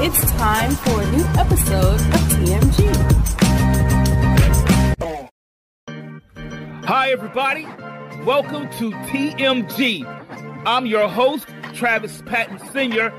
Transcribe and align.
It's 0.00 0.30
time 0.34 0.70
for 0.70 1.02
a 1.02 1.10
new 1.10 1.24
episode 1.36 1.96
of 1.96 2.20
TMG. 2.30 2.94
Hi, 6.84 7.10
everybody. 7.10 7.66
Welcome 8.24 8.70
to 8.78 8.92
TMG. 8.92 10.04
I'm 10.64 10.86
your 10.86 11.08
host, 11.08 11.48
Travis 11.74 12.22
Patton 12.26 12.60
Sr. 12.70 13.10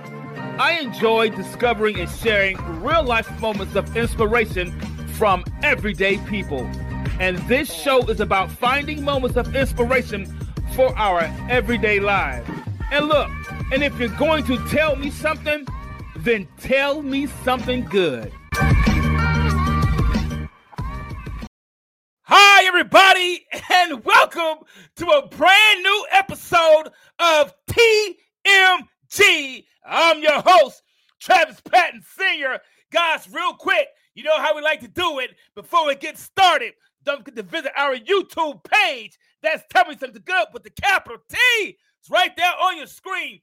I 0.58 0.80
enjoy 0.80 1.32
discovering 1.32 2.00
and 2.00 2.10
sharing 2.10 2.56
real 2.82 3.04
life 3.04 3.30
moments 3.42 3.76
of 3.76 3.98
inspiration 3.98 4.72
from 5.18 5.44
everyday 5.62 6.18
people. 6.20 6.62
And 7.20 7.40
this 7.50 7.74
show 7.74 8.08
is 8.08 8.22
about 8.22 8.50
finding 8.52 9.04
moments 9.04 9.36
of 9.36 9.54
inspiration 9.54 10.34
for 10.78 10.98
our 10.98 11.24
everyday 11.50 12.00
lives. 12.00 12.50
And 12.94 13.10
look, 13.10 13.30
and 13.74 13.84
if 13.84 14.00
you're 14.00 14.08
going 14.18 14.46
to 14.46 14.58
tell 14.70 14.96
me 14.96 15.12
something, 15.12 15.68
then 16.24 16.48
tell 16.60 17.02
me 17.02 17.28
something 17.44 17.86
good. 17.86 18.32
Hi, 22.24 22.66
everybody, 22.66 23.46
and 23.72 24.04
welcome 24.04 24.66
to 24.98 25.06
a 25.06 25.28
brand 25.28 25.84
new 25.84 26.06
episode 26.12 26.90
of 27.20 27.54
TMG. 27.70 29.66
I'm 29.86 30.22
your 30.22 30.42
host, 30.46 30.84
Travis 31.20 31.62
Patton 31.62 32.04
Sr. 32.06 32.60
Guys, 32.92 33.30
real 33.32 33.54
quick, 33.54 33.88
you 34.14 34.24
know 34.24 34.38
how 34.38 34.56
we 34.56 34.62
like 34.62 34.82
to 34.82 34.88
do 34.90 35.20
it. 35.20 35.36
Before 35.56 35.88
we 35.88 35.96
get 35.96 36.18
started, 36.18 36.74
don't 37.06 37.20
forget 37.20 37.38
to 37.38 37.44
visit 37.44 37.72
our 37.78 37.96
YouTube 37.96 38.64
page. 38.66 39.18
That's 39.42 39.64
Tell 39.70 39.86
Me 39.86 39.96
Something 39.98 40.22
Good 40.26 40.48
with 40.54 40.64
the 40.64 40.70
capital 40.72 41.20
T. 41.30 41.38
It's 42.02 42.10
right 42.10 42.36
there 42.36 42.54
on 42.62 42.78
your 42.78 42.88
screen. 42.88 43.40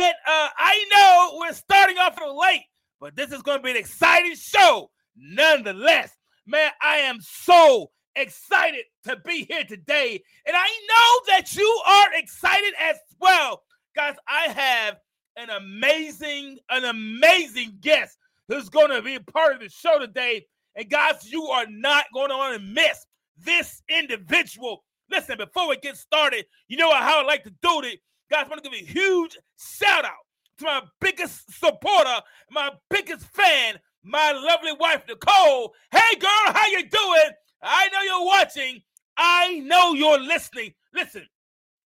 Uh, 0.00 0.12
I 0.26 0.84
know 0.90 1.38
we're 1.40 1.52
starting 1.52 1.98
off 1.98 2.16
a 2.16 2.20
little 2.20 2.40
late, 2.40 2.64
but 3.00 3.16
this 3.16 3.32
is 3.32 3.42
going 3.42 3.58
to 3.58 3.62
be 3.62 3.70
an 3.70 3.76
exciting 3.76 4.34
show 4.34 4.90
nonetheless. 5.16 6.10
Man, 6.46 6.70
I 6.82 6.96
am 6.98 7.18
so 7.20 7.90
excited 8.16 8.84
to 9.04 9.16
be 9.24 9.44
here 9.44 9.64
today. 9.64 10.22
And 10.46 10.56
I 10.56 10.66
know 10.88 11.34
that 11.34 11.54
you 11.54 11.82
are 11.86 12.14
excited 12.14 12.74
as 12.80 12.96
well. 13.20 13.62
Guys, 13.94 14.16
I 14.28 14.48
have 14.48 14.96
an 15.36 15.50
amazing, 15.50 16.58
an 16.70 16.84
amazing 16.84 17.78
guest 17.80 18.16
who's 18.48 18.68
going 18.68 18.90
to 18.90 19.02
be 19.02 19.14
a 19.14 19.20
part 19.20 19.54
of 19.54 19.60
the 19.60 19.68
show 19.68 19.98
today. 19.98 20.46
And 20.76 20.90
guys, 20.90 21.30
you 21.30 21.44
are 21.44 21.66
not 21.68 22.06
going 22.12 22.30
to 22.30 22.36
want 22.36 22.56
to 22.56 22.66
miss 22.66 23.06
this 23.38 23.82
individual. 23.88 24.84
Listen, 25.10 25.36
before 25.38 25.68
we 25.68 25.76
get 25.76 25.96
started, 25.96 26.46
you 26.68 26.76
know 26.76 26.92
how 26.92 27.22
I 27.22 27.24
like 27.24 27.44
to 27.44 27.54
do 27.62 27.82
it. 27.84 28.00
Guys, 28.30 28.46
I 28.46 28.48
want 28.48 28.64
to 28.64 28.70
give 28.70 28.80
a 28.80 28.84
huge 28.90 29.36
shout 29.58 30.04
out 30.04 30.12
to 30.58 30.64
my 30.64 30.82
biggest 31.00 31.52
supporter, 31.60 32.22
my 32.50 32.70
biggest 32.88 33.26
fan, 33.26 33.78
my 34.02 34.32
lovely 34.32 34.72
wife, 34.80 35.04
Nicole. 35.06 35.74
Hey, 35.90 36.18
girl, 36.18 36.30
how 36.30 36.66
you 36.68 36.88
doing? 36.88 37.30
I 37.62 37.88
know 37.88 38.02
you're 38.02 38.24
watching. 38.24 38.82
I 39.16 39.58
know 39.60 39.92
you're 39.92 40.20
listening. 40.20 40.72
Listen, 40.94 41.26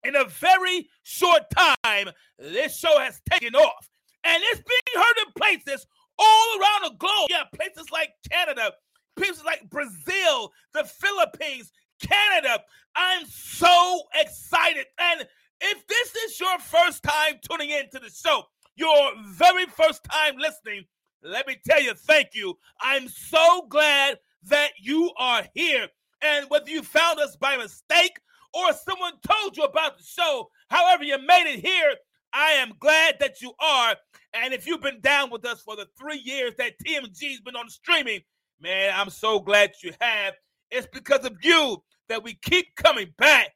in 0.05 0.17
a 0.17 0.25
very 0.25 0.89
short 1.03 1.43
time, 1.85 2.11
this 2.39 2.79
show 2.79 2.99
has 2.99 3.21
taken 3.31 3.55
off. 3.55 3.89
And 4.25 4.43
it's 4.47 4.63
being 4.63 5.03
heard 5.03 5.27
in 5.27 5.33
places 5.35 5.87
all 6.19 6.61
around 6.61 6.93
the 6.93 6.97
globe. 6.99 7.29
Yeah, 7.31 7.45
places 7.55 7.91
like 7.91 8.11
Canada, 8.31 8.73
places 9.17 9.45
like 9.45 9.69
Brazil, 9.71 10.53
the 10.75 10.85
Philippines, 10.85 11.73
Canada. 12.01 12.63
I'm 12.95 13.25
so 13.27 14.03
excited. 14.15 14.87
And 14.99 15.27
if 15.61 15.87
this 15.87 16.15
is 16.25 16.41
your 16.41 16.59
first 16.59 17.03
time 17.03 17.39
tuning 17.49 17.71
into 17.71 17.99
the 17.99 18.11
show, 18.11 18.43
your 18.77 19.13
very 19.27 19.67
first 19.67 20.05
time 20.05 20.37
listening, 20.39 20.85
let 21.23 21.47
me 21.47 21.57
tell 21.67 21.83
you, 21.83 21.95
thank 21.95 22.29
you. 22.35 22.57
I'm 22.81 23.09
so 23.09 23.67
glad 23.69 24.19
that 24.45 24.71
you 24.81 25.11
are 25.19 25.45
here. 25.55 25.89
And 26.23 26.47
whether 26.49 26.71
you 26.71 26.83
found 26.83 27.19
us 27.21 27.37
by 27.37 27.57
mistake 27.57 28.19
or 28.55 28.73
someone 28.73 29.15
told 29.29 29.57
you 29.57 29.65
about 29.65 29.99
the 29.99 30.05
show, 30.05 30.49
however 30.71 31.05
you 31.05 31.19
made 31.19 31.53
it 31.53 31.61
here, 31.61 31.95
I 32.33 32.53
am 32.53 32.75
glad 32.79 33.17
that 33.21 33.41
you 33.41 33.53
are. 33.61 33.97
And 34.35 34.53
if 34.53 34.67
you've 34.67 34.83
been 34.83 35.01
down 35.01 35.31
with 35.31 35.45
us 35.45 35.63
for 35.63 35.77
the 35.77 35.87
three 35.99 36.21
years 36.25 36.55
that 36.59 36.75
TMG's 36.85 37.41
been 37.41 37.57
on 37.57 37.69
streaming, 37.69 38.21
man, 38.61 38.93
I'm 38.95 39.11
so 39.11 39.41
glad 39.41 39.73
you 39.83 39.93
have. 40.01 40.35
It's 40.71 40.89
because 40.93 41.25
of 41.25 41.37
you 41.43 41.83
that 42.09 42.23
we 42.23 42.35
keep 42.43 42.75
coming 42.77 43.13
back. 43.17 43.51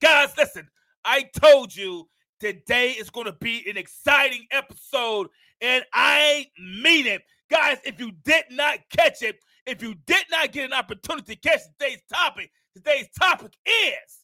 Guys, 0.00 0.32
listen, 0.36 0.68
I 1.04 1.22
told 1.22 1.74
you 1.74 2.08
today 2.40 2.90
is 2.90 3.10
going 3.10 3.26
to 3.26 3.32
be 3.32 3.68
an 3.68 3.76
exciting 3.76 4.46
episode, 4.50 5.28
and 5.60 5.84
I 5.92 6.46
mean 6.58 7.06
it. 7.06 7.22
Guys, 7.50 7.78
if 7.84 7.98
you 8.00 8.12
did 8.24 8.44
not 8.50 8.78
catch 8.96 9.22
it, 9.22 9.36
if 9.66 9.82
you 9.82 9.94
did 10.06 10.24
not 10.30 10.52
get 10.52 10.66
an 10.66 10.72
opportunity 10.72 11.34
to 11.34 11.40
catch 11.40 11.60
today's 11.78 12.02
topic, 12.12 12.50
today's 12.74 13.08
topic 13.18 13.52
is 13.66 14.20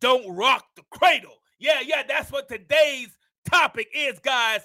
don't 0.00 0.36
rock 0.36 0.64
the 0.76 0.82
cradle. 0.90 1.38
Yeah, 1.58 1.80
yeah, 1.84 2.02
that's 2.06 2.30
what 2.30 2.48
today's 2.48 3.08
topic 3.50 3.88
is, 3.94 4.18
guys. 4.20 4.60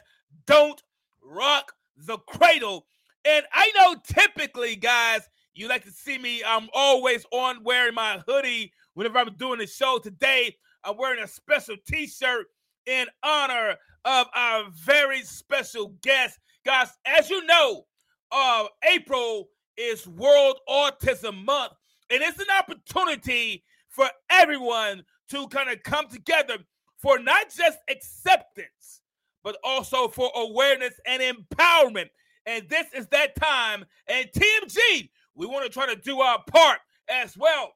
Don't 0.46 0.81
rock 1.24 1.74
the 1.97 2.18
cradle. 2.18 2.85
And 3.26 3.46
I 3.52 3.72
know 3.76 3.96
typically, 4.03 4.76
guys, 4.76 5.22
you 5.55 5.67
like 5.67 5.84
to 5.85 5.91
see 5.91 6.17
me. 6.17 6.44
I'm 6.46 6.70
always 6.73 7.26
on 7.32 7.64
wearing 7.64 7.96
my 7.96 8.22
hoodie 8.28 8.73
whenever 8.94 9.20
I'm 9.20 9.34
doing 9.35 9.59
the 9.59 9.67
show. 9.67 10.00
Today, 10.00 10.55
I'm 10.84 10.97
wearing 10.97 11.24
a 11.24 11.28
special 11.28 11.76
t 11.88 12.08
shirt 12.08 12.47
in 12.85 13.08
honor 13.24 13.76
of 14.06 14.28
our 14.35 14.66
very 14.72 15.22
special 15.24 15.94
guest. 16.02 16.40
Guys, 16.66 16.90
as 17.06 17.30
you 17.30 17.46
know, 17.46 17.85
uh, 18.32 18.66
April 18.91 19.50
is 19.78 20.08
World 20.08 20.59
Autism 20.70 21.44
Month, 21.46 21.74
and 22.09 22.22
it's 22.22 22.40
an 22.40 22.47
opportunity 22.58 23.64
for 23.90 24.09
everyone 24.30 25.03
to 25.30 25.47
kind 25.47 25.70
of 25.70 25.82
come 25.84 26.08
together 26.08 26.58
for 26.97 27.20
not 27.20 27.53
just 27.56 27.78
acceptance, 27.90 29.02
but 29.44 29.58
also 29.64 30.08
for 30.08 30.32
awareness 30.36 30.94
and 31.06 31.22
empowerment. 31.22 32.09
And 32.46 32.68
this 32.70 32.88
is 32.94 33.08
that 33.08 33.36
time. 33.36 33.86
And 34.08 34.28
TMG, 34.36 35.09
we 35.36 35.46
want 35.46 35.66
to 35.66 35.72
try 35.72 35.88
to 35.94 36.00
do 36.00 36.22
our 36.22 36.41
part 36.50 36.79
as 37.09 37.38
well. 37.38 37.74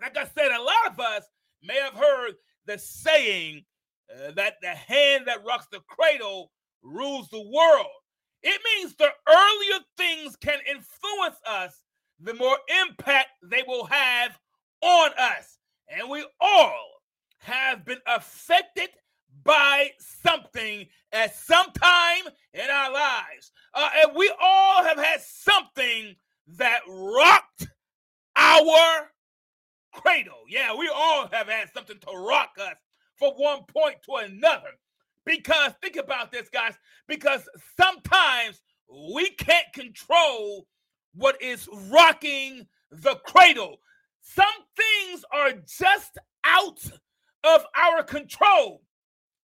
Like 0.00 0.16
I 0.16 0.24
said, 0.24 0.50
a 0.50 0.62
lot 0.62 0.90
of 0.90 1.00
us 1.00 1.24
may 1.62 1.76
have 1.76 1.94
heard 1.94 2.34
the 2.66 2.78
saying 2.78 3.64
uh, 4.10 4.32
that 4.32 4.54
the 4.62 4.68
hand 4.68 5.26
that 5.26 5.44
rocks 5.44 5.66
the 5.70 5.80
cradle 5.88 6.50
rules 6.82 7.28
the 7.28 7.40
world. 7.40 7.86
It 8.42 8.60
means 8.76 8.94
the 8.96 9.10
earlier 9.28 9.84
things 9.96 10.36
can 10.36 10.58
influence 10.68 11.36
us, 11.46 11.82
the 12.20 12.34
more 12.34 12.56
impact 12.82 13.28
they 13.42 13.62
will 13.66 13.84
have 13.84 14.38
on 14.80 15.10
us. 15.18 15.58
And 15.88 16.10
we 16.10 16.24
all 16.40 16.88
have 17.38 17.84
been 17.84 18.00
affected 18.06 18.90
by 19.44 19.90
something 19.98 20.86
at 21.12 21.34
some 21.34 21.66
time 21.72 22.24
in 22.54 22.68
our 22.70 22.92
lives. 22.92 23.52
Uh, 23.74 23.88
and 24.02 24.16
we 24.16 24.32
all 24.40 24.84
have 24.84 24.98
had 24.98 25.20
something 25.20 26.14
that 26.46 26.80
rocked 26.88 27.68
our 28.36 29.11
cradle. 29.92 30.42
Yeah, 30.48 30.74
we 30.76 30.90
all 30.94 31.28
have 31.32 31.48
had 31.48 31.72
something 31.72 31.98
to 31.98 32.16
rock 32.16 32.52
us 32.60 32.76
from 33.16 33.32
one 33.36 33.64
point 33.64 33.96
to 34.04 34.14
another. 34.16 34.70
Because 35.24 35.72
think 35.80 35.96
about 35.96 36.32
this, 36.32 36.48
guys, 36.48 36.74
because 37.06 37.48
sometimes 37.80 38.60
we 39.12 39.30
can't 39.30 39.72
control 39.72 40.66
what 41.14 41.40
is 41.40 41.68
rocking 41.90 42.66
the 42.90 43.14
cradle. 43.26 43.78
Some 44.20 44.46
things 44.76 45.24
are 45.32 45.52
just 45.52 46.18
out 46.44 46.80
of 47.44 47.64
our 47.76 48.02
control. 48.02 48.82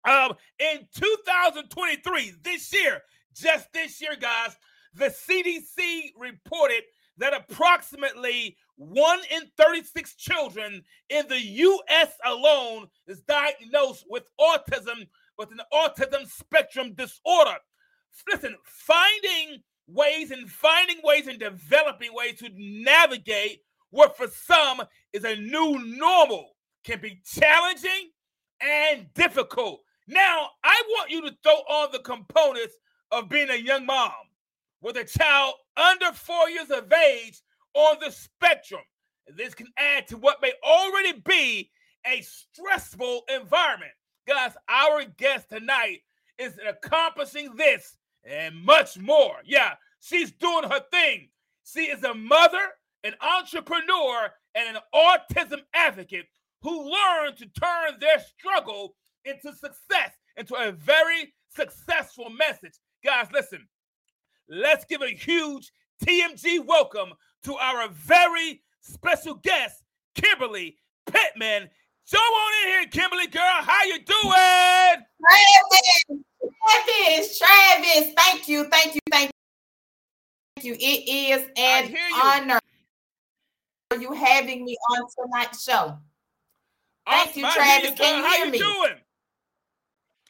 Um, 0.04 0.34
in 0.58 0.86
2023, 0.94 2.34
this 2.42 2.72
year, 2.72 3.02
just 3.34 3.72
this 3.72 4.00
year, 4.00 4.16
guys, 4.18 4.56
the 4.94 5.06
CDC 5.06 6.12
reported 6.18 6.82
that 7.18 7.34
approximately 7.34 8.56
one 8.76 9.20
in 9.30 9.42
36 9.56 10.14
children 10.14 10.82
in 11.10 11.26
the 11.28 11.40
US 11.40 12.12
alone 12.24 12.86
is 13.06 13.20
diagnosed 13.20 14.04
with 14.08 14.24
autism, 14.40 15.06
with 15.36 15.50
an 15.50 15.60
autism 15.72 16.28
spectrum 16.30 16.94
disorder. 16.94 17.56
Listen, 18.30 18.56
finding 18.64 19.62
ways 19.86 20.30
and 20.30 20.48
finding 20.50 20.98
ways 21.02 21.26
and 21.26 21.38
developing 21.38 22.14
ways 22.14 22.38
to 22.38 22.50
navigate 22.54 23.62
what 23.90 24.16
for 24.16 24.28
some 24.28 24.82
is 25.12 25.24
a 25.24 25.36
new 25.36 25.78
normal 25.96 26.56
can 26.84 27.00
be 27.00 27.20
challenging 27.24 28.10
and 28.60 29.12
difficult. 29.14 29.80
Now, 30.06 30.50
I 30.64 30.82
want 30.90 31.10
you 31.10 31.22
to 31.22 31.36
throw 31.42 31.52
on 31.52 31.92
the 31.92 32.00
components 32.00 32.74
of 33.10 33.28
being 33.28 33.50
a 33.50 33.56
young 33.56 33.86
mom 33.86 34.12
with 34.80 34.96
a 34.96 35.04
child 35.04 35.54
under 35.78 36.12
four 36.12 36.50
years 36.50 36.70
of 36.70 36.92
age 36.92 37.40
on 37.74 37.96
the 38.04 38.10
spectrum. 38.10 38.82
This 39.36 39.54
can 39.54 39.68
add 39.76 40.08
to 40.08 40.16
what 40.16 40.42
may 40.42 40.52
already 40.64 41.20
be 41.24 41.70
a 42.06 42.22
stressful 42.22 43.22
environment. 43.28 43.92
Guys, 44.26 44.52
our 44.68 45.04
guest 45.16 45.48
tonight 45.50 46.00
is 46.38 46.58
accomplishing 46.66 47.54
this 47.56 47.96
and 48.24 48.54
much 48.56 48.98
more. 48.98 49.36
Yeah, 49.44 49.74
she's 50.00 50.32
doing 50.32 50.64
her 50.68 50.80
thing. 50.90 51.28
She 51.64 51.82
is 51.82 52.02
a 52.04 52.14
mother, 52.14 52.58
an 53.04 53.14
entrepreneur, 53.20 54.30
and 54.54 54.76
an 54.76 54.82
autism 54.94 55.60
advocate 55.74 56.26
who 56.62 56.90
learned 56.90 57.36
to 57.38 57.46
turn 57.60 58.00
their 58.00 58.18
struggle 58.18 58.94
into 59.24 59.52
success, 59.52 60.12
into 60.36 60.54
a 60.54 60.72
very 60.72 61.34
successful 61.54 62.30
message. 62.30 62.74
Guys, 63.04 63.28
listen, 63.32 63.68
let's 64.48 64.84
give 64.84 65.02
a 65.02 65.08
huge 65.10 65.72
TMG 66.04 66.64
welcome 66.64 67.10
to 67.44 67.54
our 67.56 67.88
very 67.88 68.62
special 68.80 69.34
guest, 69.34 69.82
Kimberly 70.14 70.76
Pitman. 71.06 71.68
Show 72.06 72.18
on 72.18 72.66
in 72.66 72.72
here, 72.72 72.86
Kimberly 72.88 73.26
girl. 73.26 73.42
How 73.42 73.84
you 73.84 73.98
doing? 73.98 75.04
Travis, 75.28 76.24
Travis, 76.58 77.38
Travis. 77.38 78.14
Thank 78.16 78.48
you, 78.48 78.64
thank 78.70 78.94
you, 78.94 79.00
thank 79.10 79.30
you. 80.62 80.74
It 80.74 81.08
is 81.08 81.46
an 81.56 81.94
honor 82.14 82.58
for 83.90 84.00
you 84.00 84.12
having 84.12 84.64
me 84.64 84.76
on 84.90 85.02
tonight's 85.26 85.62
show. 85.62 85.98
Thank 87.06 87.36
you, 87.36 87.42
Travis. 87.50 87.92
Can 87.98 88.18
you 88.18 88.24
How 88.24 88.36
hear 88.36 88.46
you 88.46 88.52
me? 88.52 88.58
doing? 88.58 88.94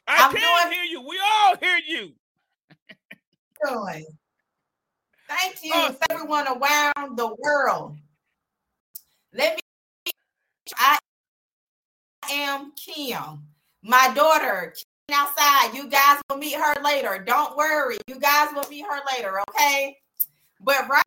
I 0.07 0.25
I'm 0.25 0.31
can 0.35 0.41
doing- 0.41 0.73
hear 0.73 0.83
you. 0.83 1.01
We 1.07 1.19
all 1.19 1.55
hear 1.57 1.77
you. 1.87 2.13
Good. 3.63 4.05
Thank 5.27 5.63
you, 5.63 5.71
oh, 5.75 5.79
Awesome. 5.85 5.97
everyone 6.09 6.47
around 6.47 7.17
the 7.17 7.35
world. 7.37 7.97
Let 9.33 9.55
me. 10.05 10.11
I 10.75 10.97
am 12.31 12.71
Kim. 12.75 13.43
My 13.83 14.11
daughter 14.15 14.73
Kim 15.07 15.17
outside. 15.17 15.73
You 15.75 15.87
guys 15.89 16.19
will 16.29 16.37
meet 16.37 16.55
her 16.55 16.81
later. 16.83 17.23
Don't 17.25 17.55
worry. 17.55 17.97
You 18.07 18.19
guys 18.19 18.49
will 18.55 18.67
meet 18.69 18.85
her 18.85 18.99
later. 19.15 19.39
Okay. 19.49 19.95
But 20.61 20.87
right, 20.89 21.03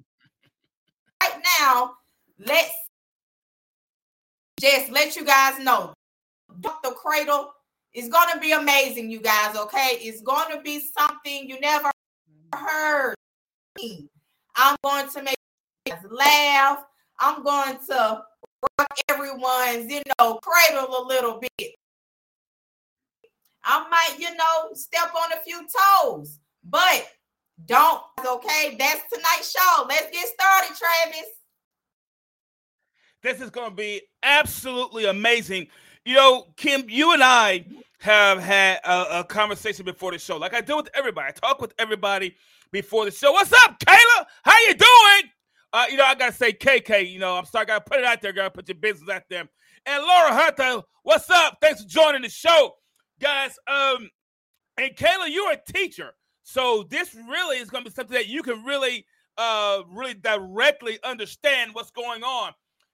right 1.23 1.43
now, 1.61 1.95
let's 2.39 2.73
just 4.61 4.91
let 4.91 5.17
you 5.17 5.25
guys 5.25 5.59
know. 5.59 5.93
Dr. 6.61 6.91
Cradle 6.91 7.53
is 7.95 8.09
going 8.09 8.33
to 8.33 8.41
be 8.41 8.53
amazing, 8.53 9.11
you 9.11 9.21
guys. 9.21 9.57
Okay. 9.57 9.99
It's 10.01 10.23
going 10.23 10.55
to 10.57 10.63
be 10.63 10.81
something 10.97 11.49
you 11.49 11.61
never 11.61 11.92
I'm 12.53 13.15
going 14.85 15.09
to 15.11 15.23
make 15.23 15.37
laugh. 16.11 16.85
I'm 17.19 17.43
going 17.43 17.79
to 17.89 18.23
rock 18.79 18.99
everyone's, 19.09 19.91
you 19.91 20.03
know, 20.19 20.39
cradle 20.43 21.03
a 21.03 21.07
little 21.07 21.41
bit. 21.41 21.75
I 23.65 23.89
might, 23.89 24.19
you 24.19 24.35
know, 24.35 24.75
step 24.75 25.15
on 25.15 25.33
a 25.33 25.41
few 25.43 25.61
toes, 25.61 26.39
but 26.65 27.09
don't. 27.67 28.03
Okay, 28.27 28.75
that's 28.79 29.03
tonight's 29.13 29.53
show. 29.53 29.85
Let's 29.89 30.11
get 30.11 30.27
started, 30.29 30.77
Travis. 30.77 31.29
This 33.23 33.41
is 33.41 33.51
going 33.51 33.71
to 33.71 33.77
be 33.77 34.03
absolutely 34.25 35.05
amazing. 35.05 35.69
You 36.05 36.17
know, 36.17 36.49
Kim, 36.57 36.87
you 36.89 37.13
and 37.13 37.23
I 37.23 37.65
have 38.03 38.43
had 38.43 38.81
a, 38.85 39.21
a 39.21 39.25
conversation 39.25 39.85
before 39.85 40.11
the 40.11 40.19
show, 40.19 40.37
like 40.37 40.55
I 40.55 40.61
do 40.61 40.77
with 40.77 40.89
everybody. 40.93 41.29
I 41.29 41.31
talk 41.31 41.61
with 41.61 41.73
everybody 41.79 42.35
before 42.73 43.05
the 43.05 43.13
show. 43.13 43.31
What's 43.31 43.53
up, 43.53 43.79
Kayla? 43.79 44.25
How 44.43 44.59
you 44.67 44.75
doing? 44.75 45.31
Uh, 45.73 45.85
you 45.89 45.97
know, 45.97 46.05
I 46.05 46.17
gotta 46.17 46.33
say, 46.33 46.53
KK. 46.53 47.09
You 47.09 47.21
know, 47.21 47.37
I'm 47.37 47.45
sorry, 47.45 47.63
I 47.63 47.67
gotta 47.67 47.85
put 47.85 48.01
it 48.01 48.05
out 48.05 48.21
there. 48.21 48.33
Gotta 48.33 48.51
put 48.51 48.69
your 48.69 48.75
business 48.75 49.09
out 49.09 49.23
there. 49.31 49.49
And 49.87 50.03
Laura 50.03 50.35
Hunter, 50.35 50.83
what's 51.05 51.31
up? 51.31 51.59
Thanks 51.61 51.83
for 51.83 51.89
joining 51.89 52.23
the 52.23 52.29
show, 52.29 52.75
guys. 53.21 53.57
Um, 53.69 54.11
and 54.79 54.97
Kayla, 54.97 55.29
you're 55.31 55.53
a 55.53 55.73
teacher, 55.73 56.11
so 56.43 56.85
this 56.91 57.15
really 57.15 57.59
is 57.59 57.71
gonna 57.71 57.85
be 57.85 57.91
something 57.93 58.15
that 58.15 58.27
you 58.27 58.43
can 58.43 58.65
really, 58.65 59.07
uh, 59.39 59.83
really 59.95 60.15
directly 60.15 60.99
understand 61.05 61.73
what's 61.73 61.93
going 61.93 62.25
on 62.25 62.53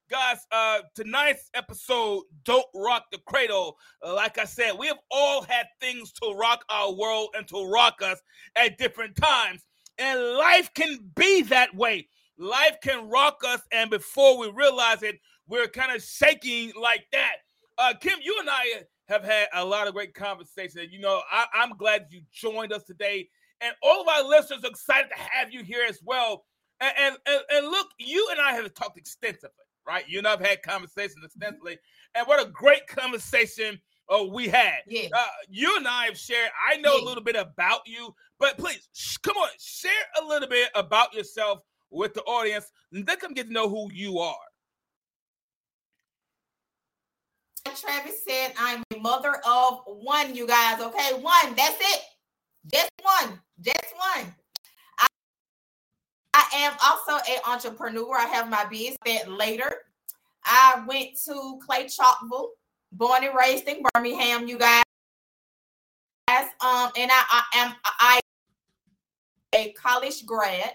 guys 0.09 0.47
uh 0.53 0.79
tonight's 0.95 1.50
episode 1.55 2.23
don't 2.45 2.67
rock 2.75 3.07
the 3.12 3.19
cradle. 3.27 3.77
Uh, 4.05 4.15
like 4.15 4.38
i 4.38 4.45
said 4.45 4.73
we 4.79 4.87
have 4.87 4.99
all 5.11 5.43
had 5.43 5.67
things 5.81 6.12
to 6.12 6.35
rock 6.35 6.65
our 6.71 6.93
world 6.93 7.29
and 7.37 7.47
to 7.47 7.69
rock 7.71 8.00
us 8.03 8.21
at 8.57 8.79
different 8.79 9.15
times. 9.17 9.67
And 9.99 10.21
life 10.21 10.73
can 10.75 10.99
be 11.17 11.43
that 11.43 11.75
way. 11.75 12.09
Life 12.38 12.77
can 12.83 13.09
rock 13.09 13.43
us 13.47 13.61
and 13.73 13.91
before 13.91 14.38
we 14.38 14.50
realize 14.50 15.03
it 15.03 15.19
we're 15.47 15.69
kind 15.69 15.95
of 15.95 16.03
shaking 16.03 16.73
like 16.81 17.05
that. 17.12 17.37
Uh 17.77 17.95
kim 18.00 18.19
you 18.23 18.37
and 18.41 18.49
i 18.50 18.83
have 19.09 19.25
had 19.25 19.49
a 19.55 19.65
lot 19.65 19.88
of 19.88 19.95
great 19.95 20.15
conversations. 20.15 20.88
You 20.91 21.00
know 21.00 21.21
I, 21.31 21.47
i'm 21.55 21.77
glad 21.77 22.07
you 22.11 22.23
joined 22.33 22.73
us 22.73 22.85
today. 22.85 23.29
And 23.61 23.75
all 23.83 24.00
of 24.00 24.09
our 24.09 24.23
listeners 24.25 24.65
are 24.65 24.71
excited 24.71 25.09
to 25.09 25.19
have 25.19 25.53
you 25.53 25.65
here 25.65 25.85
as 25.88 25.99
well. 26.05 26.45
And, 26.81 26.93
and, 26.97 27.17
and, 27.27 27.41
and 27.53 27.67
look 27.67 27.88
you 27.99 28.29
and 28.31 28.41
i 28.41 28.53
have 28.53 28.73
talked 28.73 28.97
extensively 28.97 29.67
right? 29.88 30.09
You 30.09 30.18
and 30.18 30.26
I've 30.26 30.45
had 30.45 30.62
conversations 30.62 31.25
extensively, 31.25 31.78
and 32.14 32.26
what 32.26 32.47
a 32.47 32.50
great 32.50 32.87
conversation 32.87 33.80
uh, 34.09 34.25
we 34.25 34.49
had. 34.49 34.80
Yeah. 34.87 35.09
Uh, 35.12 35.26
you 35.49 35.75
and 35.76 35.88
I 35.88 36.04
have 36.04 36.18
shared. 36.18 36.50
I 36.71 36.76
know 36.76 36.97
a 36.97 37.04
little 37.04 37.23
bit 37.25 37.37
about 37.37 37.80
you, 37.87 38.14
but 38.38 38.59
please 38.59 38.88
sh- 38.92 39.16
come 39.16 39.37
on, 39.37 39.49
share 39.59 39.90
a 40.23 40.25
little 40.25 40.49
bit 40.49 40.68
about 40.75 41.14
yourself 41.14 41.61
with 41.90 42.14
the 42.14 42.23
audience, 42.23 42.71
let 42.92 43.21
them 43.21 43.35
get 43.35 43.47
to 43.47 43.52
know 43.52 43.68
who 43.68 43.90
you 43.92 44.18
are. 44.18 44.37
Travis 47.64 48.25
said, 48.26 48.52
I'm 48.59 48.83
a 48.95 48.99
mother 48.99 49.40
of 49.47 49.80
one, 49.87 50.35
you 50.35 50.47
guys. 50.47 50.80
Okay, 50.80 51.12
one. 51.21 51.54
That's 51.54 51.76
it. 51.78 52.00
Just 52.73 52.90
one. 53.02 53.38
Just 53.61 53.95
one. 54.16 54.35
I, 56.38 56.47
am 56.57 56.73
also 56.85 57.23
an 57.28 57.40
entrepreneur. 57.47 58.16
I 58.16 58.26
have 58.26 58.49
my 58.49 58.64
business 58.66 59.26
later. 59.26 59.73
I 60.45 60.85
went 60.87 61.18
to 61.25 61.59
Clay 61.66 61.87
Chalkville, 61.87 62.50
born 62.92 63.25
and 63.25 63.37
raised 63.37 63.66
in 63.66 63.83
Birmingham, 63.92 64.47
you 64.47 64.57
guys. 64.57 64.85
Um, 66.30 66.90
and 66.97 67.11
I, 67.11 67.23
I 67.30 67.42
am 67.54 67.75
I 67.85 68.21
a 69.54 69.73
college 69.73 70.25
grad 70.26 70.73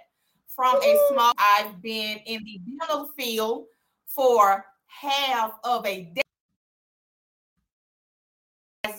from 0.48 0.75
a 0.77 1.08
small. 1.10 1.32
I've 1.38 1.82
been 1.82 2.17
in 2.25 2.43
the 2.43 2.60
dental 2.79 3.12
field 3.17 3.65
for 4.05 4.65
half 4.88 5.53
of 5.63 5.86
a 5.86 6.03
decade. 6.03 6.24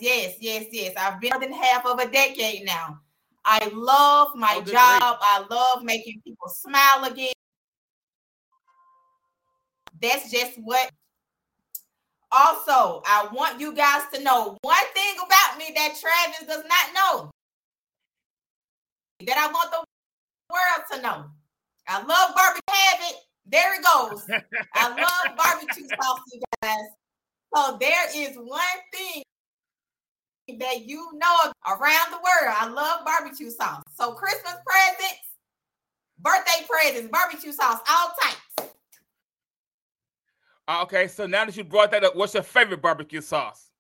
Yes, 0.00 0.37
yes, 0.40 0.66
yes. 0.73 0.94
I've 0.97 1.21
been 1.21 1.30
more 1.30 1.40
than 1.40 1.52
half 1.52 1.85
of 1.85 1.99
a 1.99 2.11
decade 2.11 2.64
now. 2.64 3.00
I 3.44 3.70
love 3.74 4.34
my 4.34 4.56
Oh, 4.56 4.62
job. 4.62 5.18
grief. 5.18 5.20
I 5.22 5.44
love 5.50 5.82
making 5.82 6.20
people 6.24 6.48
smile 6.48 7.04
again. 7.04 7.32
That's 10.00 10.30
just 10.30 10.56
what. 10.56 10.90
Also, 12.32 13.02
I 13.06 13.28
want 13.32 13.60
you 13.60 13.72
guys 13.74 14.02
to 14.12 14.22
know 14.22 14.56
one 14.62 14.84
thing 14.92 15.14
about 15.24 15.56
me 15.58 15.72
that 15.76 15.94
Travis 16.00 16.48
does 16.48 16.64
not 16.64 16.94
know. 16.94 17.30
That 19.26 19.38
I 19.38 19.46
want 19.52 19.70
the 19.70 19.84
world 20.52 20.84
to 20.92 21.02
know. 21.02 21.24
I 21.86 21.98
love 22.02 22.34
barbecue. 22.34 22.60
Have 22.70 23.00
it. 23.10 23.16
There 23.46 23.74
it 23.78 23.84
goes. 23.84 24.26
I 24.74 24.88
love 24.88 25.36
barbecue 25.36 25.86
sauce, 26.00 26.20
you 26.32 26.40
guys. 26.62 26.78
So 27.54 27.76
there 27.78 28.08
is 28.16 28.36
one 28.36 28.80
thing 28.92 29.22
that 30.58 30.84
you 30.86 31.10
know 31.14 31.36
around 31.66 32.10
the 32.10 32.16
world. 32.16 32.56
I 32.56 32.68
love 32.68 33.04
barbecue 33.04 33.50
sauce. 33.50 33.82
So 33.94 34.12
Christmas 34.12 34.54
presents, 34.66 35.20
birthday 36.18 36.66
presents, 36.68 37.08
barbecue 37.10 37.52
sauce, 37.52 37.80
all 37.88 38.12
types. 38.22 38.74
Uh, 40.68 40.82
Okay, 40.82 41.08
so 41.08 41.26
now 41.26 41.44
that 41.44 41.56
you 41.56 41.64
brought 41.64 41.90
that 41.90 42.04
up, 42.04 42.16
what's 42.16 42.34
your 42.34 42.42
favorite 42.42 42.80
barbecue 42.82 43.20
sauce? 43.20 43.70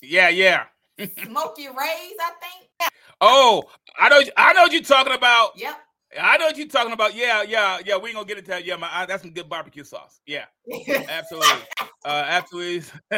Yeah, 0.00 0.28
yeah. 0.30 0.64
Smoky 0.98 1.66
Rays, 1.66 2.16
I 2.20 2.30
think. 2.40 2.90
Oh, 3.20 3.64
I 3.98 4.08
know. 4.08 4.20
I 4.36 4.52
know 4.52 4.62
what 4.62 4.72
you're 4.72 4.82
talking 4.82 5.12
about. 5.12 5.52
Yep. 5.56 5.78
I 6.20 6.36
know 6.36 6.46
what 6.46 6.56
you're 6.56 6.68
talking 6.68 6.92
about. 6.92 7.14
Yeah, 7.14 7.42
yeah, 7.42 7.78
yeah. 7.84 7.96
We 7.96 8.10
ain't 8.10 8.16
gonna 8.16 8.26
get 8.26 8.38
into 8.38 8.50
that. 8.50 8.64
Yeah, 8.64 8.76
my, 8.76 8.88
I, 8.90 9.06
that's 9.06 9.22
some 9.22 9.32
good 9.32 9.48
barbecue 9.48 9.84
sauce. 9.84 10.20
Yeah, 10.26 10.44
absolutely, 11.08 11.62
uh, 12.04 12.24
absolutely. 12.26 12.82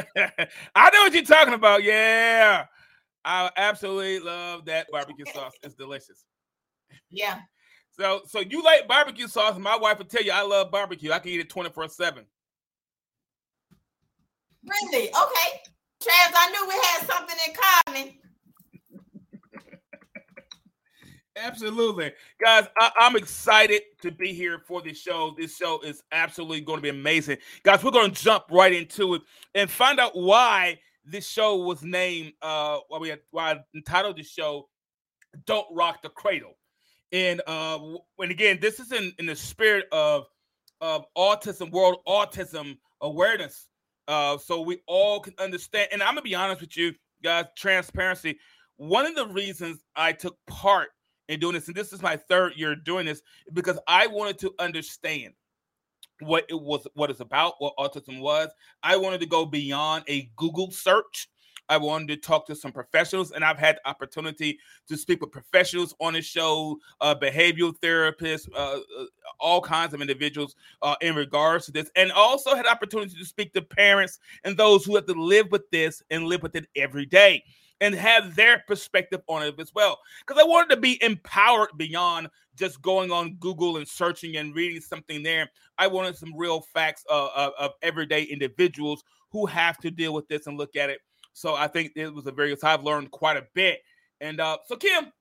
I 0.74 0.90
know 0.90 1.00
what 1.02 1.12
you're 1.12 1.24
talking 1.24 1.54
about. 1.54 1.82
Yeah, 1.82 2.66
I 3.24 3.50
absolutely 3.56 4.20
love 4.20 4.64
that 4.66 4.86
barbecue 4.92 5.24
sauce. 5.32 5.54
It's 5.62 5.74
delicious. 5.74 6.24
yeah. 7.10 7.40
So, 7.98 8.22
so 8.26 8.40
you 8.40 8.62
like 8.62 8.88
barbecue 8.88 9.28
sauce? 9.28 9.56
My 9.56 9.76
wife 9.76 9.98
will 9.98 10.06
tell 10.06 10.22
you 10.22 10.32
I 10.32 10.42
love 10.42 10.70
barbecue. 10.70 11.12
I 11.12 11.20
can 11.20 11.30
eat 11.30 11.40
it 11.40 11.48
24 11.48 11.88
seven. 11.88 12.24
Really? 14.66 15.08
Okay. 15.08 15.60
Travis, 16.00 16.36
I 16.36 16.50
knew 16.50 16.68
we 16.68 16.74
had 16.74 17.06
something 17.06 17.36
in 17.46 17.54
common. 17.54 18.23
Absolutely, 21.36 22.12
guys. 22.40 22.66
I, 22.78 22.92
I'm 23.00 23.16
excited 23.16 23.82
to 24.02 24.12
be 24.12 24.32
here 24.32 24.60
for 24.66 24.80
this 24.80 25.00
show. 25.00 25.34
This 25.36 25.56
show 25.56 25.80
is 25.80 26.00
absolutely 26.12 26.60
going 26.60 26.78
to 26.78 26.82
be 26.82 26.90
amazing, 26.90 27.38
guys. 27.64 27.82
We're 27.82 27.90
going 27.90 28.12
to 28.12 28.22
jump 28.22 28.44
right 28.52 28.72
into 28.72 29.14
it 29.14 29.22
and 29.54 29.68
find 29.68 29.98
out 29.98 30.16
why 30.16 30.78
this 31.04 31.26
show 31.28 31.56
was 31.56 31.82
named. 31.82 32.34
Uh, 32.40 32.78
why 32.86 32.98
we 32.98 33.14
why 33.32 33.52
I 33.52 33.60
entitled 33.74 34.16
the 34.16 34.22
show 34.22 34.68
"Don't 35.44 35.66
Rock 35.72 36.02
the 36.02 36.08
Cradle," 36.08 36.56
and 37.10 37.42
uh, 37.48 37.80
and 38.20 38.30
again, 38.30 38.58
this 38.60 38.78
is 38.78 38.92
in 38.92 39.12
in 39.18 39.26
the 39.26 39.34
spirit 39.36 39.86
of 39.90 40.26
of 40.80 41.04
autism, 41.18 41.72
World 41.72 41.96
Autism 42.06 42.78
Awareness. 43.00 43.66
Uh, 44.06 44.38
so 44.38 44.60
we 44.60 44.78
all 44.86 45.18
can 45.18 45.34
understand. 45.40 45.88
And 45.90 46.00
I'm 46.00 46.10
gonna 46.14 46.22
be 46.22 46.36
honest 46.36 46.60
with 46.60 46.76
you, 46.76 46.94
guys. 47.24 47.46
Transparency. 47.56 48.38
One 48.76 49.04
of 49.04 49.16
the 49.16 49.26
reasons 49.26 49.82
I 49.96 50.12
took 50.12 50.36
part 50.46 50.90
in 51.28 51.40
doing 51.40 51.54
this, 51.54 51.68
and 51.68 51.76
this 51.76 51.92
is 51.92 52.02
my 52.02 52.16
third 52.16 52.54
year 52.56 52.74
doing 52.74 53.06
this, 53.06 53.22
because 53.52 53.78
I 53.86 54.06
wanted 54.06 54.38
to 54.40 54.54
understand 54.58 55.32
what 56.20 56.44
it 56.48 56.60
was, 56.60 56.86
what 56.94 57.10
it's 57.10 57.20
about, 57.20 57.54
what 57.58 57.76
autism 57.78 58.20
was. 58.20 58.48
I 58.82 58.96
wanted 58.96 59.20
to 59.20 59.26
go 59.26 59.44
beyond 59.46 60.04
a 60.08 60.30
Google 60.36 60.70
search. 60.70 61.28
I 61.70 61.78
wanted 61.78 62.08
to 62.08 62.16
talk 62.18 62.46
to 62.48 62.54
some 62.54 62.72
professionals, 62.72 63.32
and 63.32 63.42
I've 63.42 63.58
had 63.58 63.76
the 63.76 63.88
opportunity 63.88 64.58
to 64.86 64.98
speak 64.98 65.22
with 65.22 65.32
professionals 65.32 65.94
on 65.98 66.12
the 66.12 66.20
show, 66.20 66.78
uh, 67.00 67.14
behavioral 67.14 67.72
therapists, 67.80 68.46
uh, 68.54 68.80
uh, 69.00 69.04
all 69.40 69.62
kinds 69.62 69.94
of 69.94 70.02
individuals 70.02 70.56
uh, 70.82 70.94
in 71.00 71.14
regards 71.14 71.64
to 71.66 71.72
this, 71.72 71.90
and 71.96 72.12
also 72.12 72.54
had 72.54 72.66
opportunity 72.66 73.16
to 73.16 73.24
speak 73.24 73.54
to 73.54 73.62
parents 73.62 74.18
and 74.44 74.58
those 74.58 74.84
who 74.84 74.94
have 74.94 75.06
to 75.06 75.14
live 75.14 75.50
with 75.50 75.68
this 75.70 76.02
and 76.10 76.24
live 76.24 76.42
with 76.42 76.54
it 76.54 76.66
every 76.76 77.06
day 77.06 77.42
and 77.80 77.94
have 77.94 78.34
their 78.34 78.62
perspective 78.66 79.20
on 79.28 79.42
it 79.42 79.58
as 79.58 79.72
well. 79.74 79.98
Because 80.26 80.40
I 80.40 80.46
wanted 80.46 80.74
to 80.74 80.80
be 80.80 81.02
empowered 81.02 81.70
beyond 81.76 82.28
just 82.56 82.80
going 82.80 83.10
on 83.10 83.34
Google 83.34 83.76
and 83.76 83.86
searching 83.86 84.36
and 84.36 84.54
reading 84.54 84.80
something 84.80 85.22
there. 85.22 85.50
I 85.76 85.86
wanted 85.88 86.16
some 86.16 86.32
real 86.36 86.60
facts 86.60 87.04
uh, 87.10 87.28
of, 87.34 87.52
of 87.58 87.70
everyday 87.82 88.22
individuals 88.22 89.02
who 89.30 89.46
have 89.46 89.78
to 89.78 89.90
deal 89.90 90.14
with 90.14 90.28
this 90.28 90.46
and 90.46 90.56
look 90.56 90.76
at 90.76 90.90
it. 90.90 91.00
So 91.32 91.54
I 91.54 91.66
think 91.66 91.92
it 91.96 92.14
was 92.14 92.26
a 92.26 92.32
very. 92.32 92.56
So 92.56 92.68
I've 92.68 92.84
learned 92.84 93.10
quite 93.10 93.36
a 93.36 93.46
bit. 93.54 93.80
And 94.20 94.40
uh, 94.40 94.58
so 94.66 94.76
Kim, 94.76 95.12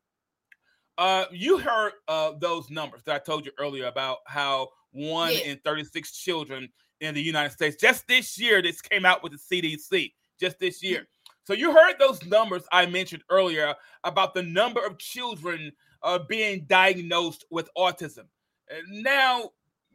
uh, 0.97 1.25
you 1.31 1.57
heard 1.57 1.93
uh, 2.07 2.33
those 2.39 2.69
numbers 2.69 3.01
that 3.05 3.15
I 3.15 3.19
told 3.19 3.45
you 3.45 3.51
earlier 3.57 3.87
about 3.87 4.19
how 4.27 4.69
one 4.91 5.31
Yes. 5.31 5.45
in 5.45 5.57
36 5.65 6.11
children 6.11 6.69
in 7.01 7.15
the 7.15 7.21
United 7.21 7.51
States 7.51 7.75
just 7.79 8.07
this 8.07 8.39
year. 8.39 8.61
This 8.61 8.81
came 8.81 9.05
out 9.05 9.23
with 9.23 9.33
the 9.33 9.37
CDC 9.61 10.13
just 10.39 10.59
this 10.59 10.83
year. 10.83 11.07
So 11.45 11.53
you 11.53 11.73
heard 11.73 11.95
those 11.99 12.23
numbers 12.25 12.63
I 12.71 12.85
mentioned 12.85 13.23
earlier 13.29 13.75
about 14.03 14.33
the 14.33 14.43
number 14.43 14.85
of 14.85 14.97
children 14.97 15.71
uh, 16.01 16.19
being 16.27 16.65
diagnosed 16.67 17.45
with 17.49 17.69
autism. 17.77 18.25
And 18.69 19.03
now 19.03 19.51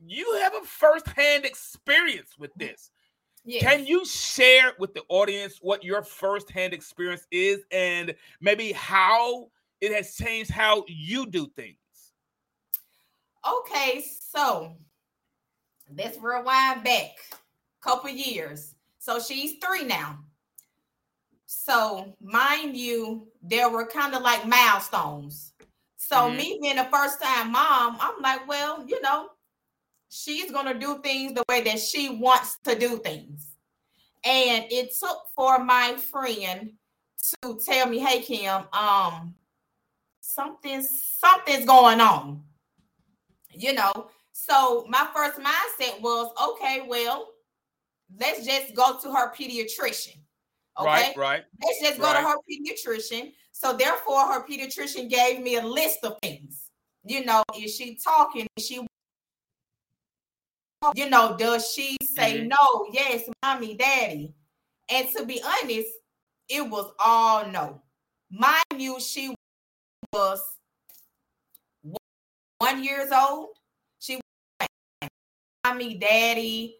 you 0.06 0.38
have 0.42 0.54
a 0.54 0.64
firsthand 0.64 1.44
experience 1.44 2.38
with 2.38 2.52
this. 2.54 2.90
Yes. 3.44 3.62
Can 3.62 3.86
you 3.86 4.04
share 4.04 4.72
with 4.78 4.92
the 4.92 5.02
audience 5.08 5.58
what 5.62 5.82
your 5.82 6.02
firsthand 6.02 6.74
experience 6.74 7.26
is 7.30 7.60
and 7.72 8.14
maybe 8.40 8.72
how 8.72 9.48
it 9.80 9.92
has 9.92 10.16
changed 10.16 10.50
how 10.50 10.84
you 10.86 11.24
do 11.26 11.48
things? 11.56 11.76
Okay, 13.48 14.04
so 14.20 14.76
let's 15.96 16.18
rewind 16.18 16.84
back 16.84 17.12
a 17.32 17.82
couple 17.82 18.10
years. 18.10 18.74
So 18.98 19.18
she's 19.18 19.54
three 19.64 19.84
now. 19.84 20.18
So 21.68 22.14
mind 22.22 22.78
you, 22.78 23.28
there 23.42 23.68
were 23.68 23.84
kind 23.84 24.14
of 24.14 24.22
like 24.22 24.46
milestones. 24.46 25.52
So 25.98 26.30
Mhm. 26.30 26.36
me 26.36 26.58
being 26.62 26.78
a 26.78 26.90
first 26.90 27.20
time 27.20 27.52
mom, 27.52 27.98
I'm 28.00 28.22
like, 28.22 28.48
well, 28.48 28.82
you 28.86 29.00
know, 29.02 29.32
she's 30.08 30.50
gonna 30.50 30.72
do 30.72 31.02
things 31.02 31.34
the 31.34 31.44
way 31.46 31.60
that 31.60 31.78
she 31.78 32.08
wants 32.08 32.56
to 32.64 32.78
do 32.78 32.98
things. 32.98 33.54
And 34.24 34.64
it 34.72 34.94
took 34.98 35.26
for 35.34 35.58
my 35.58 35.96
friend 35.96 36.78
to 37.42 37.60
tell 37.64 37.86
me, 37.86 37.98
hey 37.98 38.22
Kim, 38.22 38.64
um, 38.72 39.34
something, 40.20 40.82
something's 40.82 41.66
going 41.66 42.00
on 42.00 42.44
you 43.52 43.72
know. 43.72 44.10
So 44.32 44.86
my 44.88 45.08
first 45.14 45.38
mindset 45.38 46.00
was, 46.00 46.32
okay, 46.50 46.86
well, 46.86 47.28
let's 48.18 48.46
just 48.46 48.74
go 48.74 48.98
to 49.00 49.12
her 49.12 49.32
pediatrician. 49.34 50.18
Okay, 50.78 50.86
Right, 50.86 51.16
right. 51.16 51.44
let's 51.62 51.80
just 51.80 51.98
go 51.98 52.04
right. 52.12 52.20
to 52.20 52.28
her 52.28 52.36
pediatrician. 52.48 53.32
So 53.52 53.76
therefore, 53.76 54.26
her 54.32 54.46
pediatrician 54.46 55.10
gave 55.10 55.40
me 55.40 55.56
a 55.56 55.62
list 55.62 56.04
of 56.04 56.16
things. 56.22 56.70
You 57.04 57.24
know, 57.24 57.42
is 57.58 57.74
she 57.74 57.96
talking? 57.96 58.46
Is 58.56 58.66
she, 58.66 58.86
you 60.94 61.10
know, 61.10 61.36
does 61.36 61.72
she 61.72 61.96
say 62.02 62.40
Mhm. 62.40 62.48
no? 62.48 62.86
Yes, 62.92 63.28
mommy, 63.42 63.74
daddy. 63.74 64.34
And 64.88 65.08
to 65.16 65.24
be 65.26 65.42
honest, 65.42 65.88
it 66.48 66.62
was 66.62 66.92
all 66.98 67.46
no. 67.46 67.82
Mind 68.30 68.64
you, 68.76 69.00
she 69.00 69.34
was 70.12 70.40
one 72.58 72.84
years 72.84 73.10
old. 73.10 73.48
She 73.98 74.20
was 74.60 75.08
mommy, 75.64 75.94
daddy. 75.98 76.76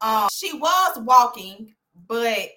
Um, 0.00 0.28
she 0.32 0.52
was 0.56 0.98
walking, 0.98 1.74
but 1.94 2.50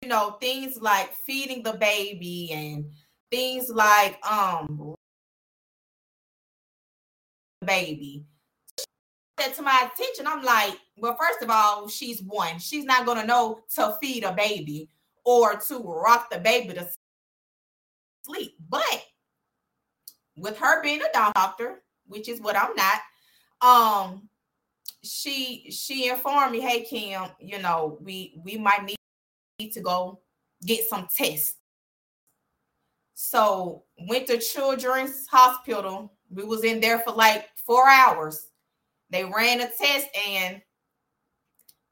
you 0.00 0.08
know, 0.08 0.36
things 0.40 0.78
like 0.80 1.14
feeding 1.26 1.62
the 1.62 1.74
baby 1.74 2.50
and 2.52 2.90
things 3.30 3.68
like 3.68 4.18
um 4.26 4.94
baby. 7.64 8.24
That 9.36 9.54
to 9.56 9.62
my 9.62 9.88
attention, 9.92 10.26
I'm 10.26 10.44
like, 10.44 10.78
well, 10.96 11.16
first 11.20 11.42
of 11.42 11.50
all, 11.50 11.88
she's 11.88 12.22
one. 12.22 12.58
She's 12.58 12.84
not 12.84 13.04
gonna 13.04 13.26
know 13.26 13.60
to 13.74 13.96
feed 14.00 14.24
a 14.24 14.32
baby 14.32 14.88
or 15.24 15.56
to 15.56 15.78
rock 15.78 16.30
the 16.30 16.38
baby 16.38 16.74
to 16.74 16.88
sleep. 18.26 18.54
But 18.68 19.02
with 20.36 20.56
her 20.58 20.82
being 20.82 21.00
a 21.02 21.12
doctor, 21.12 21.82
which 22.06 22.28
is 22.28 22.40
what 22.40 22.56
I'm 22.56 22.74
not, 22.76 23.00
um, 23.60 24.28
she 25.02 25.70
she 25.70 26.08
informed 26.08 26.52
me, 26.52 26.60
hey 26.60 26.84
Kim, 26.84 27.24
you 27.40 27.58
know, 27.58 27.98
we 28.00 28.40
we 28.44 28.56
might 28.56 28.84
need 28.84 28.96
to 29.58 29.80
go 29.80 30.20
get 30.64 30.88
some 30.88 31.06
tests. 31.14 31.54
So 33.14 33.84
went 34.08 34.26
to 34.26 34.38
Children's 34.38 35.26
Hospital. 35.28 36.12
We 36.30 36.44
was 36.44 36.64
in 36.64 36.80
there 36.80 36.98
for 37.00 37.12
like 37.12 37.48
four 37.64 37.88
hours. 37.88 38.48
They 39.10 39.24
ran 39.24 39.60
a 39.60 39.68
test 39.68 40.08
and 40.28 40.60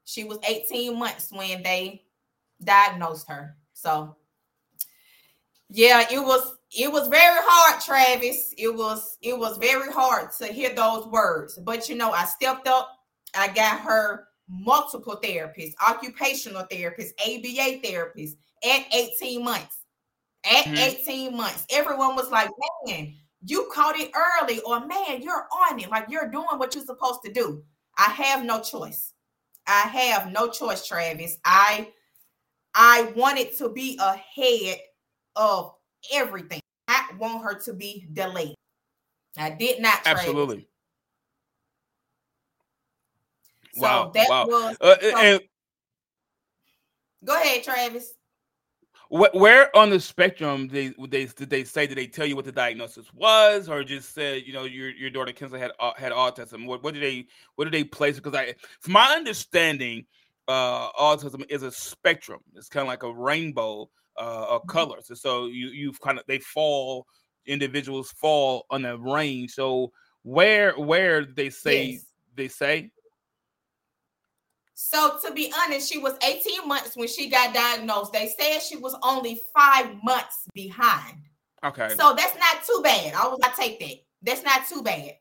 she 0.03 0.25
was 0.25 0.39
18 0.47 0.99
months 0.99 1.31
when 1.31 1.63
they 1.63 2.03
diagnosed 2.63 3.29
her. 3.29 3.55
So 3.73 4.17
Yeah, 5.69 6.05
it 6.11 6.19
was 6.19 6.57
it 6.77 6.91
was 6.91 7.07
very 7.07 7.39
hard, 7.43 7.81
Travis. 7.81 8.53
It 8.57 8.75
was 8.75 9.17
it 9.21 9.37
was 9.37 9.57
very 9.57 9.91
hard 9.91 10.31
to 10.39 10.47
hear 10.47 10.75
those 10.75 11.07
words. 11.07 11.57
But 11.63 11.87
you 11.87 11.95
know, 11.95 12.11
I 12.11 12.25
stepped 12.25 12.67
up. 12.67 12.89
I 13.35 13.47
got 13.47 13.79
her 13.81 14.27
multiple 14.49 15.19
therapists, 15.23 15.73
occupational 15.87 16.63
therapists, 16.63 17.11
ABA 17.21 17.85
therapists 17.85 18.35
at 18.63 18.85
18 18.93 19.43
months. 19.43 19.77
At 20.45 20.65
mm-hmm. 20.65 20.75
18 20.75 21.37
months, 21.37 21.65
everyone 21.69 22.15
was 22.15 22.29
like, 22.29 22.49
man, 22.85 23.13
you 23.45 23.69
caught 23.73 23.97
it 23.97 24.11
early, 24.13 24.59
or 24.61 24.85
man, 24.85 25.21
you're 25.21 25.47
on 25.69 25.79
it. 25.79 25.89
Like 25.89 26.07
you're 26.09 26.29
doing 26.29 26.57
what 26.57 26.75
you're 26.75 26.83
supposed 26.83 27.21
to 27.23 27.31
do. 27.31 27.63
I 27.97 28.09
have 28.09 28.43
no 28.43 28.59
choice. 28.61 29.13
I 29.67 29.81
have 29.81 30.31
no 30.31 30.49
choice, 30.49 30.85
Travis. 30.85 31.37
I 31.45 31.91
I 32.75 33.13
wanted 33.15 33.55
to 33.57 33.69
be 33.69 33.99
ahead 34.01 34.79
of 35.35 35.73
everything. 36.11 36.59
I 36.87 37.05
want 37.17 37.43
her 37.43 37.59
to 37.61 37.73
be 37.73 38.07
delayed. 38.11 38.55
I 39.37 39.51
did 39.51 39.81
not. 39.81 40.03
Travis. 40.03 40.23
Absolutely. 40.23 40.67
So 43.73 43.81
wow. 43.81 44.11
That 44.13 44.29
wow. 44.29 44.45
Was, 44.47 44.77
uh, 44.81 44.95
so, 45.01 45.17
and, 45.17 45.41
go 47.25 47.35
ahead, 47.35 47.63
Travis. 47.63 48.13
Where 49.09 49.75
on 49.77 49.91
the 49.91 49.99
spectrum 49.99 50.69
they 50.69 50.91
they 51.07 51.25
did 51.25 51.47
they 51.47 51.63
say 51.65 51.85
did 51.85 51.99
they 51.99 52.07
tell 52.07 52.25
you 52.25 52.35
what 52.35 52.45
the 52.45 52.51
diagnosis 52.51 53.13
was 53.13 53.69
or 53.69 53.83
just 53.83 54.15
said 54.15 54.41
you 54.43 54.53
know 54.53 54.63
your 54.63 54.89
your 54.89 55.11
daughter 55.11 55.31
Kinsley 55.31 55.59
had 55.59 55.71
uh, 55.79 55.91
had 55.95 56.11
autism? 56.11 56.65
What, 56.65 56.83
what 56.83 56.95
did 56.95 57.03
they 57.03 57.27
what 57.55 57.65
did 57.65 57.73
they 57.75 57.83
place? 57.83 58.15
Because 58.15 58.33
I, 58.33 58.55
from 58.79 58.93
my 58.93 59.13
understanding, 59.13 60.05
uh, 60.47 60.91
autism 60.93 61.45
is 61.49 61.61
a 61.61 61.71
spectrum. 61.71 62.39
It's 62.55 62.69
kind 62.69 62.81
of 62.81 62.87
like 62.87 63.03
a 63.03 63.13
rainbow 63.13 63.89
uh, 64.17 64.45
of 64.49 64.61
mm-hmm. 64.61 64.71
colors. 64.71 65.09
And 65.09 65.17
so 65.17 65.45
you 65.45 65.67
you've 65.67 66.01
kind 66.01 66.17
of 66.17 66.25
they 66.27 66.39
fall 66.39 67.05
individuals 67.45 68.11
fall 68.11 68.65
on 68.71 68.85
a 68.85 68.97
range. 68.97 69.51
So 69.51 69.91
where 70.23 70.73
where 70.73 71.25
they 71.25 71.49
say 71.51 71.83
yes. 71.85 72.05
they 72.35 72.47
say 72.47 72.91
so 74.75 75.17
to 75.25 75.33
be 75.33 75.53
honest, 75.63 75.91
she 75.91 75.99
was 75.99 76.13
18 76.25 76.67
months 76.67 76.95
when 76.95 77.07
she 77.07 77.29
got 77.29 77.53
diagnosed. 77.53 78.13
They 78.13 78.33
said 78.39 78.59
she 78.59 78.77
was 78.77 78.95
only 79.03 79.41
five 79.55 79.89
months 80.03 80.47
behind. 80.53 81.17
Okay. 81.63 81.89
So 81.97 82.13
that's 82.15 82.37
not 82.37 82.63
too 82.65 82.81
bad. 82.83 83.13
I 83.13 83.27
was 83.27 83.39
I 83.43 83.49
take 83.49 83.79
that. 83.79 83.97
That's 84.21 84.43
not 84.43 84.67
too 84.67 84.81
bad. 84.81 85.13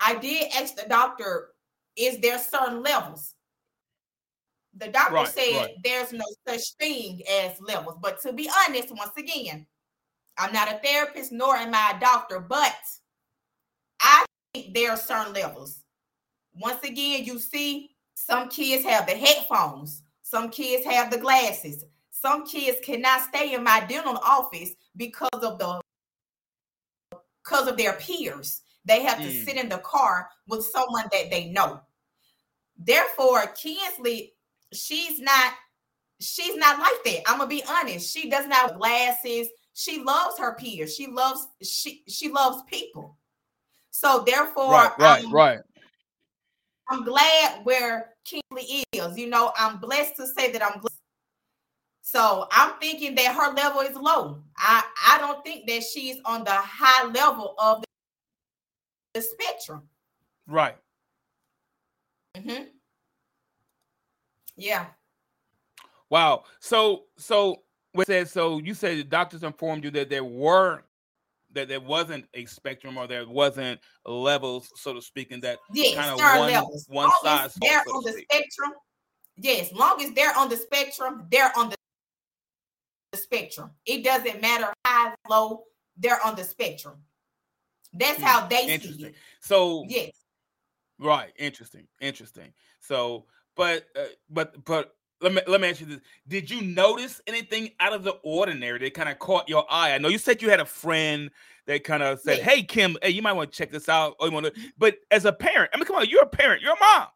I 0.00 0.16
did 0.16 0.52
ask 0.54 0.74
the 0.76 0.88
doctor, 0.88 1.48
is 1.96 2.18
there 2.18 2.38
certain 2.38 2.82
levels? 2.82 3.34
The 4.76 4.88
doctor 4.88 5.14
right, 5.14 5.28
said 5.28 5.56
right. 5.56 5.74
there's 5.84 6.12
no 6.12 6.24
such 6.48 6.62
thing 6.80 7.20
as 7.30 7.60
levels. 7.60 7.98
But 8.00 8.20
to 8.22 8.32
be 8.32 8.48
honest, 8.66 8.94
once 8.94 9.12
again, 9.18 9.66
I'm 10.38 10.52
not 10.52 10.72
a 10.72 10.80
therapist 10.82 11.30
nor 11.30 11.56
am 11.56 11.74
I 11.74 11.94
a 11.96 12.00
doctor, 12.00 12.40
but 12.40 12.74
I 14.00 14.24
think 14.54 14.74
there 14.74 14.92
are 14.92 14.96
certain 14.96 15.34
levels. 15.34 15.80
Once 16.54 16.82
again, 16.84 17.24
you 17.24 17.38
see 17.38 17.91
some 18.26 18.48
kids 18.48 18.84
have 18.84 19.06
the 19.06 19.16
headphones. 19.16 20.02
Some 20.22 20.50
kids 20.50 20.84
have 20.84 21.10
the 21.10 21.18
glasses. 21.18 21.84
Some 22.12 22.46
kids 22.46 22.78
cannot 22.84 23.22
stay 23.22 23.52
in 23.52 23.64
my 23.64 23.84
dental 23.88 24.16
office 24.16 24.74
because 24.96 25.28
of 25.32 25.58
the 25.58 25.80
because 27.42 27.66
of 27.66 27.76
their 27.76 27.94
peers. 27.94 28.62
They 28.84 29.02
have 29.02 29.18
mm. 29.18 29.24
to 29.24 29.44
sit 29.44 29.56
in 29.56 29.68
the 29.68 29.78
car 29.78 30.28
with 30.46 30.64
someone 30.64 31.06
that 31.10 31.30
they 31.30 31.46
know. 31.46 31.80
Therefore, 32.78 33.46
Kinsley, 33.60 34.34
she's 34.72 35.18
not 35.18 35.54
she's 36.20 36.54
not 36.56 36.78
like 36.78 37.02
that. 37.04 37.22
I'm 37.26 37.38
gonna 37.38 37.48
be 37.48 37.64
honest. 37.68 38.12
She 38.12 38.30
does 38.30 38.46
not 38.46 38.70
have 38.70 38.78
glasses. 38.78 39.48
She 39.74 40.00
loves 40.00 40.38
her 40.38 40.54
peers. 40.54 40.94
She 40.94 41.08
loves 41.08 41.48
she 41.60 42.04
she 42.06 42.28
loves 42.28 42.62
people. 42.70 43.16
So 43.90 44.22
therefore, 44.24 44.70
right, 44.70 44.98
right, 44.98 45.24
I'm, 45.24 45.32
right. 45.32 45.58
I'm 46.88 47.04
glad 47.04 47.64
where 47.64 48.11
Kinsley 48.24 48.84
is. 48.92 49.18
You 49.18 49.28
know, 49.28 49.52
I'm 49.56 49.78
blessed 49.78 50.16
to 50.16 50.26
say 50.26 50.52
that 50.52 50.62
I'm 50.62 50.80
blessed. 50.80 50.98
So 52.02 52.46
I'm 52.50 52.74
thinking 52.80 53.14
that 53.14 53.34
her 53.34 53.54
level 53.54 53.80
is 53.80 53.96
low. 53.96 54.42
I, 54.58 54.82
I 55.08 55.18
don't 55.18 55.42
think 55.44 55.66
that 55.68 55.82
she's 55.82 56.18
on 56.24 56.44
the 56.44 56.50
high 56.50 57.06
level 57.06 57.54
of 57.58 57.80
the, 57.80 59.20
the 59.20 59.22
spectrum. 59.22 59.82
Right. 60.46 60.76
Mm-hmm. 62.36 62.64
Yeah. 64.56 64.86
Wow. 66.10 66.44
So 66.60 67.04
so 67.16 67.62
what 67.92 68.06
said 68.06 68.28
so 68.28 68.58
you 68.58 68.74
said 68.74 68.98
the 68.98 69.04
doctors 69.04 69.42
informed 69.42 69.84
you 69.84 69.90
that 69.92 70.10
there 70.10 70.24
were 70.24 70.84
that 71.54 71.68
there 71.68 71.80
wasn't 71.80 72.26
a 72.34 72.44
spectrum 72.46 72.96
or 72.98 73.06
there 73.06 73.26
wasn't 73.26 73.80
levels, 74.06 74.70
so 74.76 74.94
to 74.94 75.02
speak, 75.02 75.32
and 75.32 75.42
that 75.42 75.58
yes, 75.72 75.94
kind 75.94 76.10
of 76.10 76.18
one, 76.18 76.50
levels. 76.50 76.86
one 76.88 77.04
long 77.04 77.12
size. 77.22 77.54
They're 77.60 77.82
so 77.86 77.92
on 77.92 78.04
the 78.04 78.12
spectrum. 78.12 78.72
Yes, 79.36 79.72
long 79.72 80.02
as 80.02 80.12
they're 80.12 80.36
on 80.36 80.48
the 80.48 80.56
spectrum, 80.56 81.26
they're 81.30 81.52
on 81.56 81.70
the, 81.70 81.76
the 83.12 83.18
spectrum. 83.18 83.70
It 83.86 84.04
doesn't 84.04 84.40
matter 84.42 84.72
high, 84.86 85.14
low, 85.28 85.64
they're 85.96 86.24
on 86.24 86.36
the 86.36 86.44
spectrum. 86.44 86.96
That's 87.92 88.18
hmm. 88.18 88.24
how 88.24 88.46
they 88.46 88.78
see 88.78 89.04
it. 89.04 89.14
So 89.40 89.84
yes, 89.88 90.12
right. 90.98 91.32
Interesting. 91.38 91.86
Interesting. 92.00 92.52
So, 92.80 93.26
but 93.56 93.86
uh, 93.96 94.04
but 94.30 94.64
but 94.64 94.94
let 95.22 95.32
me 95.32 95.40
let 95.46 95.60
me 95.60 95.68
ask 95.68 95.80
you 95.80 95.86
this: 95.86 96.00
Did 96.28 96.50
you 96.50 96.62
notice 96.62 97.20
anything 97.26 97.70
out 97.80 97.92
of 97.92 98.02
the 98.02 98.12
ordinary 98.22 98.78
that 98.80 98.94
kind 98.94 99.08
of 99.08 99.18
caught 99.18 99.48
your 99.48 99.64
eye? 99.70 99.94
I 99.94 99.98
know 99.98 100.08
you 100.08 100.18
said 100.18 100.42
you 100.42 100.50
had 100.50 100.60
a 100.60 100.64
friend 100.64 101.30
that 101.66 101.84
kind 101.84 102.02
of 102.02 102.20
said, 102.20 102.38
yeah. 102.38 102.44
"Hey, 102.44 102.62
Kim, 102.62 102.96
hey, 103.02 103.10
you 103.10 103.22
might 103.22 103.32
want 103.32 103.52
to 103.52 103.56
check 103.56 103.70
this 103.70 103.88
out." 103.88 104.16
Or 104.18 104.26
you 104.26 104.32
want 104.32 104.46
to, 104.46 104.52
but 104.76 104.96
as 105.10 105.24
a 105.24 105.32
parent, 105.32 105.70
I 105.72 105.76
mean, 105.76 105.84
come 105.84 105.96
on, 105.96 106.08
you're 106.08 106.22
a 106.22 106.26
parent, 106.26 106.62
you're 106.62 106.74
a 106.74 106.80
mom, 106.80 107.06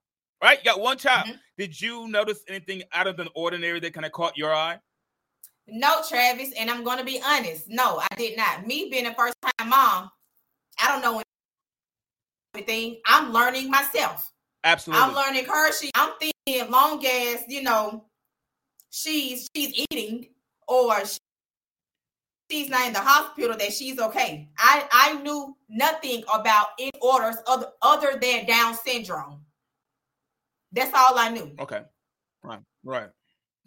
right? 0.42 0.58
You 0.58 0.64
got 0.64 0.80
one 0.80 0.98
child. 0.98 1.26
Mm-hmm. 1.26 1.36
Did 1.58 1.80
you 1.80 2.08
notice 2.08 2.40
anything 2.48 2.82
out 2.92 3.06
of 3.06 3.16
the 3.16 3.26
ordinary 3.34 3.80
that 3.80 3.92
kind 3.92 4.06
of 4.06 4.12
caught 4.12 4.36
your 4.36 4.54
eye? 4.54 4.78
No, 5.68 6.00
Travis, 6.08 6.52
and 6.58 6.70
I'm 6.70 6.84
going 6.84 6.98
to 6.98 7.04
be 7.04 7.20
honest. 7.24 7.64
No, 7.68 8.00
I 8.10 8.14
did 8.16 8.36
not. 8.36 8.66
Me 8.66 8.88
being 8.90 9.06
a 9.06 9.14
first 9.14 9.34
time 9.42 9.68
mom, 9.68 10.10
I 10.80 10.88
don't 10.88 11.02
know 11.02 11.22
anything. 12.54 13.00
I'm 13.06 13.32
learning 13.32 13.70
myself. 13.70 14.32
Absolutely. 14.62 15.04
I'm 15.04 15.14
learning 15.14 15.44
her. 15.46 15.72
She, 15.72 15.90
I'm 15.94 16.10
thinking, 16.20 16.32
long 16.68 17.04
as 17.04 17.44
you 17.48 17.62
know, 17.62 18.04
she's 18.90 19.48
she's 19.54 19.84
eating 19.90 20.28
or 20.68 20.94
she's 22.50 22.68
not 22.68 22.86
in 22.86 22.92
the 22.92 23.00
hospital, 23.00 23.56
that 23.56 23.72
she's 23.72 23.98
okay. 23.98 24.48
I 24.58 24.88
I 24.92 25.22
knew 25.22 25.56
nothing 25.68 26.22
about 26.32 26.68
in 26.78 26.90
orders 27.00 27.36
other 27.46 27.68
other 27.82 28.18
than 28.20 28.46
Down 28.46 28.74
syndrome. 28.74 29.40
That's 30.72 30.92
all 30.94 31.18
I 31.18 31.30
knew. 31.30 31.54
Okay. 31.58 31.82
Right. 32.42 32.60
Right. 32.84 33.10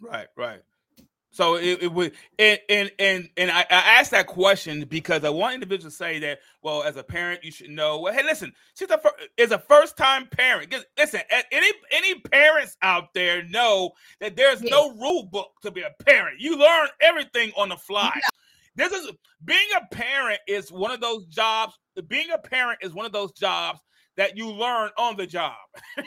Right. 0.00 0.28
Right. 0.36 0.60
So 1.40 1.54
it, 1.54 1.84
it 1.84 1.90
would 1.90 2.12
and 2.38 2.60
and 2.68 2.90
and 2.98 3.30
and 3.38 3.50
I, 3.50 3.60
I 3.60 3.98
asked 3.98 4.10
that 4.10 4.26
question 4.26 4.84
because 4.84 5.24
I 5.24 5.30
want 5.30 5.54
individuals 5.54 5.94
to 5.94 5.96
say 5.96 6.18
that 6.18 6.40
well 6.60 6.82
as 6.82 6.96
a 6.96 7.02
parent 7.02 7.42
you 7.42 7.50
should 7.50 7.70
know 7.70 7.98
well 7.98 8.12
hey 8.12 8.22
listen 8.22 8.52
she's 8.78 8.90
a 8.90 9.00
is 9.38 9.50
a 9.50 9.58
first 9.58 9.96
time 9.96 10.26
parent. 10.26 10.74
Listen 10.98 11.22
any 11.50 11.72
any 11.92 12.20
parents 12.20 12.76
out 12.82 13.14
there 13.14 13.42
know 13.44 13.92
that 14.20 14.36
there's 14.36 14.60
yes. 14.60 14.70
no 14.70 14.90
rule 14.96 15.22
book 15.22 15.52
to 15.62 15.70
be 15.70 15.80
a 15.80 16.04
parent. 16.04 16.40
You 16.40 16.58
learn 16.58 16.88
everything 17.00 17.52
on 17.56 17.70
the 17.70 17.76
fly. 17.78 18.20
This 18.76 18.92
is 18.92 19.10
being 19.42 19.68
a 19.80 19.94
parent 19.94 20.40
is 20.46 20.70
one 20.70 20.90
of 20.90 21.00
those 21.00 21.24
jobs 21.24 21.72
being 22.06 22.28
a 22.32 22.38
parent 22.38 22.80
is 22.82 22.92
one 22.92 23.06
of 23.06 23.12
those 23.12 23.32
jobs 23.32 23.80
that 24.18 24.36
you 24.36 24.50
learn 24.50 24.90
on 24.98 25.16
the 25.16 25.26
job. 25.26 25.56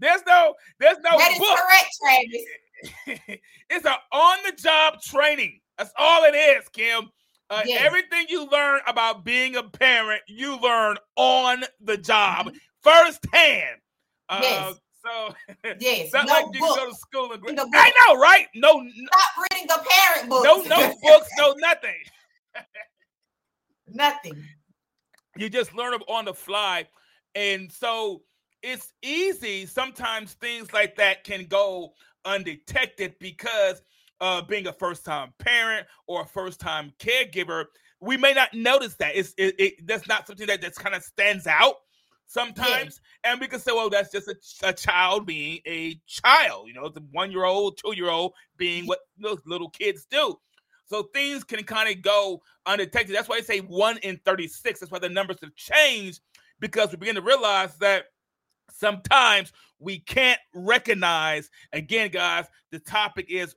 There's 0.00 0.22
no 0.26 0.54
there's 0.78 0.98
no 0.98 1.16
that 1.16 1.32
is 1.32 1.38
book. 1.38 1.56
correct 1.56 1.88
Travis 2.02 2.44
it's 3.06 3.86
an 3.86 3.94
on 4.12 4.38
the 4.44 4.52
job 4.52 5.00
training. 5.02 5.60
That's 5.78 5.92
all 5.96 6.24
it 6.24 6.34
is, 6.34 6.68
Kim. 6.68 7.10
Uh, 7.50 7.62
yes. 7.66 7.82
Everything 7.84 8.26
you 8.28 8.48
learn 8.48 8.80
about 8.86 9.24
being 9.24 9.56
a 9.56 9.62
parent, 9.62 10.22
you 10.28 10.58
learn 10.60 10.96
on 11.16 11.64
the 11.80 11.96
job 11.96 12.46
mm-hmm. 12.46 12.56
firsthand. 12.82 13.80
Uh, 14.28 14.38
yes. 14.42 14.74
So 15.04 15.34
yes, 15.80 16.12
not 16.12 16.26
no 16.26 16.32
like 16.32 16.46
you 16.54 16.60
go 16.60 16.88
to 16.88 16.94
school 16.94 17.32
and. 17.32 17.42
I 17.74 17.92
know, 18.08 18.18
right? 18.18 18.46
No, 18.54 18.78
not 18.78 19.48
reading 19.52 19.66
the 19.66 19.84
parent 19.86 20.30
book. 20.30 20.44
No 20.44 20.62
no 20.62 20.94
books, 21.02 21.28
no 21.36 21.54
nothing. 21.58 22.02
nothing. 23.88 24.42
You 25.36 25.50
just 25.50 25.74
learn 25.74 25.92
them 25.92 26.02
on 26.08 26.24
the 26.24 26.32
fly, 26.32 26.88
and 27.34 27.70
so 27.70 28.22
it's 28.62 28.92
easy. 29.02 29.66
Sometimes 29.66 30.34
things 30.34 30.72
like 30.72 30.96
that 30.96 31.24
can 31.24 31.44
go 31.44 31.92
undetected 32.24 33.14
because 33.18 33.82
uh, 34.20 34.42
being 34.42 34.66
a 34.66 34.72
first 34.72 35.04
time 35.04 35.32
parent 35.38 35.86
or 36.06 36.22
a 36.22 36.26
first 36.26 36.60
time 36.60 36.92
caregiver, 36.98 37.66
we 38.00 38.16
may 38.16 38.32
not 38.32 38.52
notice 38.54 38.94
that. 38.96 39.16
It's 39.16 39.34
it, 39.36 39.54
it 39.58 39.86
that's 39.86 40.06
not 40.08 40.26
something 40.26 40.46
that 40.46 40.60
just 40.60 40.78
kind 40.78 40.94
of 40.94 41.02
stands 41.02 41.46
out 41.46 41.76
sometimes, 42.26 43.00
yeah. 43.24 43.32
and 43.32 43.40
we 43.40 43.46
can 43.46 43.60
say, 43.60 43.72
well, 43.72 43.90
that's 43.90 44.10
just 44.10 44.28
a, 44.28 44.68
a 44.68 44.72
child 44.72 45.26
being 45.26 45.60
a 45.66 46.00
child. 46.06 46.68
You 46.68 46.74
know, 46.74 46.88
the 46.88 47.04
one 47.12 47.30
year 47.30 47.44
old, 47.44 47.78
two 47.78 47.94
year 47.94 48.10
old 48.10 48.32
being 48.56 48.86
what 48.86 49.00
those 49.18 49.40
little 49.46 49.70
kids 49.70 50.06
do. 50.10 50.38
So 50.86 51.04
things 51.14 51.44
can 51.44 51.64
kind 51.64 51.94
of 51.94 52.02
go 52.02 52.42
undetected. 52.66 53.16
That's 53.16 53.28
why 53.28 53.40
they 53.40 53.46
say 53.46 53.60
one 53.60 53.96
in 53.98 54.20
36. 54.24 54.80
That's 54.80 54.92
why 54.92 54.98
the 54.98 55.08
numbers 55.08 55.38
have 55.40 55.54
changed 55.54 56.20
because 56.60 56.90
we 56.90 56.98
begin 56.98 57.14
to 57.14 57.22
realize 57.22 57.76
that 57.78 58.06
sometimes 58.74 59.52
we 59.78 60.00
can't 60.00 60.40
recognize. 60.54 61.50
Again, 61.72 62.10
guys, 62.10 62.46
the 62.70 62.78
topic 62.78 63.26
is 63.28 63.54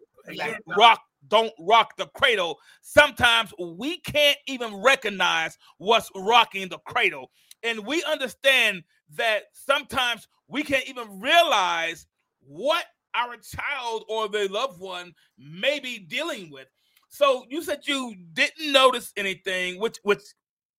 rock 0.78 1.02
don't 1.28 1.54
rock 1.60 1.98
the 1.98 2.08
cradle. 2.08 2.58
Sometimes 2.82 3.54
we 3.60 4.00
can't 4.00 4.38
even 4.48 4.76
recognize 4.82 5.58
what's 5.78 6.10
rocking 6.16 6.70
the 6.70 6.80
cradle. 6.80 7.32
And 7.64 7.86
we 7.86 8.04
understand 8.04 8.84
that 9.16 9.44
sometimes 9.52 10.28
we 10.48 10.64
can't 10.64 10.88
even 10.88 11.20
realize 11.20 12.08
what 12.40 12.86
our 13.16 13.36
child 13.38 14.06
or 14.10 14.28
the 14.28 14.48
loved 14.50 14.80
one 14.80 15.14
may 15.38 15.80
be 15.80 16.00
dealing 16.00 16.52
with. 16.52 16.68
So 17.10 17.46
you 17.50 17.64
said 17.64 17.82
you 17.86 18.16
didn't 18.34 18.72
notice 18.72 19.12
anything, 19.18 19.80
which 19.80 19.98
which 20.04 20.22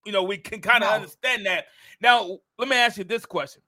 you 0.04 0.12
know 0.12 0.22
we 0.22 0.38
can 0.38 0.60
kind 0.60 0.84
of 0.84 0.90
no. 0.90 0.96
understand 0.96 1.46
that. 1.46 1.66
Now 2.00 2.38
let 2.58 2.68
me 2.68 2.76
ask 2.76 2.98
you 2.98 3.04
this 3.04 3.26
question, 3.26 3.62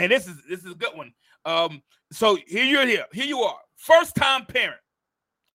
and 0.00 0.10
this 0.10 0.26
is 0.26 0.36
this 0.48 0.60
is 0.60 0.72
a 0.72 0.74
good 0.74 0.96
one. 0.96 1.12
Um, 1.44 1.82
so 2.10 2.36
here 2.46 2.64
you're 2.64 2.86
here, 2.86 3.04
here 3.12 3.26
you 3.26 3.40
are, 3.40 3.58
first 3.76 4.14
time 4.16 4.46
parent, 4.46 4.80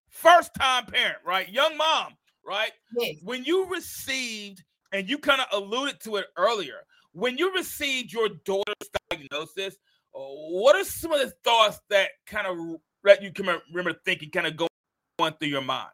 first 0.09 0.53
time 0.55 0.85
parent, 0.85 1.17
right? 1.25 1.49
Young 1.49 1.75
mom, 1.75 2.13
right? 2.45 2.71
Yes. 2.97 3.15
When 3.23 3.43
you 3.43 3.65
received, 3.67 4.63
and 4.91 5.09
you 5.09 5.17
kind 5.17 5.41
of 5.41 5.47
alluded 5.51 5.99
to 6.01 6.17
it 6.17 6.27
earlier, 6.37 6.77
when 7.13 7.37
you 7.37 7.53
received 7.53 8.13
your 8.13 8.29
daughter's 8.45 8.89
diagnosis, 9.09 9.75
what 10.13 10.75
are 10.75 10.83
some 10.83 11.11
of 11.11 11.19
the 11.19 11.33
thoughts 11.43 11.79
that 11.89 12.09
kind 12.25 12.47
of 12.47 12.57
let 13.03 13.21
you 13.21 13.31
remember 13.73 13.99
thinking, 14.05 14.29
kind 14.29 14.47
of 14.47 14.55
going 14.55 15.33
through 15.39 15.49
your 15.49 15.61
mind? 15.61 15.89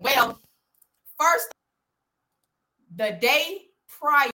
Well, 0.00 0.38
first, 1.18 1.48
the 2.94 3.16
day 3.20 3.62
prior 3.88 4.30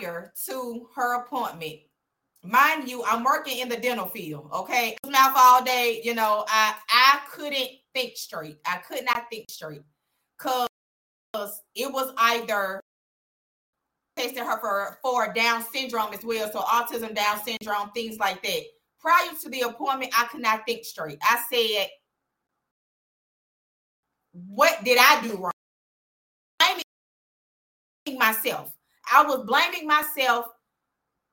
to 0.00 0.88
her 0.94 1.22
appointment, 1.22 1.80
mind 2.42 2.88
you, 2.88 3.04
I'm 3.04 3.24
working 3.24 3.58
in 3.58 3.68
the 3.68 3.76
dental 3.76 4.06
field. 4.06 4.50
Okay, 4.52 4.96
mouth 5.06 5.34
all 5.36 5.64
day. 5.64 6.00
You 6.04 6.14
know, 6.14 6.44
I 6.48 6.74
I 6.90 7.20
couldn't 7.30 7.70
think 7.94 8.16
straight. 8.16 8.58
I 8.64 8.76
could 8.78 9.04
not 9.04 9.26
think 9.30 9.50
straight 9.50 9.82
because 10.38 10.68
it 11.74 11.92
was 11.92 12.12
either 12.18 12.80
testing 14.16 14.44
her 14.44 14.60
for 14.60 14.98
for 15.02 15.32
Down 15.32 15.64
syndrome 15.64 16.12
as 16.12 16.24
well, 16.24 16.50
so 16.50 16.60
autism, 16.60 17.14
Down 17.14 17.42
syndrome, 17.44 17.90
things 17.92 18.18
like 18.18 18.42
that. 18.42 18.62
Prior 19.00 19.30
to 19.42 19.48
the 19.48 19.60
appointment, 19.62 20.12
I 20.16 20.26
could 20.26 20.40
not 20.40 20.66
think 20.66 20.84
straight. 20.84 21.18
I 21.22 21.42
said, 21.50 21.88
"What 24.32 24.82
did 24.84 24.98
I 24.98 25.20
do 25.22 25.36
wrong?" 25.36 25.52
Blaming 26.58 28.18
myself. 28.18 28.72
I 29.12 29.22
was 29.24 29.44
blaming 29.46 29.86
myself 29.86 30.46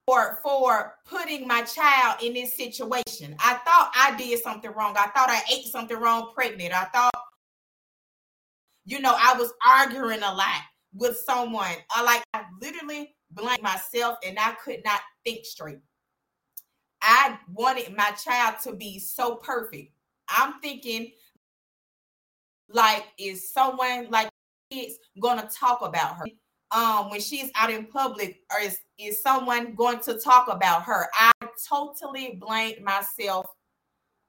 for 0.08 0.40
for 0.44 0.96
putting 1.06 1.48
my 1.48 1.64
child 1.64 2.22
in 2.22 2.34
this 2.34 2.56
situation. 2.56 3.36
I 3.40 3.56
thought 3.66 3.92
I 3.96 4.16
did 4.18 4.42
something 4.42 4.72
wrong. 4.72 4.96
I 4.98 5.08
thought 5.08 5.30
I 5.30 5.42
ate 5.52 5.66
something 5.66 5.98
wrong 5.98 6.32
pregnant. 6.34 6.74
I 6.74 6.86
thought 6.86 7.12
you 8.86 9.00
know, 9.00 9.16
I 9.18 9.34
was 9.38 9.52
arguing 9.68 10.22
a 10.22 10.34
lot 10.34 10.62
with 10.94 11.18
someone. 11.18 11.76
I 11.90 12.04
like 12.04 12.24
I 12.34 12.44
literally 12.62 13.16
blamed 13.32 13.64
myself 13.64 14.18
and 14.26 14.38
I 14.40 14.52
could 14.64 14.82
not 14.86 15.02
think 15.26 15.46
straight. 15.46 15.80
I 17.02 17.38
wanted 17.52 17.96
my 17.96 18.12
child 18.12 18.56
to 18.64 18.74
be 18.74 19.00
so 19.00 19.36
perfect. 19.36 19.92
I'm 20.30 20.60
thinking 20.62 21.12
like 22.70 23.06
is 23.20 23.52
someone 23.52 24.08
like 24.10 24.30
kids 24.72 24.96
gonna 25.20 25.50
talk 25.54 25.82
about 25.82 26.18
her 26.18 26.26
um 26.72 27.10
when 27.10 27.22
she's 27.22 27.52
out 27.56 27.70
in 27.70 27.86
public 27.86 28.42
or 28.52 28.60
is, 28.60 28.80
is 28.98 29.22
someone 29.22 29.76
going 29.76 30.00
to 30.00 30.20
talk 30.20 30.48
about 30.48 30.84
her 30.84 31.08
i 31.14 31.32
totally 31.70 32.38
blamed 32.40 32.82
myself 32.84 33.46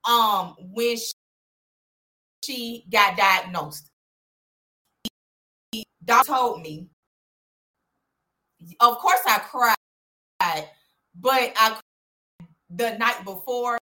um 0.09 0.55
when 0.59 0.96
she, 0.96 1.12
she 2.44 2.85
got 2.90 3.16
diagnosed 3.16 3.90
Doc 6.07 6.27
told 6.27 6.62
me. 6.62 6.88
Of 8.81 8.99
course, 8.99 9.20
I 9.27 9.38
cried, 9.38 10.68
but 11.20 11.53
I 11.57 11.79
the 12.70 12.96
night 12.99 13.25
before 13.25 13.79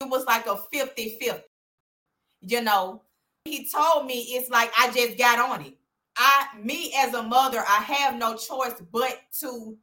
it 0.00 0.08
was 0.08 0.24
like 0.26 0.46
a 0.46 0.56
50 0.56 1.18
50. 1.20 1.42
You 2.42 2.62
know, 2.62 3.02
he 3.44 3.68
told 3.68 4.06
me 4.06 4.20
it's 4.30 4.50
like 4.50 4.70
I 4.78 4.90
just 4.90 5.18
got 5.18 5.38
on 5.38 5.66
it. 5.66 5.77
I, 6.18 6.48
me 6.60 6.92
as 6.98 7.14
a 7.14 7.22
mother, 7.22 7.60
I 7.60 7.80
have 7.82 8.16
no 8.16 8.36
choice 8.36 8.74
but 8.92 9.20
to 9.40 9.78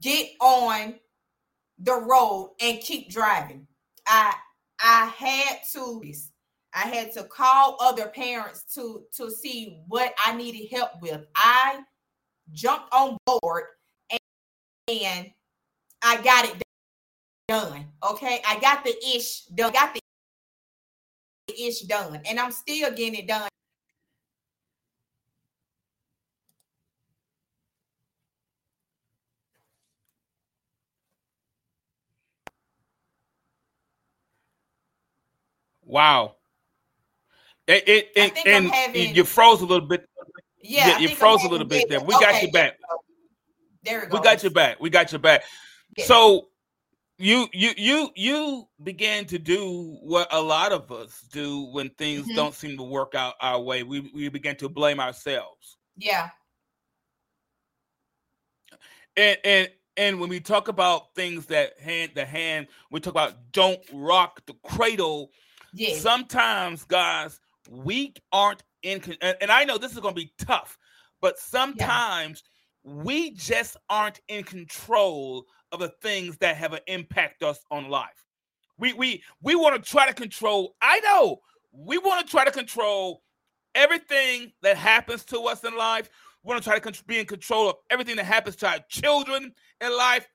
get 0.00 0.30
on 0.40 0.94
the 1.78 1.94
road 1.94 2.54
and 2.60 2.80
keep 2.80 3.10
driving. 3.10 3.66
I 4.06 4.34
I 4.80 5.06
had 5.16 5.58
to 5.72 6.02
I 6.74 6.80
had 6.80 7.12
to 7.14 7.24
call 7.24 7.76
other 7.80 8.06
parents 8.06 8.64
to 8.74 9.02
to 9.16 9.30
see 9.30 9.80
what 9.88 10.14
I 10.24 10.36
needed 10.36 10.68
help 10.70 11.02
with. 11.02 11.26
I 11.34 11.80
jumped 12.52 12.92
on 12.92 13.16
board 13.26 13.64
and, 14.10 14.20
and 14.88 15.30
I 16.02 16.22
got 16.22 16.44
it 16.44 16.62
done. 17.48 17.86
Okay, 18.10 18.42
I 18.46 18.60
got 18.60 18.84
the 18.84 18.94
ish 19.16 19.42
done. 19.46 19.72
Got 19.72 19.94
the 19.94 20.00
ish 21.66 21.80
done, 21.80 22.20
and 22.26 22.38
I'm 22.38 22.52
still 22.52 22.90
getting 22.90 23.16
it 23.16 23.26
done. 23.26 23.48
Wow. 35.86 36.34
It, 37.66 37.88
it, 37.88 38.10
it 38.14 38.46
and 38.46 38.70
having, 38.70 39.14
you 39.14 39.24
froze 39.24 39.60
a 39.62 39.66
little 39.66 39.86
bit. 39.86 40.08
Yeah, 40.60 40.98
you, 40.98 41.08
you 41.08 41.16
froze 41.16 41.42
a 41.44 41.48
little 41.48 41.66
bit 41.66 41.88
there. 41.88 42.00
We 42.00 42.14
okay, 42.14 42.24
got 42.24 42.42
you 42.42 42.52
back. 42.52 42.74
There 43.82 44.00
we 44.00 44.06
go. 44.06 44.18
We 44.18 44.22
got 44.22 44.42
you 44.42 44.50
back. 44.50 44.80
We 44.80 44.90
got 44.90 45.12
you 45.12 45.18
back. 45.18 45.42
Yeah. 45.96 46.04
So 46.04 46.48
you 47.18 47.48
you 47.52 47.70
you 47.76 48.10
you 48.14 48.68
began 48.82 49.24
to 49.26 49.38
do 49.38 49.96
what 50.02 50.32
a 50.32 50.40
lot 50.40 50.72
of 50.72 50.92
us 50.92 51.24
do 51.32 51.66
when 51.72 51.88
things 51.90 52.26
mm-hmm. 52.26 52.36
don't 52.36 52.54
seem 52.54 52.76
to 52.76 52.82
work 52.82 53.14
out 53.14 53.34
our 53.40 53.60
way. 53.60 53.82
We 53.82 54.10
we 54.14 54.28
begin 54.28 54.56
to 54.56 54.68
blame 54.68 55.00
ourselves. 55.00 55.76
Yeah. 55.96 56.30
And 59.16 59.38
and 59.44 59.68
and 59.96 60.20
when 60.20 60.28
we 60.28 60.40
talk 60.40 60.68
about 60.68 61.14
things 61.14 61.46
that 61.46 61.78
hand 61.80 62.12
the 62.14 62.24
hand, 62.24 62.66
we 62.90 63.00
talk 63.00 63.12
about 63.14 63.34
don't 63.52 63.80
rock 63.92 64.44
the 64.46 64.54
cradle. 64.64 65.30
Yeah. 65.76 65.94
Sometimes, 65.96 66.84
guys, 66.84 67.38
we 67.70 68.14
aren't 68.32 68.62
in 68.82 69.02
and 69.20 69.50
I 69.50 69.64
know 69.64 69.76
this 69.76 69.92
is 69.92 70.00
going 70.00 70.14
to 70.14 70.20
be 70.20 70.32
tough, 70.38 70.78
but 71.20 71.38
sometimes 71.38 72.42
yeah. 72.82 72.92
we 72.94 73.30
just 73.32 73.76
aren't 73.90 74.20
in 74.28 74.42
control 74.42 75.44
of 75.72 75.80
the 75.80 75.90
things 76.00 76.38
that 76.38 76.56
have 76.56 76.72
an 76.72 76.80
impact 76.86 77.42
us 77.42 77.60
on 77.70 77.90
life. 77.90 78.24
We 78.78 78.94
we 78.94 79.22
we 79.42 79.54
want 79.54 79.82
to 79.82 79.90
try 79.90 80.06
to 80.06 80.14
control. 80.14 80.76
I 80.80 81.00
know 81.00 81.40
we 81.72 81.98
want 81.98 82.24
to 82.24 82.30
try 82.30 82.46
to 82.46 82.50
control 82.50 83.22
everything 83.74 84.52
that 84.62 84.78
happens 84.78 85.24
to 85.26 85.40
us 85.42 85.62
in 85.62 85.76
life. 85.76 86.08
We 86.42 86.50
want 86.50 86.64
to 86.64 86.70
try 86.70 86.78
to 86.78 87.04
be 87.04 87.18
in 87.18 87.26
control 87.26 87.68
of 87.68 87.76
everything 87.90 88.16
that 88.16 88.24
happens 88.24 88.56
to 88.56 88.68
our 88.68 88.78
children 88.88 89.52
in 89.82 89.96
life. 89.96 90.26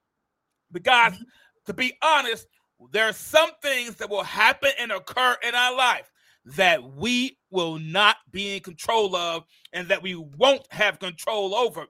But 0.69 0.83
guys, 0.83 1.13
mm-hmm. 1.13 1.23
to 1.65 1.73
be 1.73 1.93
honest, 2.03 2.47
there 2.91 3.07
are 3.07 3.13
some 3.13 3.51
things 3.61 3.95
that 3.95 4.09
will 4.09 4.23
happen 4.23 4.71
and 4.79 4.91
occur 4.91 5.35
in 5.47 5.55
our 5.55 5.75
life 5.75 6.11
that 6.45 6.83
we 6.83 7.37
will 7.51 7.77
not 7.77 8.17
be 8.31 8.55
in 8.55 8.61
control 8.61 9.15
of 9.15 9.43
and 9.73 9.87
that 9.89 10.01
we 10.01 10.15
won't 10.15 10.65
have 10.71 10.99
control 10.99 11.53
over. 11.53 11.85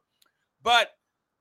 But, 0.63 0.89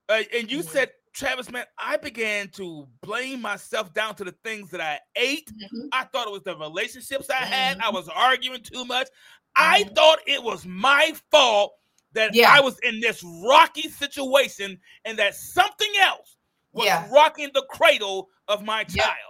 uh, 0.08 0.22
and 0.34 0.50
you 0.50 0.62
said, 0.62 0.90
Travis, 1.12 1.50
man, 1.50 1.64
I 1.76 1.96
began 1.96 2.48
to 2.50 2.86
blame 3.02 3.42
myself 3.42 3.92
down 3.92 4.14
to 4.16 4.24
the 4.24 4.34
things 4.44 4.70
that 4.70 4.80
I 4.80 5.00
ate. 5.16 5.50
Mm-hmm. 5.50 5.88
I 5.92 6.04
thought 6.04 6.28
it 6.28 6.32
was 6.32 6.44
the 6.44 6.56
relationships 6.56 7.28
I 7.28 7.34
had. 7.34 7.78
Mm-hmm. 7.78 7.88
I 7.88 7.90
was 7.90 8.08
arguing 8.08 8.62
too 8.62 8.84
much. 8.84 9.08
I 9.56 9.84
thought 9.96 10.20
it 10.26 10.42
was 10.42 10.64
my 10.64 11.12
fault 11.30 11.72
that 12.12 12.34
yeah. 12.34 12.52
I 12.52 12.60
was 12.60 12.78
in 12.80 13.00
this 13.00 13.24
rocky 13.44 13.88
situation 13.88 14.78
and 15.04 15.18
that 15.18 15.34
something 15.34 15.90
else 16.00 16.36
was 16.72 16.86
yeah. 16.86 17.08
rocking 17.12 17.50
the 17.54 17.64
cradle 17.70 18.28
of 18.48 18.64
my 18.64 18.84
child. 18.84 19.29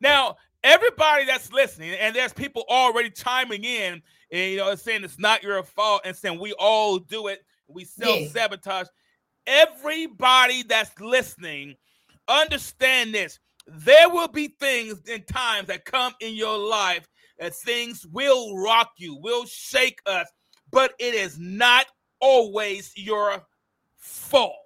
Now, 0.00 0.36
everybody 0.62 1.24
that's 1.24 1.52
listening, 1.52 1.92
and 1.92 2.14
there's 2.14 2.32
people 2.32 2.64
already 2.68 3.10
chiming 3.10 3.64
in, 3.64 4.02
and 4.30 4.50
you 4.52 4.56
know, 4.58 4.74
saying 4.74 5.04
it's 5.04 5.18
not 5.18 5.42
your 5.42 5.62
fault, 5.62 6.02
and 6.04 6.16
saying 6.16 6.38
we 6.38 6.52
all 6.54 6.98
do 6.98 7.28
it, 7.28 7.44
we 7.68 7.84
self 7.84 8.28
sabotage. 8.28 8.86
Yeah. 9.46 9.66
Everybody 9.72 10.64
that's 10.64 10.98
listening, 11.00 11.76
understand 12.28 13.14
this. 13.14 13.38
there 13.66 14.08
will 14.08 14.28
be 14.28 14.48
things 14.60 15.00
and 15.10 15.26
times 15.26 15.68
that 15.68 15.84
come 15.84 16.14
in 16.20 16.34
your 16.34 16.56
life 16.56 17.06
that 17.38 17.54
things 17.54 18.06
will 18.06 18.56
rock 18.56 18.92
you, 18.96 19.16
will 19.16 19.44
shake 19.46 20.00
us, 20.06 20.28
but 20.70 20.94
it 20.98 21.14
is 21.14 21.38
not 21.38 21.86
always 22.20 22.92
your 22.96 23.44
fault. 23.96 24.56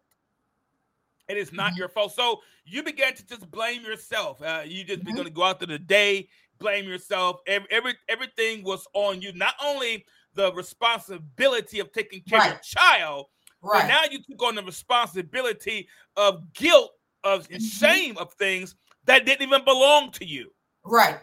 It 1.29 1.37
is 1.37 1.53
not 1.53 1.73
mm-hmm. 1.73 1.79
your 1.79 1.89
fault. 1.89 2.13
So 2.15 2.41
you 2.71 2.83
began 2.83 3.15
to 3.15 3.27
just 3.27 3.51
blame 3.51 3.83
yourself. 3.83 4.41
Uh, 4.41 4.63
you 4.65 4.85
just 4.85 5.01
mm-hmm. 5.01 5.11
began 5.11 5.25
to 5.25 5.31
go 5.31 5.43
out 5.43 5.59
through 5.59 5.69
the 5.69 5.79
day, 5.79 6.29
blame 6.59 6.87
yourself. 6.87 7.41
Every, 7.47 7.69
every 7.71 7.95
everything 8.09 8.63
was 8.63 8.87
on 8.95 9.21
you. 9.21 9.33
Not 9.33 9.55
only 9.63 10.05
the 10.35 10.53
responsibility 10.53 11.81
of 11.81 11.93
taking 11.93 12.23
care 12.23 12.39
right. 12.39 12.47
of 12.47 12.53
your 12.53 12.61
child, 12.63 13.27
right. 13.63 13.83
but 13.83 13.89
now 13.89 14.03
you 14.11 14.19
took 14.23 14.43
on 14.43 14.55
the 14.55 14.63
responsibility 14.63 15.89
of 16.17 16.53
guilt, 16.53 16.93
of 17.25 17.49
mm-hmm. 17.49 17.59
shame 17.59 18.17
of 18.19 18.33
things 18.35 18.77
that 19.05 19.27
didn't 19.27 19.43
even 19.43 19.65
belong 19.65 20.13
to 20.13 20.25
you. 20.25 20.53
Right. 20.85 21.19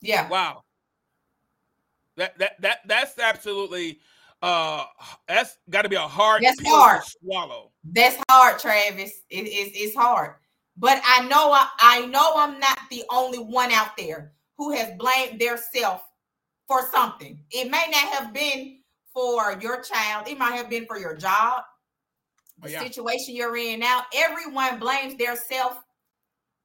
Yeah. 0.00 0.28
Wow. 0.28 0.64
That 2.16 2.38
that 2.38 2.60
that 2.60 2.78
that's 2.86 3.18
absolutely 3.18 4.00
uh 4.46 4.84
that's 5.26 5.58
got 5.70 5.82
to 5.82 5.88
be 5.88 5.96
a 5.96 6.00
hard 6.00 6.40
that's 6.42 6.64
hard. 6.64 7.02
swallow. 7.04 7.72
That's 7.84 8.16
hard, 8.30 8.60
Travis. 8.60 9.12
It 9.28 9.46
is 9.48 9.70
it's 9.74 9.96
hard. 9.96 10.36
But 10.76 11.00
I 11.04 11.26
know 11.26 11.52
I, 11.52 11.68
I 11.80 12.06
know 12.06 12.32
I'm 12.36 12.60
not 12.60 12.78
the 12.90 13.02
only 13.10 13.38
one 13.38 13.72
out 13.72 13.96
there 13.96 14.32
who 14.56 14.72
has 14.72 14.92
blamed 14.98 15.40
their 15.40 15.56
self 15.56 16.02
for 16.68 16.82
something. 16.92 17.40
It 17.50 17.70
may 17.70 17.86
not 17.90 18.12
have 18.12 18.32
been 18.32 18.78
for 19.12 19.58
your 19.60 19.82
child, 19.82 20.28
it 20.28 20.38
might 20.38 20.52
have 20.52 20.70
been 20.70 20.86
for 20.86 20.98
your 20.98 21.16
job, 21.16 21.62
the 22.62 22.68
oh, 22.68 22.70
yeah. 22.70 22.82
situation 22.82 23.34
you're 23.34 23.56
in 23.56 23.80
now. 23.80 24.02
Everyone 24.14 24.78
blames 24.78 25.16
their 25.16 25.34
self 25.34 25.82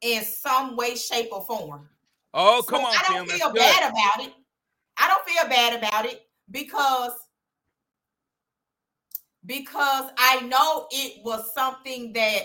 in 0.01 0.23
some 0.23 0.75
way, 0.75 0.95
shape, 0.95 1.29
or 1.31 1.45
form. 1.45 1.87
Oh, 2.33 2.63
come 2.67 2.81
so 2.81 2.87
on. 2.87 2.93
I 2.93 3.13
don't 3.13 3.27
Tim, 3.27 3.39
feel 3.39 3.53
bad 3.53 3.89
about 3.89 4.27
it. 4.27 4.33
I 4.97 5.07
don't 5.07 5.25
feel 5.25 5.49
bad 5.49 5.79
about 5.79 6.05
it 6.05 6.27
because 6.51 7.13
because 9.45 10.11
I 10.17 10.41
know 10.41 10.87
it 10.91 11.23
was 11.23 11.53
something 11.53 12.13
that 12.13 12.43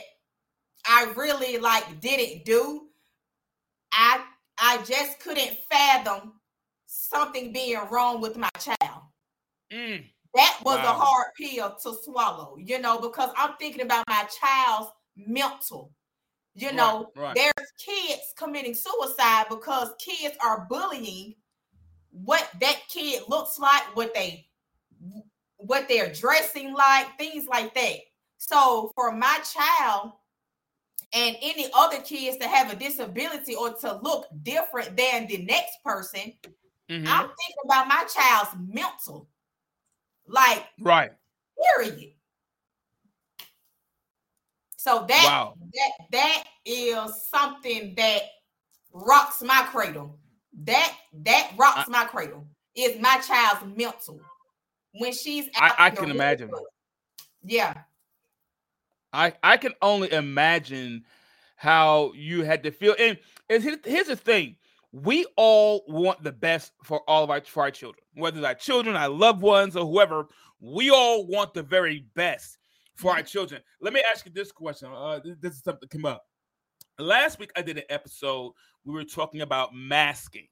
I 0.87 1.13
really 1.17 1.59
like 1.59 2.01
didn't 2.01 2.45
do. 2.45 2.89
I 3.93 4.23
I 4.59 4.79
just 4.85 5.21
couldn't 5.21 5.57
fathom 5.71 6.35
something 6.87 7.53
being 7.53 7.79
wrong 7.91 8.21
with 8.21 8.37
my 8.37 8.51
child. 8.59 9.03
Mm. 9.73 10.05
That 10.35 10.61
was 10.65 10.77
wow. 10.77 10.85
a 10.85 10.93
hard 10.93 11.27
pill 11.39 11.77
to 11.83 11.95
swallow, 12.03 12.57
you 12.59 12.79
know, 12.79 13.01
because 13.01 13.31
I'm 13.37 13.55
thinking 13.59 13.83
about 13.83 14.05
my 14.09 14.27
child's 14.41 14.91
mental. 15.17 15.93
You 16.55 16.73
know, 16.73 17.11
right, 17.17 17.23
right. 17.23 17.35
there's 17.35 17.71
kids 17.79 18.33
committing 18.35 18.75
suicide 18.75 19.45
because 19.51 19.91
kids 19.99 20.37
are 20.43 20.67
bullying 20.71 21.35
what 22.11 22.49
that 22.61 22.81
kid 22.89 23.23
looks 23.29 23.59
like, 23.59 23.95
what 23.95 24.15
they 24.15 24.46
what 25.67 25.89
they're 25.89 26.13
dressing 26.13 26.75
like, 26.75 27.19
things 27.19 27.47
like 27.47 27.75
that. 27.75 27.97
So 28.39 28.93
for 28.95 29.13
my 29.13 29.39
child 29.55 30.13
and 31.13 31.37
any 31.41 31.69
other 31.75 32.01
kids 32.01 32.37
to 32.39 32.49
have 32.49 32.73
a 32.73 32.77
disability 32.77 33.55
or 33.55 33.73
to 33.75 33.99
look 34.03 34.27
different 34.43 34.97
than 34.97 35.27
the 35.27 35.39
next 35.39 35.83
person, 35.85 36.33
mm-hmm. 36.91 37.07
I'm 37.07 37.29
thinking 37.29 37.65
about 37.65 37.89
my 37.89 38.05
child's 38.13 38.51
mental. 38.69 39.29
Like 40.27 40.65
right. 40.81 41.13
Period. 41.75 42.13
So 44.77 45.05
that 45.09 45.25
wow. 45.25 45.55
that 45.73 45.93
that 46.13 46.45
is 46.65 47.29
something 47.29 47.95
that 47.97 48.23
rocks 48.93 49.43
my 49.43 49.67
cradle. 49.71 50.19
That 50.65 50.97
that 51.25 51.53
rocks 51.57 51.89
I, 51.89 51.91
my 51.91 52.05
cradle 52.05 52.47
is 52.75 53.01
my 53.01 53.19
child's 53.19 53.65
mental 53.77 54.21
when 54.99 55.13
she's 55.13 55.49
I, 55.57 55.75
I 55.79 55.91
can 55.91 56.11
imagine. 56.11 56.51
Yeah. 57.45 57.75
I 59.13 59.33
I 59.43 59.57
can 59.57 59.73
only 59.83 60.13
imagine 60.13 61.05
how 61.57 62.13
you 62.15 62.43
had 62.43 62.63
to 62.65 62.71
feel. 62.71 62.95
And, 62.99 63.19
and 63.49 63.63
here's 63.85 64.07
the 64.07 64.17
thing: 64.17 64.57
we 64.93 65.27
all 65.37 65.85
want 65.89 66.23
the 66.23 66.33
best 66.33 66.73
for 66.85 67.01
all 67.09 67.25
of 67.25 67.31
our 67.31 67.41
for 67.43 67.63
our 67.63 67.71
children, 67.71 68.05
whether 68.15 68.39
it's 68.39 68.47
our 68.47 68.55
children, 68.55 68.97
our 68.97 69.09
loved 69.09 69.43
ones, 69.43 69.77
or 69.77 69.87
whoever. 69.87 70.27
We 70.61 70.91
all 70.91 71.27
want 71.27 71.55
the 71.55 71.63
very 71.63 72.07
best 72.15 72.59
for 72.95 73.13
our 73.13 73.23
children. 73.23 73.61
Let 73.81 73.93
me 73.93 74.03
ask 74.11 74.25
you 74.25 74.33
this 74.33 74.51
question. 74.51 74.91
Uh, 74.95 75.21
this 75.41 75.55
is 75.55 75.63
something 75.63 75.81
that 75.83 75.91
came 75.91 76.07
up 76.07 76.25
last 76.99 77.39
week. 77.39 77.51
I 77.57 77.63
did 77.63 77.77
an 77.77 77.85
episode. 77.91 78.53
We 78.85 78.95
were 78.95 79.05
talking 79.05 79.43
about 79.43 79.75
masking. 79.75 80.49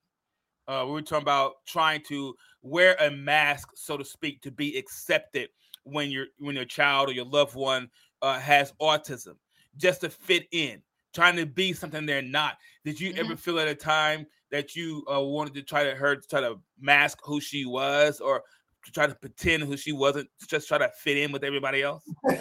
Uh, 0.66 0.84
we 0.86 0.92
were 0.92 1.02
talking 1.02 1.22
about 1.22 1.54
trying 1.66 2.00
to 2.08 2.34
wear 2.62 2.96
a 3.00 3.10
mask, 3.10 3.68
so 3.74 3.96
to 3.96 4.04
speak, 4.04 4.40
to 4.42 4.50
be 4.50 4.76
accepted 4.78 5.48
when 5.84 6.10
your 6.10 6.26
when 6.38 6.56
your 6.56 6.64
child 6.64 7.08
or 7.08 7.12
your 7.12 7.26
loved 7.26 7.54
one 7.54 7.88
uh, 8.22 8.38
has 8.38 8.72
autism, 8.80 9.34
just 9.76 10.00
to 10.00 10.08
fit 10.08 10.46
in, 10.52 10.82
trying 11.14 11.36
to 11.36 11.46
be 11.46 11.72
something 11.72 12.06
they're 12.06 12.22
not. 12.22 12.56
Did 12.84 13.00
you 13.00 13.10
mm-hmm. 13.10 13.20
ever 13.20 13.36
feel 13.36 13.58
at 13.58 13.68
a 13.68 13.74
time 13.74 14.26
that 14.50 14.74
you 14.74 15.04
uh, 15.12 15.20
wanted 15.20 15.54
to 15.54 15.62
try 15.62 15.84
to 15.84 15.94
her 15.94 16.16
to 16.16 16.28
try 16.28 16.40
to 16.40 16.58
mask 16.80 17.18
who 17.22 17.40
she 17.40 17.66
was, 17.66 18.20
or 18.20 18.42
to 18.84 18.92
try 18.92 19.06
to 19.06 19.14
pretend 19.14 19.62
who 19.64 19.76
she 19.76 19.92
wasn't, 19.92 20.28
just 20.48 20.68
try 20.68 20.78
to 20.78 20.90
fit 20.96 21.18
in 21.18 21.30
with 21.32 21.44
everybody 21.44 21.82
else? 21.82 22.02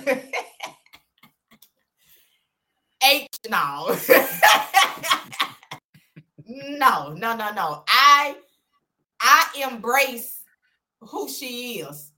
H 3.06 3.28
no. 3.50 3.98
no, 6.48 7.14
no, 7.14 7.36
no, 7.36 7.52
no. 7.54 7.84
I 7.88 8.36
I 9.22 9.68
embrace 9.70 10.42
who 11.02 11.30
she 11.30 11.80
is. 11.80 12.12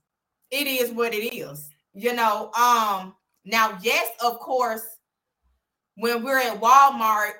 It 0.50 0.66
is 0.66 0.90
what 0.90 1.14
it 1.14 1.34
is. 1.36 1.68
You 1.94 2.14
know, 2.14 2.52
um 2.52 3.14
now 3.44 3.78
yes, 3.82 4.10
of 4.22 4.38
course, 4.38 4.84
when 5.96 6.22
we're 6.24 6.38
at 6.38 6.60
Walmart, 6.60 7.32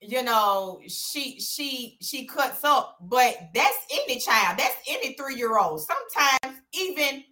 you 0.00 0.22
know, 0.22 0.80
she 0.86 1.40
she 1.40 1.98
she 2.00 2.26
cuts 2.26 2.64
up, 2.64 2.96
but 3.00 3.36
that's 3.54 3.78
any 3.92 4.20
child, 4.20 4.58
that's 4.58 4.76
any 4.88 5.14
3-year-old. 5.16 5.80
Sometimes 5.80 6.60
even 6.72 7.24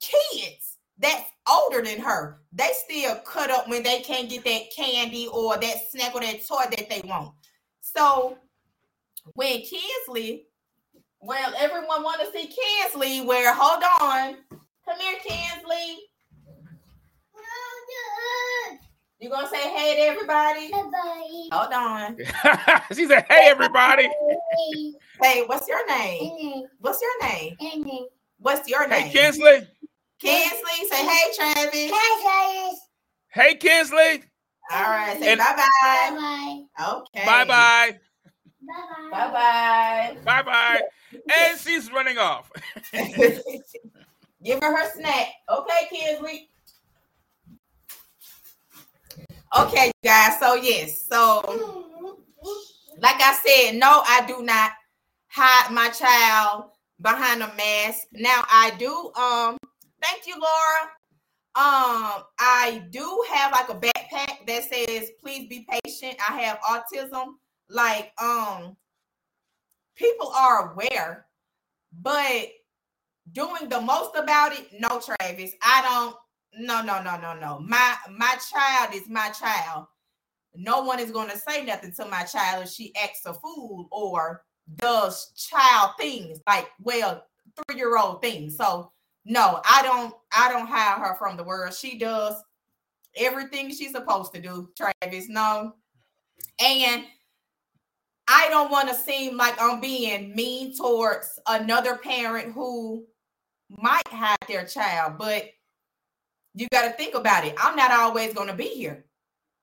kids 0.00 0.78
that's 0.98 1.30
older 1.50 1.82
than 1.82 2.00
her, 2.00 2.40
they 2.52 2.70
still 2.84 3.16
cut 3.16 3.50
up 3.50 3.68
when 3.68 3.82
they 3.82 4.00
can't 4.00 4.30
get 4.30 4.44
that 4.44 4.62
candy 4.74 5.28
or 5.32 5.56
that 5.58 5.76
snack 5.90 6.14
or 6.14 6.20
that 6.20 6.46
toy 6.46 6.64
that 6.70 6.88
they 6.88 7.02
want. 7.06 7.32
So 7.94 8.36
when 9.34 9.60
Kinsley, 9.60 10.46
well, 11.20 11.52
everyone 11.56 12.02
want 12.02 12.20
to 12.20 12.26
see 12.32 12.48
Kinsley. 12.48 13.20
Where 13.20 13.54
hold 13.54 13.82
on, 14.00 14.36
come 14.84 14.98
here, 14.98 15.18
Kinsley. 15.24 15.98
You 19.18 19.30
gonna 19.30 19.48
say 19.48 19.68
hey 19.74 19.96
to 19.96 20.02
everybody? 20.02 20.70
Bye. 20.70 21.48
Hold 21.52 21.72
on. 21.72 22.16
she 22.92 23.06
said, 23.06 23.24
"Hey, 23.28 23.46
everybody." 23.46 24.08
hey, 25.22 25.44
what's 25.46 25.66
your 25.68 25.86
name? 25.88 26.64
What's 26.80 27.00
your 27.00 27.22
name? 27.22 28.06
What's 28.38 28.68
your 28.68 28.86
name? 28.88 29.06
Hey, 29.06 29.12
Kinsley. 29.12 29.66
Kinsley, 30.18 30.88
say 30.90 31.06
hey, 31.06 31.32
Travis. 31.34 31.90
Hi, 31.94 32.68
Travis. 32.68 32.80
Hey, 33.28 33.54
Kinsley. 33.54 34.24
All 34.72 34.82
right, 34.82 35.18
say 35.18 35.36
bye 35.36 35.54
bye. 35.56 36.64
Okay. 36.80 37.24
Bye 37.24 37.44
bye. 37.44 37.98
Bye 39.12 39.30
bye. 39.30 39.30
Bye 39.32 39.32
bye. 39.32 40.16
Bye 40.24 40.42
bye. 40.42 40.80
And 41.12 41.58
she's 41.58 41.90
running 41.92 42.18
off. 42.18 42.50
Give 42.92 44.60
her 44.60 44.76
her 44.76 44.90
snack. 44.92 45.28
Okay, 45.48 45.88
Kinsley. 45.90 46.48
Okay, 49.58 49.92
guys. 50.04 50.38
So 50.40 50.54
yes. 50.54 51.06
So 51.08 51.42
like 52.98 53.20
I 53.20 53.38
said, 53.44 53.78
no, 53.78 54.02
I 54.06 54.24
do 54.26 54.42
not 54.42 54.72
hide 55.28 55.72
my 55.72 55.88
child 55.88 56.70
behind 57.00 57.42
a 57.42 57.52
mask. 57.56 58.06
Now 58.12 58.42
I 58.50 58.72
do 58.78 59.12
um 59.16 59.56
thank 60.02 60.26
you, 60.26 60.34
Laura. 60.34 60.90
Um, 61.56 62.24
I 62.38 62.86
do 62.90 63.24
have 63.32 63.50
like 63.52 63.70
a 63.70 63.74
backpack 63.74 64.46
that 64.46 64.64
says 64.70 65.10
please 65.22 65.48
be 65.48 65.66
patient. 65.70 66.16
I 66.28 66.42
have 66.42 66.60
autism. 66.60 67.34
Like 67.70 68.12
um 68.20 68.76
people 69.96 70.28
are 70.36 70.72
aware 70.72 71.26
but 72.02 72.48
doing 73.32 73.68
the 73.68 73.80
most 73.80 74.16
about 74.16 74.52
it 74.52 74.68
no 74.78 75.00
travis. 75.00 75.52
I 75.62 75.82
don't 75.82 76.16
no 76.66 76.82
no 76.82 77.02
no 77.02 77.18
no 77.18 77.34
no. 77.38 77.58
My 77.60 77.96
my 78.10 78.36
child 78.52 78.94
is 78.94 79.08
my 79.08 79.30
child. 79.30 79.86
No 80.54 80.82
one 80.82 81.00
is 81.00 81.10
to 81.10 81.38
say 81.38 81.64
nothing 81.64 81.92
to 81.94 82.06
my 82.06 82.24
child 82.24 82.64
if 82.64 82.70
she 82.70 82.92
acts 83.02 83.24
a 83.26 83.34
fool 83.34 83.88
or 83.90 84.44
does 84.76 85.32
child 85.36 85.92
things 85.98 86.40
like 86.46 86.68
well 86.82 87.24
three 87.68 87.78
year 87.78 87.96
old 87.96 88.20
things. 88.22 88.56
So 88.56 88.92
no 89.26 89.60
i 89.68 89.82
don't 89.82 90.14
i 90.34 90.48
don't 90.48 90.66
hide 90.66 90.98
her 90.98 91.14
from 91.16 91.36
the 91.36 91.44
world 91.44 91.74
she 91.74 91.98
does 91.98 92.42
everything 93.16 93.70
she's 93.70 93.92
supposed 93.92 94.34
to 94.34 94.40
do, 94.40 94.70
Travis. 94.76 95.28
No. 95.28 95.74
And 96.60 97.04
I 98.28 98.48
don't 98.48 98.70
want 98.70 98.88
to 98.88 98.94
seem 98.94 99.36
like 99.36 99.60
I'm 99.60 99.80
being 99.80 100.34
mean 100.34 100.76
towards 100.76 101.38
another 101.46 101.96
parent 101.96 102.52
who 102.52 103.04
might 103.78 104.06
have 104.08 104.38
their 104.48 104.66
child, 104.66 105.14
but 105.18 105.44
you 106.54 106.68
got 106.72 106.82
to 106.82 106.90
think 106.90 107.14
about 107.14 107.44
it. 107.44 107.54
I'm 107.58 107.76
not 107.76 107.90
always 107.90 108.32
going 108.32 108.48
to 108.48 108.54
be 108.54 108.68
here. 108.68 109.04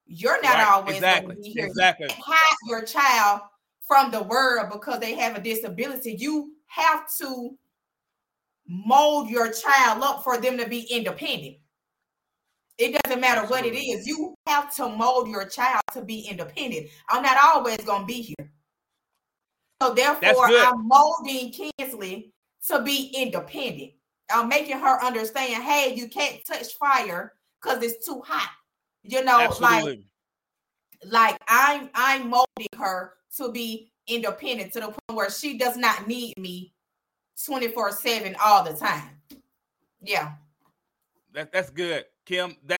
You're 0.06 0.41
not 0.41 0.56
right. 0.56 0.67
always 0.67 0.95
exactly. 0.95 1.36
going 1.36 1.38
to 1.38 1.41
be 1.41 1.49
here. 1.49 1.65
Exactly. 1.65 2.08
You 2.08 2.23
hide 2.26 2.58
your 2.67 2.84
child 2.84 3.41
from 3.88 4.12
the 4.12 4.23
world 4.23 4.67
because 4.71 4.99
they 4.99 5.15
have 5.15 5.36
a 5.36 5.41
disability. 5.41 6.15
You 6.19 6.54
have 6.67 7.06
to 7.19 7.58
mold 8.74 9.30
your 9.30 9.52
child 9.52 10.04
up 10.04 10.24
for 10.24 10.40
them 10.40 10.58
to 10.58 10.68
be 10.68 10.82
independent. 10.90 11.58
It 12.80 13.00
doesn't 13.04 13.22
matter 13.22 13.48
what 13.48 13.66
it 13.66 13.78
is. 13.78 14.08
You 14.08 14.34
have 14.48 14.74
to 14.76 14.90
mold 14.90 15.28
your 15.28 15.46
child 15.46 15.82
to 15.94 16.04
be 16.04 16.22
independent. 16.22 16.88
I'm 17.10 17.22
not 17.22 17.38
always 17.38 17.78
going 17.78 18.02
to 18.02 18.08
be 18.08 18.22
here. 18.22 18.52
So 19.82 19.94
therefore, 19.94 20.48
I'm 20.48 20.88
molding 20.88 21.52
Kinsley 21.52 22.34
to 22.68 22.82
be 22.82 23.14
independent. 23.16 23.92
I'm 24.32 24.48
making 24.48 24.80
her 24.80 25.04
understand, 25.04 25.64
hey, 25.64 25.94
you 25.96 26.08
can't 26.08 26.44
touch 26.46 26.74
fire 26.80 27.34
because 27.62 27.84
it's 27.84 28.06
too 28.06 28.22
hot. 28.26 28.50
You 29.04 29.24
know, 29.24 29.40
Absolutely. 29.40 30.08
like 31.12 31.34
like 31.34 31.38
I'm 31.48 31.90
I'm 31.94 32.30
molding 32.30 32.68
her 32.78 33.14
to 33.38 33.52
be 33.52 33.92
independent 34.08 34.74
to 34.74 34.80
the 34.80 34.86
point 34.88 35.18
where 35.18 35.30
she 35.30 35.58
does 35.58 35.78
not 35.78 36.08
need 36.08 36.34
me 36.38 36.73
24-7 37.48 38.36
all 38.44 38.64
the 38.64 38.74
time. 38.74 39.10
Yeah. 40.02 40.34
That, 41.34 41.52
that's 41.52 41.70
good. 41.70 42.06
Kim, 42.26 42.56
that 42.66 42.80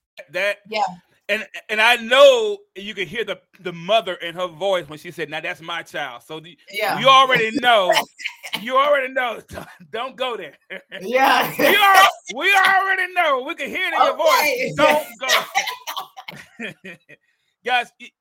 That 0.31 0.59
yeah 0.69 0.83
and 1.31 1.47
and 1.69 1.81
I 1.81 1.95
know 1.95 2.57
you 2.75 2.93
can 2.93 3.07
hear 3.07 3.23
the 3.23 3.39
the 3.61 3.71
mother 3.71 4.15
in 4.15 4.35
her 4.35 4.47
voice 4.47 4.89
when 4.89 4.99
she 4.99 5.11
said, 5.11 5.29
"Now 5.29 5.39
that's 5.39 5.61
my 5.61 5.81
child." 5.81 6.23
So 6.23 6.39
the, 6.41 6.57
yeah. 6.69 6.99
you 6.99 7.07
already 7.07 7.51
know. 7.59 7.93
you 8.61 8.75
already 8.77 9.13
know. 9.13 9.39
Don't 9.91 10.15
go 10.15 10.35
there. 10.35 10.57
Yeah, 11.01 11.53
we, 11.59 11.75
are, 11.75 12.07
we 12.35 12.53
already 12.53 13.13
know. 13.13 13.43
We 13.47 13.55
can 13.55 13.69
hear 13.69 13.87
it 13.87 13.93
in 13.93 14.01
your 14.05 14.17
voice. 14.17 14.75
Don't 14.75 15.07
go, 16.89 16.93
guys. 17.65 17.91
It, 17.99 18.11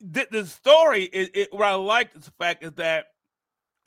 the, 0.00 0.26
the 0.30 0.46
story 0.46 1.04
is 1.04 1.30
it, 1.34 1.52
what 1.52 1.68
I 1.68 1.74
like 1.74 2.12
the 2.12 2.32
fact 2.38 2.64
is 2.64 2.72
that 2.72 3.06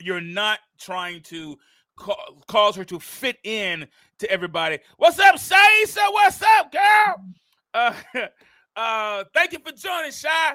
you're 0.00 0.20
not 0.20 0.58
trying 0.78 1.20
to 1.24 1.56
ca- 2.00 2.32
cause 2.48 2.74
her 2.76 2.84
to 2.84 2.98
fit 2.98 3.38
in 3.44 3.86
to 4.18 4.30
everybody. 4.30 4.78
What's 4.96 5.18
up, 5.18 5.36
Shaisa? 5.36 6.12
What's 6.12 6.42
up, 6.42 6.72
girl? 6.72 7.24
Uh, 7.72 7.94
uh, 8.76 9.24
thank 9.32 9.52
you 9.52 9.58
for 9.64 9.72
joining, 9.72 10.10
Shy. 10.10 10.54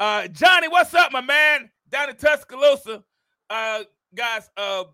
Uh, 0.00 0.26
Johnny, 0.28 0.68
what's 0.68 0.94
up, 0.94 1.12
my 1.12 1.20
man? 1.20 1.70
Down 1.88 2.10
in 2.10 2.16
Tuscaloosa. 2.16 3.04
Uh, 3.48 3.82
guys, 4.14 4.50
uh, 4.56 4.84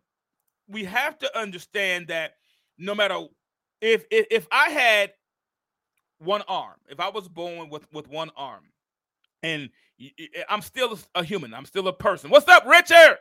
we 0.68 0.84
have 0.84 1.16
to 1.18 1.38
understand 1.38 2.08
that 2.08 2.34
no 2.76 2.94
matter 2.94 3.18
if 3.80 4.04
if, 4.10 4.26
if 4.30 4.48
I 4.52 4.70
had 4.70 5.12
one 6.18 6.42
arm, 6.48 6.74
if 6.90 7.00
I 7.00 7.08
was 7.08 7.28
born 7.28 7.70
with 7.70 7.86
with 7.92 8.08
one 8.08 8.30
arm, 8.36 8.64
and 9.42 9.70
I'm 10.48 10.62
still 10.62 10.98
a 11.14 11.24
human, 11.24 11.54
I'm 11.54 11.64
still 11.64 11.88
a 11.88 11.92
person. 11.92 12.30
What's 12.30 12.48
up, 12.48 12.66
Richard? 12.66 13.18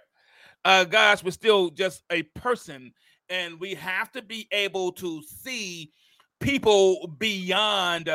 Uh, 0.67 0.83
guys, 0.83 1.23
we're 1.23 1.31
still 1.31 1.69
just 1.69 2.03
a 2.11 2.23
person, 2.23 2.91
and 3.29 3.57
we 3.57 3.73
have 3.73 4.11
to 4.11 4.21
be 4.21 4.49
able 4.51 4.91
to 4.91 5.23
see 5.23 5.89
people 6.41 7.15
beyond 7.19 8.09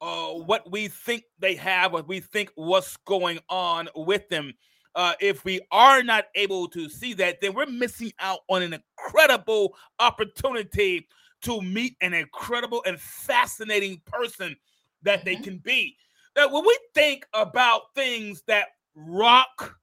uh, 0.00 0.28
what 0.28 0.70
we 0.70 0.86
think 0.86 1.24
they 1.40 1.56
have, 1.56 1.92
what 1.92 2.06
we 2.06 2.20
think 2.20 2.48
what's 2.54 2.96
going 2.98 3.40
on 3.48 3.88
with 3.96 4.28
them. 4.28 4.54
Uh, 4.94 5.14
if 5.18 5.44
we 5.44 5.60
are 5.72 6.00
not 6.04 6.26
able 6.36 6.68
to 6.68 6.88
see 6.88 7.12
that, 7.12 7.40
then 7.40 7.54
we're 7.54 7.66
missing 7.66 8.12
out 8.20 8.38
on 8.48 8.62
an 8.62 8.72
incredible 8.72 9.74
opportunity 9.98 11.08
to 11.42 11.60
meet 11.60 11.96
an 12.02 12.14
incredible 12.14 12.84
and 12.86 13.00
fascinating 13.00 14.00
person 14.06 14.54
that 15.02 15.24
they 15.24 15.34
mm-hmm. 15.34 15.42
can 15.42 15.58
be. 15.58 15.96
Now, 16.36 16.52
when 16.52 16.64
we 16.64 16.78
think 16.94 17.26
about 17.34 17.92
things 17.96 18.44
that 18.46 18.68
rock 18.94 19.76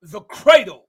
the 0.00 0.22
cradle, 0.22 0.86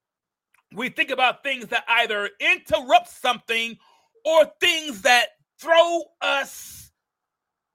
we 0.74 0.89
think 0.89 1.09
about 1.09 1.43
things 1.43 1.68
that 1.68 1.84
either 1.88 2.30
interrupt 2.39 3.09
something 3.09 3.78
or 4.26 4.45
things 4.59 5.01
that 5.03 5.30
throw 5.59 6.01
us 6.22 6.91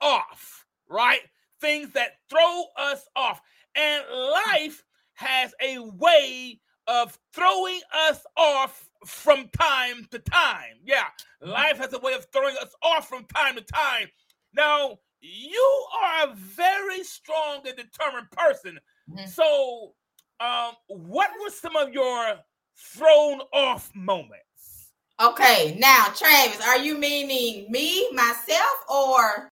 off, 0.00 0.66
right? 0.88 1.20
Things 1.60 1.92
that 1.92 2.18
throw 2.28 2.64
us 2.76 3.06
off. 3.16 3.40
And 3.74 4.04
life 4.10 4.84
has 5.14 5.54
a 5.62 5.78
way 5.78 6.60
of 6.86 7.18
throwing 7.32 7.80
us 8.08 8.24
off 8.36 8.88
from 9.06 9.48
time 9.58 10.06
to 10.10 10.18
time. 10.18 10.76
Yeah, 10.84 11.06
life 11.40 11.78
has 11.78 11.92
a 11.92 11.98
way 11.98 12.12
of 12.12 12.26
throwing 12.32 12.56
us 12.60 12.74
off 12.82 13.08
from 13.08 13.24
time 13.24 13.56
to 13.56 13.62
time. 13.62 14.08
Now, 14.54 14.98
you 15.20 15.86
are 16.02 16.28
a 16.28 16.34
very 16.34 17.02
strong 17.04 17.60
and 17.66 17.76
determined 17.76 18.30
person. 18.32 18.78
Mm-hmm. 19.10 19.28
So, 19.28 19.94
um, 20.40 20.72
what 20.88 21.30
were 21.42 21.50
some 21.50 21.76
of 21.76 21.92
your 21.92 22.34
thrown 22.76 23.40
off 23.52 23.90
moments? 23.94 24.90
Okay, 25.20 25.76
now 25.78 26.06
Travis, 26.16 26.60
are 26.66 26.78
you 26.78 26.98
meaning 26.98 27.70
me, 27.70 28.10
myself, 28.12 28.84
or 28.88 29.50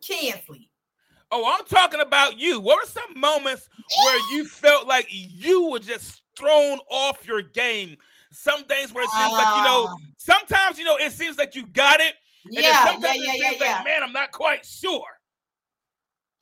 Kinsley? 0.00 0.68
Oh, 1.30 1.50
I'm 1.50 1.64
talking 1.64 2.00
about 2.00 2.38
you. 2.38 2.60
What 2.60 2.82
were 2.82 2.90
some 2.90 3.18
moments 3.18 3.68
where 4.04 4.20
you 4.32 4.44
felt 4.44 4.86
like 4.86 5.06
you 5.08 5.70
were 5.70 5.78
just 5.78 6.22
thrown 6.36 6.78
off 6.90 7.26
your 7.26 7.40
game? 7.40 7.96
Some 8.32 8.64
days 8.64 8.92
where 8.92 9.04
it 9.04 9.10
seems 9.10 9.32
uh, 9.32 9.36
like 9.36 9.56
you 9.56 9.62
know, 9.62 9.86
ah. 9.88 9.96
sometimes 10.18 10.78
you 10.78 10.84
know 10.84 10.96
it 10.96 11.12
seems 11.12 11.38
like 11.38 11.54
you 11.54 11.66
got 11.66 12.00
it. 12.00 12.14
yeah, 12.50 12.96
yeah, 12.98 13.12
yeah, 13.14 13.32
yeah, 13.34 13.50
yeah. 13.58 13.76
Like, 13.76 13.84
man, 13.84 14.02
I'm 14.02 14.12
not 14.12 14.32
quite 14.32 14.66
sure. 14.66 15.04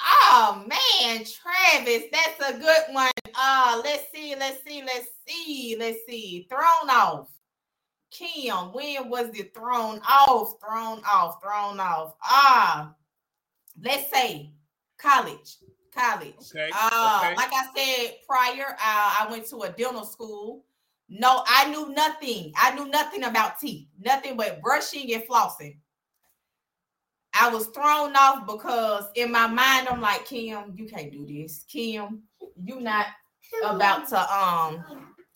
Oh 0.00 0.64
man, 0.66 1.24
Travis, 1.24 2.04
that's 2.12 2.50
a 2.50 2.58
good 2.58 2.94
one. 2.94 3.10
Uh, 3.42 3.80
let's 3.82 4.04
see, 4.12 4.34
let's 4.38 4.62
see, 4.66 4.82
let's 4.82 5.08
see, 5.26 5.74
let's 5.78 6.00
see. 6.06 6.46
Thrown 6.50 6.90
off. 6.90 7.30
Kim, 8.10 8.54
when 8.72 9.08
was 9.08 9.30
the 9.30 9.44
thrown 9.54 9.98
off? 10.06 10.56
Thrown 10.60 11.00
off, 11.10 11.40
thrown 11.42 11.80
off. 11.80 12.16
Ah, 12.22 12.94
let's 13.82 14.10
say 14.10 14.52
college. 14.98 15.56
College. 15.94 16.34
Okay. 16.54 16.70
Uh, 16.74 17.20
okay. 17.22 17.36
like 17.36 17.50
I 17.50 17.66
said 17.74 18.16
prior, 18.28 18.72
uh, 18.72 18.76
I 18.78 19.26
went 19.30 19.46
to 19.46 19.62
a 19.62 19.70
dental 19.70 20.04
school. 20.04 20.66
No, 21.08 21.42
I 21.46 21.70
knew 21.70 21.94
nothing. 21.94 22.52
I 22.56 22.74
knew 22.74 22.88
nothing 22.88 23.24
about 23.24 23.58
teeth, 23.58 23.88
nothing 23.98 24.36
but 24.36 24.60
brushing 24.60 25.14
and 25.14 25.22
flossing. 25.22 25.78
I 27.32 27.48
was 27.48 27.68
thrown 27.68 28.14
off 28.16 28.46
because 28.46 29.06
in 29.14 29.32
my 29.32 29.46
mind, 29.46 29.88
I'm 29.88 30.02
like, 30.02 30.26
Kim, 30.26 30.74
you 30.76 30.86
can't 30.86 31.10
do 31.10 31.26
this. 31.26 31.64
Kim, 31.66 32.24
you 32.62 32.80
not 32.80 33.06
about 33.64 34.08
to 34.08 34.34
um, 34.34 34.84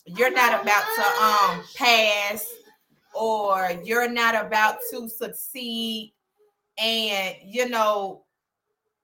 you're 0.06 0.32
not 0.32 0.62
about 0.62 0.84
to 0.96 1.24
um 1.24 1.64
pass, 1.76 2.46
or 3.14 3.72
you're 3.84 4.08
not 4.10 4.34
about 4.34 4.78
to 4.90 5.08
succeed. 5.08 6.14
And 6.78 7.36
you 7.44 7.68
know, 7.68 8.24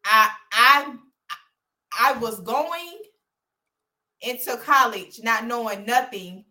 I 0.05 0.31
I 0.53 0.95
I 1.99 2.13
was 2.19 2.41
going 2.41 2.99
into 4.23 4.57
college 4.59 5.21
not 5.23 5.47
knowing 5.47 5.87
nothing, 5.87 6.45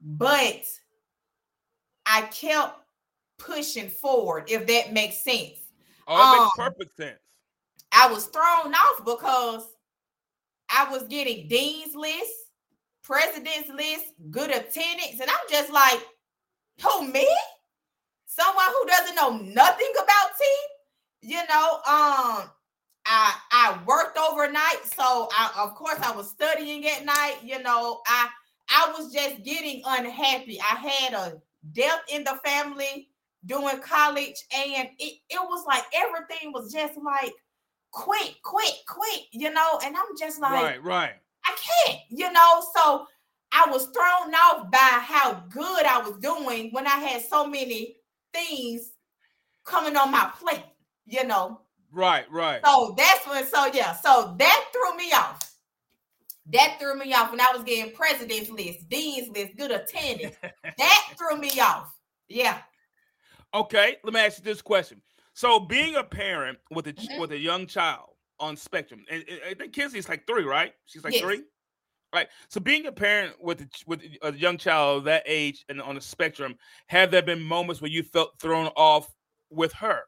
but 0.00 0.64
I 2.06 2.22
kept 2.22 2.78
pushing 3.38 3.88
forward, 3.88 4.44
if 4.50 4.66
that 4.66 4.92
makes 4.92 5.22
sense. 5.22 5.58
Oh, 6.06 6.14
um, 6.14 6.42
makes 6.42 6.56
perfect 6.56 6.96
sense. 6.96 7.18
I 7.92 8.10
was 8.10 8.26
thrown 8.26 8.74
off 8.74 9.04
because 9.04 9.71
I 10.72 10.90
was 10.90 11.04
getting 11.04 11.48
dean's 11.48 11.94
list, 11.94 12.32
president's 13.02 13.68
list, 13.68 14.06
good 14.30 14.50
attendance, 14.50 15.20
and 15.20 15.30
I'm 15.30 15.48
just 15.50 15.72
like, 15.72 16.00
who 16.82 17.06
me? 17.06 17.28
Someone 18.26 18.64
who 18.68 18.86
doesn't 18.86 19.14
know 19.14 19.30
nothing 19.30 19.92
about 19.94 20.30
teeth, 20.38 21.30
you 21.30 21.40
know. 21.48 21.74
Um, 21.86 22.50
I 23.04 23.34
I 23.50 23.78
worked 23.86 24.16
overnight, 24.18 24.84
so 24.84 25.28
I 25.32 25.52
of 25.58 25.74
course 25.74 25.98
I 26.02 26.14
was 26.16 26.30
studying 26.30 26.86
at 26.86 27.04
night. 27.04 27.38
You 27.42 27.62
know, 27.62 28.00
I 28.06 28.28
I 28.70 28.92
was 28.96 29.12
just 29.12 29.44
getting 29.44 29.82
unhappy. 29.84 30.58
I 30.60 30.76
had 30.76 31.12
a 31.14 31.42
death 31.72 32.00
in 32.12 32.24
the 32.24 32.38
family 32.44 33.08
doing 33.44 33.80
college, 33.80 34.44
and 34.56 34.88
it, 34.98 35.18
it 35.28 35.40
was 35.40 35.66
like 35.66 35.84
everything 35.94 36.52
was 36.52 36.72
just 36.72 36.94
like 36.96 37.32
quick, 37.92 38.36
quick, 38.42 38.74
quick, 38.88 39.22
you 39.30 39.52
know. 39.52 39.78
And 39.84 39.96
I'm 39.96 40.16
just 40.18 40.40
like, 40.40 40.52
right, 40.52 40.82
right. 40.82 41.12
I 41.44 41.56
can't, 41.86 42.00
you 42.08 42.32
know. 42.32 42.64
So 42.74 43.06
I 43.52 43.70
was 43.70 43.84
thrown 43.86 44.34
off 44.34 44.70
by 44.70 44.78
how 44.78 45.44
good 45.50 45.84
I 45.84 46.00
was 46.00 46.16
doing 46.18 46.70
when 46.72 46.86
I 46.86 46.96
had 46.96 47.22
so 47.22 47.46
many 47.46 47.96
things 48.32 48.90
coming 49.64 49.96
on 49.96 50.10
my 50.10 50.30
plate, 50.38 50.64
you 51.06 51.24
know. 51.26 51.60
Right, 51.92 52.24
right. 52.30 52.60
So 52.64 52.94
that's 52.96 53.26
when, 53.28 53.46
so 53.46 53.66
yeah, 53.72 53.92
so 53.92 54.34
that 54.38 54.64
threw 54.72 54.96
me 54.96 55.12
off. 55.12 55.50
That 56.52 56.78
threw 56.80 56.98
me 56.98 57.12
off 57.14 57.30
when 57.30 57.40
I 57.40 57.52
was 57.54 57.62
getting 57.62 57.92
president's 57.92 58.50
list, 58.50 58.88
dean's 58.88 59.28
list, 59.28 59.56
good 59.56 59.70
attendance. 59.70 60.36
that 60.42 61.14
threw 61.16 61.38
me 61.38 61.60
off. 61.60 61.94
Yeah. 62.28 62.58
Okay, 63.54 63.96
let 64.02 64.14
me 64.14 64.20
ask 64.20 64.38
you 64.38 64.44
this 64.44 64.62
question. 64.62 65.02
So, 65.34 65.58
being 65.58 65.96
a 65.96 66.04
parent 66.04 66.58
with 66.70 66.86
a 66.86 66.92
mm-hmm. 66.92 67.20
with 67.20 67.32
a 67.32 67.38
young 67.38 67.66
child 67.66 68.10
on 68.38 68.56
spectrum, 68.56 69.04
and, 69.10 69.24
and 69.28 69.40
I 69.48 69.54
think 69.54 69.72
Kinsley's 69.72 70.08
like 70.08 70.26
three, 70.26 70.44
right? 70.44 70.72
She's 70.86 71.04
like 71.04 71.14
yes. 71.14 71.22
three, 71.22 71.42
right? 72.14 72.28
So, 72.48 72.60
being 72.60 72.86
a 72.86 72.92
parent 72.92 73.34
with 73.40 73.62
a, 73.62 73.68
with 73.86 74.02
a 74.22 74.32
young 74.34 74.58
child 74.58 75.06
that 75.06 75.22
age 75.26 75.64
and 75.68 75.80
on 75.80 75.94
the 75.94 76.00
spectrum, 76.00 76.56
have 76.88 77.10
there 77.10 77.22
been 77.22 77.40
moments 77.40 77.80
where 77.80 77.90
you 77.90 78.02
felt 78.02 78.38
thrown 78.40 78.66
off 78.76 79.12
with 79.50 79.72
her? 79.74 80.00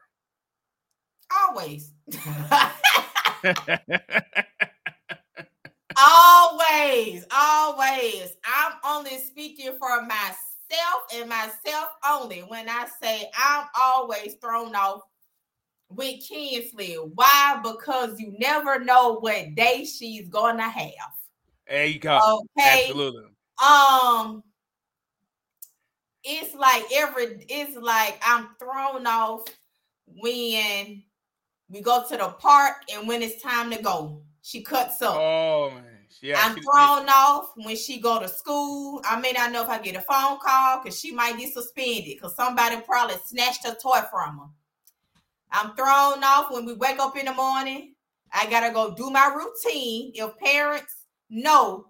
Always. 1.41 1.91
always, 5.97 7.25
always. 7.35 8.37
I'm 8.45 8.73
only 8.85 9.17
speaking 9.17 9.75
for 9.79 10.03
myself 10.03 10.35
and 11.15 11.27
myself 11.29 11.89
only 12.07 12.41
when 12.41 12.69
I 12.69 12.85
say 13.01 13.29
I'm 13.35 13.65
always 13.81 14.35
thrown 14.35 14.75
off 14.75 15.01
with 15.95 16.21
Kinsley. 16.27 16.95
Why? 16.95 17.59
Because 17.63 18.19
you 18.19 18.35
never 18.39 18.79
know 18.79 19.19
what 19.19 19.55
day 19.55 19.85
she's 19.85 20.27
gonna 20.29 20.69
have. 20.69 20.91
There 21.67 21.85
you 21.85 21.99
go. 21.99 22.41
Okay. 22.57 22.85
Absolutely. 22.87 23.25
Um, 23.63 24.43
it's 26.23 26.53
like 26.55 26.83
every 26.93 27.45
it's 27.49 27.77
like 27.77 28.19
I'm 28.25 28.49
thrown 28.59 29.07
off 29.07 29.45
when 30.07 31.03
we 31.69 31.81
go 31.81 32.03
to 32.07 32.17
the 32.17 32.29
park 32.39 32.75
and 32.93 33.07
when 33.07 33.21
it's 33.21 33.41
time 33.41 33.71
to 33.71 33.81
go. 33.81 34.21
She 34.41 34.61
cuts 34.61 35.01
up. 35.01 35.15
Oh 35.17 35.71
man. 35.73 35.83
Yeah, 36.21 36.41
I'm 36.41 36.53
thrown 36.53 37.09
off 37.09 37.51
when 37.55 37.75
she 37.75 37.99
go 37.99 38.19
to 38.19 38.27
school. 38.27 39.01
I 39.03 39.19
may 39.19 39.31
not 39.33 39.51
know 39.51 39.63
if 39.63 39.69
I 39.69 39.79
get 39.79 39.95
a 39.95 40.01
phone 40.01 40.39
call 40.39 40.81
because 40.81 40.99
she 40.99 41.11
might 41.11 41.37
get 41.37 41.53
suspended 41.53 42.05
because 42.05 42.35
somebody 42.35 42.77
probably 42.81 43.17
snatched 43.25 43.65
her 43.65 43.75
toy 43.75 43.99
from 44.09 44.37
her. 44.37 44.45
I'm 45.55 45.73
thrown 45.75 46.23
off 46.23 46.51
when 46.51 46.65
we 46.65 46.73
wake 46.73 46.99
up 46.99 47.17
in 47.17 47.25
the 47.25 47.33
morning. 47.33 47.93
I 48.33 48.49
gotta 48.49 48.73
go 48.73 48.93
do 48.93 49.09
my 49.09 49.27
routine. 49.27 50.11
If 50.13 50.37
parents 50.37 51.05
know, 51.29 51.87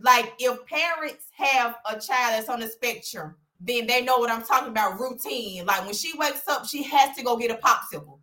like 0.00 0.34
if 0.38 0.64
parents 0.66 1.26
have 1.36 1.76
a 1.84 1.98
child 1.98 2.34
that's 2.34 2.48
on 2.48 2.60
the 2.60 2.68
spectrum, 2.68 3.34
then 3.60 3.88
they 3.88 4.02
know 4.02 4.18
what 4.18 4.30
I'm 4.30 4.44
talking 4.44 4.68
about. 4.68 5.00
Routine. 5.00 5.66
Like 5.66 5.84
when 5.84 5.94
she 5.94 6.16
wakes 6.16 6.46
up, 6.46 6.66
she 6.66 6.84
has 6.84 7.16
to 7.16 7.24
go 7.24 7.36
get 7.36 7.50
a 7.50 7.54
popsicle. 7.54 8.20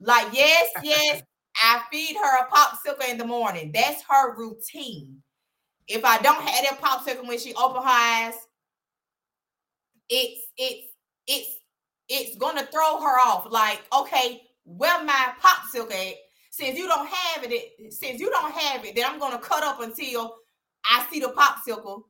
Like, 0.00 0.28
yes, 0.32 0.68
yes, 0.82 1.22
I 1.56 1.80
feed 1.90 2.16
her 2.16 2.44
a 2.44 2.50
popsicle 2.50 3.10
in 3.10 3.16
the 3.16 3.24
morning. 3.24 3.70
That's 3.72 4.02
her 4.08 4.36
routine. 4.36 5.22
If 5.88 6.04
I 6.04 6.18
don't 6.18 6.42
have 6.42 6.64
that 6.64 6.80
popsicle 6.82 7.26
when 7.26 7.38
she 7.38 7.54
opens 7.54 7.84
her 7.84 7.90
eyes, 7.90 8.34
it's 10.10 10.40
it's 10.58 10.88
it's 11.26 11.55
it's 12.08 12.36
gonna 12.36 12.66
throw 12.66 13.00
her 13.00 13.18
off. 13.20 13.46
Like, 13.50 13.82
okay, 13.96 14.42
where 14.64 15.02
my 15.04 15.32
popsicle 15.42 15.92
at? 15.92 16.14
Since 16.50 16.78
you 16.78 16.88
don't 16.88 17.06
have 17.06 17.44
it, 17.44 17.92
since 17.92 18.18
you 18.18 18.30
don't 18.30 18.52
have 18.52 18.84
it, 18.84 18.96
then 18.96 19.04
I'm 19.06 19.18
gonna 19.18 19.38
cut 19.38 19.62
up 19.62 19.80
until 19.80 20.36
I 20.84 21.06
see 21.10 21.20
the 21.20 21.28
popsicle 21.28 22.04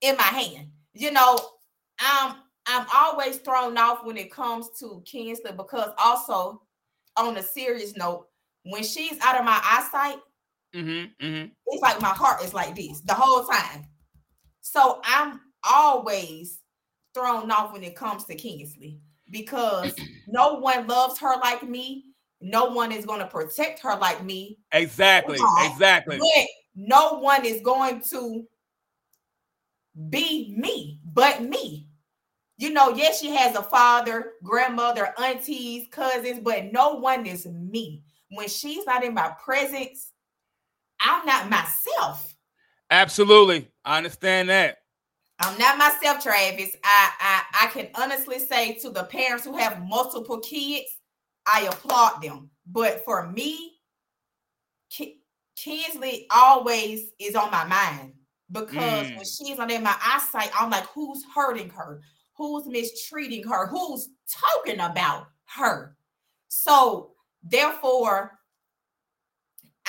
in 0.00 0.16
my 0.16 0.22
hand. 0.22 0.68
You 0.94 1.10
know, 1.10 1.38
I'm 2.00 2.36
I'm 2.66 2.86
always 2.94 3.38
thrown 3.38 3.76
off 3.76 4.04
when 4.04 4.16
it 4.16 4.30
comes 4.30 4.68
to 4.80 5.02
Kinsley 5.04 5.52
because 5.52 5.90
also 5.98 6.62
on 7.16 7.36
a 7.36 7.42
serious 7.42 7.96
note, 7.96 8.26
when 8.64 8.84
she's 8.84 9.18
out 9.20 9.38
of 9.38 9.44
my 9.44 9.58
eyesight, 9.64 10.18
mm-hmm, 10.74 11.26
mm-hmm. 11.26 11.48
it's 11.66 11.82
like 11.82 12.00
my 12.00 12.08
heart 12.08 12.44
is 12.44 12.54
like 12.54 12.76
this 12.76 13.00
the 13.00 13.14
whole 13.14 13.44
time. 13.44 13.86
So 14.60 15.00
I'm 15.04 15.40
always 15.68 16.60
thrown 17.14 17.50
off 17.50 17.72
when 17.72 17.82
it 17.82 17.96
comes 17.96 18.24
to 18.26 18.34
Kinsley 18.34 19.00
because 19.30 19.94
no 20.26 20.54
one 20.54 20.86
loves 20.86 21.18
her 21.20 21.38
like 21.40 21.62
me. 21.62 22.04
No 22.40 22.66
one 22.66 22.92
is 22.92 23.04
going 23.04 23.20
to 23.20 23.26
protect 23.26 23.80
her 23.80 23.96
like 23.96 24.22
me. 24.22 24.58
Exactly. 24.72 25.38
Exactly. 25.62 26.18
But 26.18 26.46
no 26.76 27.18
one 27.18 27.44
is 27.44 27.60
going 27.62 28.02
to 28.10 28.44
be 30.08 30.54
me 30.56 31.00
but 31.04 31.42
me. 31.42 31.88
You 32.56 32.70
know, 32.70 32.90
yes, 32.90 33.20
she 33.20 33.30
has 33.34 33.54
a 33.54 33.62
father, 33.62 34.32
grandmother, 34.42 35.14
aunties, 35.20 35.86
cousins, 35.90 36.40
but 36.42 36.72
no 36.72 36.94
one 36.94 37.24
is 37.26 37.46
me 37.46 38.02
when 38.30 38.48
she's 38.48 38.84
not 38.84 39.04
in 39.04 39.14
my 39.14 39.32
presence, 39.42 40.12
I'm 41.00 41.24
not 41.24 41.50
myself. 41.50 42.34
Absolutely. 42.90 43.68
I 43.84 43.98
understand 43.98 44.48
that. 44.48 44.78
I'm 45.40 45.58
not 45.58 45.78
myself, 45.78 46.22
Travis. 46.22 46.76
I, 46.82 47.10
I 47.20 47.42
I 47.64 47.66
can 47.68 47.88
honestly 47.94 48.38
say 48.38 48.74
to 48.74 48.90
the 48.90 49.04
parents 49.04 49.44
who 49.44 49.56
have 49.56 49.86
multiple 49.86 50.40
kids, 50.40 50.86
I 51.46 51.62
applaud 51.62 52.22
them. 52.22 52.50
But 52.66 53.04
for 53.04 53.28
me, 53.28 53.78
Kinsley 55.56 56.26
always 56.30 57.10
is 57.18 57.34
on 57.34 57.50
my 57.50 57.64
mind 57.64 58.12
because 58.50 59.08
mm. 59.08 59.16
when 59.16 59.24
she's 59.24 59.58
not 59.58 59.70
in 59.70 59.82
my 59.82 59.96
eyesight, 60.02 60.50
I'm 60.58 60.70
like, 60.70 60.86
who's 60.86 61.24
hurting 61.34 61.70
her? 61.70 62.00
Who's 62.36 62.66
mistreating 62.66 63.44
her? 63.44 63.66
Who's 63.66 64.08
talking 64.30 64.80
about 64.80 65.26
her? 65.56 65.96
So 66.48 67.12
therefore, 67.42 68.37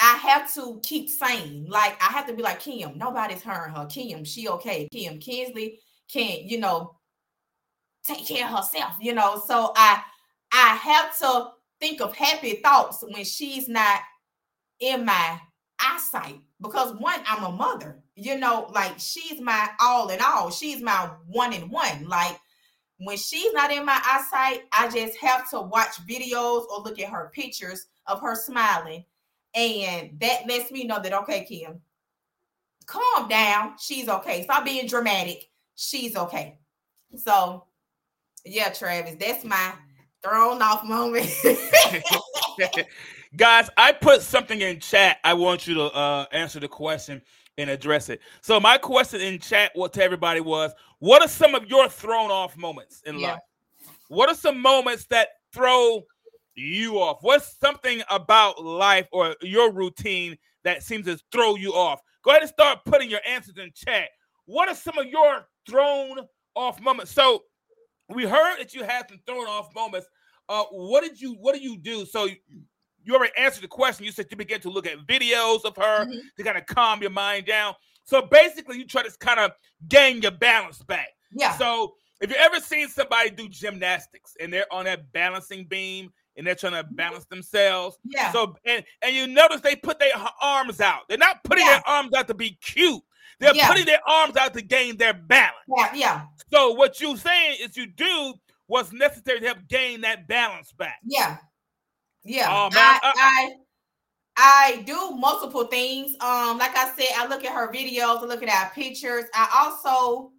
I 0.02 0.18
have 0.18 0.54
to 0.56 0.80
keep 0.82 1.10
saying, 1.10 1.66
like, 1.68 2.02
I 2.02 2.12
have 2.14 2.28
to 2.28 2.34
be 2.34 2.42
like, 2.42 2.62
Kim, 2.62 2.98
nobody's 2.98 3.42
hurting 3.42 3.76
her. 3.76 3.86
Kim, 3.86 4.24
she 4.24 4.48
okay. 4.48 4.88
Kim 4.92 5.20
Kinsley 5.20 5.80
can't, 6.12 6.44
you 6.44 6.60
know, 6.60 6.96
take 8.06 8.26
care 8.26 8.46
of 8.46 8.58
herself, 8.58 8.94
you 9.02 9.14
know. 9.14 9.42
So 9.46 9.74
I 9.76 10.02
I 10.52 10.76
have 10.76 11.18
to 11.20 11.50
think 11.80 12.02
of 12.02 12.16
happy 12.16 12.56
thoughts 12.56 13.04
when 13.08 13.24
she's 13.24 13.68
not 13.68 14.02
in 14.80 15.06
my 15.06 15.40
eyesight 15.80 16.40
because 16.62 16.94
one, 16.96 17.20
I'm 17.28 17.44
a 17.44 17.52
mother, 17.52 18.02
you 18.16 18.38
know, 18.38 18.70
like 18.74 18.96
she's 18.98 19.40
my 19.40 19.70
all 19.82 20.10
in 20.10 20.20
all, 20.22 20.50
she's 20.52 20.82
my 20.82 21.10
one 21.28 21.54
in 21.54 21.70
one. 21.70 22.08
Like 22.08 22.40
when 22.98 23.18
she's 23.18 23.54
not 23.54 23.72
in 23.72 23.86
my 23.86 24.00
eyesight, 24.06 24.64
I 24.72 24.90
just 24.90 25.18
have 25.18 25.50
to 25.52 25.62
watch 25.62 26.06
videos 26.08 26.68
or 26.68 26.82
look 26.82 27.00
at 27.00 27.10
her 27.10 27.32
pictures 27.34 27.88
of 28.08 28.22
her 28.22 28.36
smiling. 28.36 29.06
And 29.56 30.20
that 30.20 30.48
lets 30.48 30.72
me 30.72 30.86
know 30.86 31.02
that, 31.02 31.14
okay, 31.14 31.46
Kim, 31.46 31.82
calm 32.86 33.28
down. 33.28 33.74
She's 33.80 34.08
okay. 34.08 34.44
Stop 34.44 34.66
being 34.66 34.88
dramatic. 34.88 35.50
She's 35.76 36.16
okay. 36.16 36.60
So, 37.16 37.66
yeah, 38.46 38.70
Travis, 38.70 39.16
that's 39.20 39.44
my 39.44 39.74
thrown 40.24 40.62
off 40.62 40.84
moment. 40.84 41.30
Guys, 43.36 43.70
I 43.78 43.92
put 43.92 44.22
something 44.22 44.60
in 44.62 44.80
chat. 44.80 45.18
I 45.24 45.34
want 45.34 45.68
you 45.68 45.76
to 45.76 45.84
uh, 45.84 46.26
answer 46.32 46.60
the 46.60 46.68
question 46.68 47.22
and 47.58 47.70
address 47.70 48.10
it. 48.10 48.22
So 48.42 48.60
my 48.60 48.78
question 48.78 49.22
in 49.22 49.40
chat 49.40 49.72
what 49.76 49.94
to 49.94 50.04
everybody 50.04 50.40
was, 50.40 50.72
what 51.00 51.22
are 51.22 51.28
some 51.28 51.56
of 51.56 51.68
your 51.68 51.90
thrown 51.90 52.32
off 52.32 52.58
moments 52.58 53.02
in 53.06 53.20
yeah. 53.20 53.34
life? 53.34 53.42
What 54.08 54.30
are 54.30 54.36
some 54.36 54.60
moments 54.60 55.06
that 55.08 55.30
throw 55.54 56.04
you 56.60 57.00
off? 57.00 57.18
What's 57.22 57.58
something 57.60 58.02
about 58.10 58.64
life 58.64 59.08
or 59.12 59.36
your 59.42 59.72
routine 59.72 60.38
that 60.64 60.84
seems 60.84 61.06
to 61.06 61.20
throw 61.32 61.56
you 61.56 61.74
off? 61.74 62.02
Go 62.24 62.32
ahead 62.32 62.42
and 62.42 62.50
start 62.50 62.80
putting 62.86 63.10
your 63.10 63.22
answers 63.28 63.58
in 63.58 63.72
chat. 63.74 64.10
What 64.46 64.70
are 64.70 64.76
some 64.76 64.98
of 64.98 65.06
your 65.06 65.48
thrown 65.68 66.20
off 66.56 66.82
moments? 66.82 67.12
So 67.12 67.44
we 68.10 68.26
heard 68.26 68.58
that 68.60 68.74
you 68.74 68.84
had 68.84 69.08
some 69.10 69.20
thrown 69.26 69.48
off 69.48 69.74
moments. 69.74 70.08
Uh, 70.48 70.64
what 70.72 71.04
did 71.04 71.20
you 71.22 71.34
what 71.34 71.56
do 71.56 71.62
you 71.62 71.78
do? 71.78 72.06
So 72.06 72.28
you 73.04 73.16
already 73.16 73.34
answered 73.38 73.64
the 73.64 73.68
question. 73.68 74.06
You 74.06 74.12
said 74.12 74.28
you 74.30 74.38
began 74.38 74.60
to 74.62 74.70
look 74.70 74.88
at 74.88 74.98
videos 75.08 75.64
of 75.64 75.76
her 75.78 76.06
mm-hmm. 76.06 76.20
to 76.38 76.44
kind 76.44 76.58
of 76.58 76.66
calm 76.66 77.02
your 77.02 77.12
mind 77.12 77.46
down. 77.46 77.76
So 78.04 78.24
basically, 78.24 78.78
you 78.78 78.86
try 78.88 79.04
to 79.04 79.18
kind 79.20 79.40
of 79.40 79.52
gain 79.88 80.22
your 80.22 80.32
balance 80.32 80.80
back. 80.80 81.10
Yeah. 81.32 81.56
So 81.58 81.94
if 82.22 82.30
you 82.30 82.36
ever 82.38 82.60
seen 82.60 82.88
somebody 82.88 83.30
do 83.30 83.48
gymnastics 83.48 84.34
and 84.40 84.52
they're 84.52 84.72
on 84.74 84.86
that 84.86 85.12
balancing 85.12 85.66
beam 85.66 86.12
and 86.40 86.48
they're 86.48 86.56
trying 86.56 86.74
to 86.74 86.84
balance 86.92 87.26
themselves. 87.26 87.98
Yeah. 88.04 88.32
So 88.32 88.56
and 88.66 88.84
and 89.04 89.16
you 89.16 89.28
notice 89.28 89.62
they 89.62 89.76
put 89.76 90.00
their 90.00 90.14
arms 90.42 90.82
out. 90.82 91.02
They're 91.08 91.18
not 91.18 91.44
putting 91.44 91.66
yeah. 91.66 91.74
their 91.74 91.88
arms 91.88 92.14
out 92.16 92.28
to 92.30 92.34
be 92.34 92.58
cute. 92.64 93.04
They're 93.40 93.54
yeah. 93.54 93.68
putting 93.68 93.86
their 93.86 94.02
arms 94.08 94.36
out 94.38 94.54
to 94.54 94.62
gain 94.62 94.98
their 94.98 95.14
balance. 95.14 95.54
Yeah, 95.78 95.94
yeah. 95.94 96.22
So 96.52 96.72
what 96.72 97.00
you're 97.00 97.18
saying 97.18 97.58
is 97.62 97.78
you 97.78 97.88
do 97.88 98.34
what's 98.68 98.92
necessary 98.92 99.42
to 99.42 99.46
help 99.48 99.60
gain 99.68 100.02
that 100.02 100.28
balance 100.28 100.72
back. 100.72 101.00
Yeah. 101.04 101.38
Yeah. 102.24 102.48
Oh, 102.50 102.70
I, 102.74 103.00
uh, 103.04 103.14
I 103.16 103.52
I 104.38 104.84
do 104.86 105.12
multiple 105.12 105.66
things. 105.66 106.12
Um, 106.22 106.58
like 106.58 106.76
I 106.76 106.94
said, 106.98 107.10
I 107.18 107.28
look 107.28 107.44
at 107.44 107.54
her 107.54 107.72
videos, 107.72 108.22
I 108.22 108.26
look 108.26 108.42
at 108.42 108.50
our 108.50 108.72
pictures. 108.72 109.26
I 109.34 109.50
also 109.54 110.32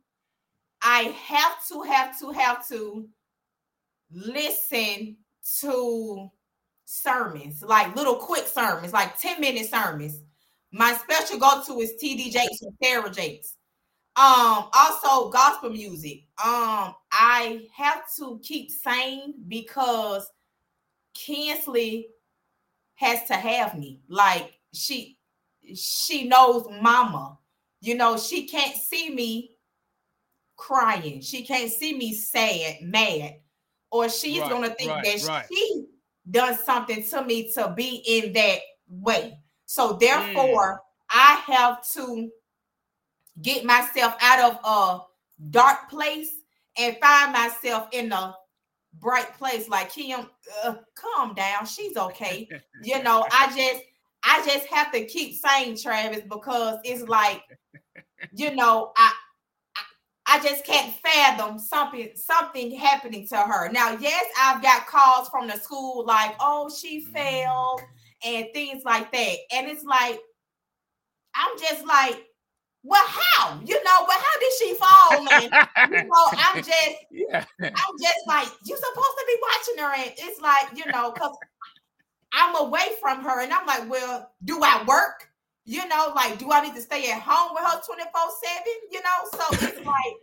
I 0.82 1.14
have 1.26 1.66
to 1.68 1.82
have 1.82 2.18
to 2.20 2.30
have 2.30 2.66
to 2.68 3.06
listen 4.10 5.18
to 5.60 6.30
sermons, 6.84 7.62
like 7.62 7.94
little 7.96 8.16
quick 8.16 8.46
sermons, 8.46 8.92
like 8.92 9.18
10 9.18 9.40
minute 9.40 9.68
sermons. 9.70 10.20
My 10.72 10.94
special 10.94 11.38
go 11.38 11.62
to 11.66 11.80
is 11.80 11.94
TD 12.02 12.30
Jakes 12.30 12.62
and 12.62 12.72
Sarah 12.82 13.10
Jakes. 13.10 13.56
Um, 14.16 14.68
also 14.74 15.30
gospel 15.30 15.70
music. 15.70 16.24
Um, 16.44 16.94
I 17.12 17.66
have 17.74 18.02
to 18.18 18.40
keep 18.42 18.70
saying 18.70 19.34
because 19.48 20.30
Kinsley 21.14 22.08
has 22.94 23.24
to 23.24 23.34
have 23.34 23.78
me. 23.78 24.00
Like 24.08 24.58
she 24.72 25.16
she 25.74 26.28
knows 26.28 26.66
mama. 26.80 27.38
You 27.80 27.94
know, 27.94 28.18
she 28.18 28.46
can't 28.46 28.76
see 28.76 29.10
me 29.10 29.56
crying. 30.56 31.22
She 31.22 31.44
can't 31.44 31.70
see 31.70 31.96
me 31.96 32.12
sad, 32.12 32.82
mad. 32.82 33.36
Or 33.90 34.08
she's 34.08 34.40
right, 34.40 34.50
gonna 34.50 34.70
think 34.70 34.90
right, 34.90 35.04
that 35.04 35.28
right. 35.28 35.46
she 35.52 35.86
done 36.30 36.56
something 36.64 37.02
to 37.04 37.24
me 37.24 37.50
to 37.52 37.72
be 37.76 38.02
in 38.06 38.32
that 38.34 38.58
way. 38.88 39.38
So 39.66 39.94
therefore, 39.94 40.74
mm. 40.74 40.78
I 41.10 41.42
have 41.46 41.86
to 41.92 42.30
get 43.42 43.64
myself 43.64 44.14
out 44.20 44.52
of 44.52 44.58
a 44.64 45.00
dark 45.50 45.88
place 45.88 46.30
and 46.78 46.96
find 47.00 47.32
myself 47.32 47.88
in 47.92 48.12
a 48.12 48.34
bright 48.94 49.36
place 49.38 49.68
like 49.68 49.92
Kim, 49.92 50.28
uh, 50.64 50.74
calm 50.94 51.34
down. 51.34 51.66
She's 51.66 51.96
okay. 51.96 52.48
you 52.82 53.02
know, 53.02 53.26
I 53.32 53.46
just 53.56 53.82
I 54.22 54.44
just 54.44 54.66
have 54.66 54.92
to 54.92 55.04
keep 55.04 55.36
saying 55.36 55.78
Travis 55.78 56.22
because 56.28 56.78
it's 56.84 57.08
like, 57.08 57.42
you 58.32 58.54
know, 58.54 58.92
I 58.96 59.12
I 60.30 60.38
just 60.38 60.64
can't 60.64 60.94
fathom 61.02 61.58
something 61.58 62.10
something 62.14 62.70
happening 62.70 63.26
to 63.28 63.36
her. 63.36 63.68
Now, 63.72 63.96
yes, 63.98 64.24
I've 64.40 64.62
got 64.62 64.86
calls 64.86 65.28
from 65.28 65.48
the 65.48 65.56
school 65.56 66.04
like, 66.06 66.36
oh, 66.38 66.70
she 66.70 67.00
mm-hmm. 67.00 67.12
fell 67.12 67.80
and 68.24 68.46
things 68.54 68.84
like 68.84 69.10
that. 69.10 69.36
And 69.52 69.68
it's 69.68 69.82
like, 69.82 70.20
I'm 71.34 71.58
just 71.58 71.84
like, 71.84 72.22
well, 72.84 73.04
how? 73.06 73.60
You 73.64 73.74
know, 73.82 74.04
well, 74.06 74.18
how 74.18 74.40
did 74.40 74.52
she 74.58 74.74
fall? 74.74 75.32
And 75.32 75.92
you 75.92 76.04
know, 76.08 76.28
I'm 76.32 76.62
just, 76.62 76.90
yeah. 77.10 77.44
I'm 77.60 77.98
just 78.00 78.26
like, 78.28 78.48
you're 78.64 78.78
supposed 78.78 79.16
to 79.18 79.24
be 79.26 79.36
watching 79.42 79.84
her, 79.84 79.94
and 79.94 80.12
it's 80.16 80.40
like, 80.40 80.68
you 80.76 80.90
know, 80.92 81.10
because 81.10 81.36
I'm 82.32 82.54
away 82.54 82.86
from 83.00 83.22
her, 83.24 83.42
and 83.42 83.52
I'm 83.52 83.66
like, 83.66 83.90
well, 83.90 84.30
do 84.44 84.60
I 84.62 84.84
work? 84.86 85.29
You 85.64 85.86
know, 85.88 86.12
like, 86.16 86.38
do 86.38 86.50
I 86.50 86.62
need 86.62 86.74
to 86.74 86.80
stay 86.80 87.10
at 87.10 87.20
home 87.20 87.52
with 87.54 87.64
her 87.64 87.80
24 87.86 88.20
7? 88.42 88.62
You 88.90 89.00
know, 89.02 89.30
so 89.32 89.66
it's 89.66 89.86
like 89.86 90.16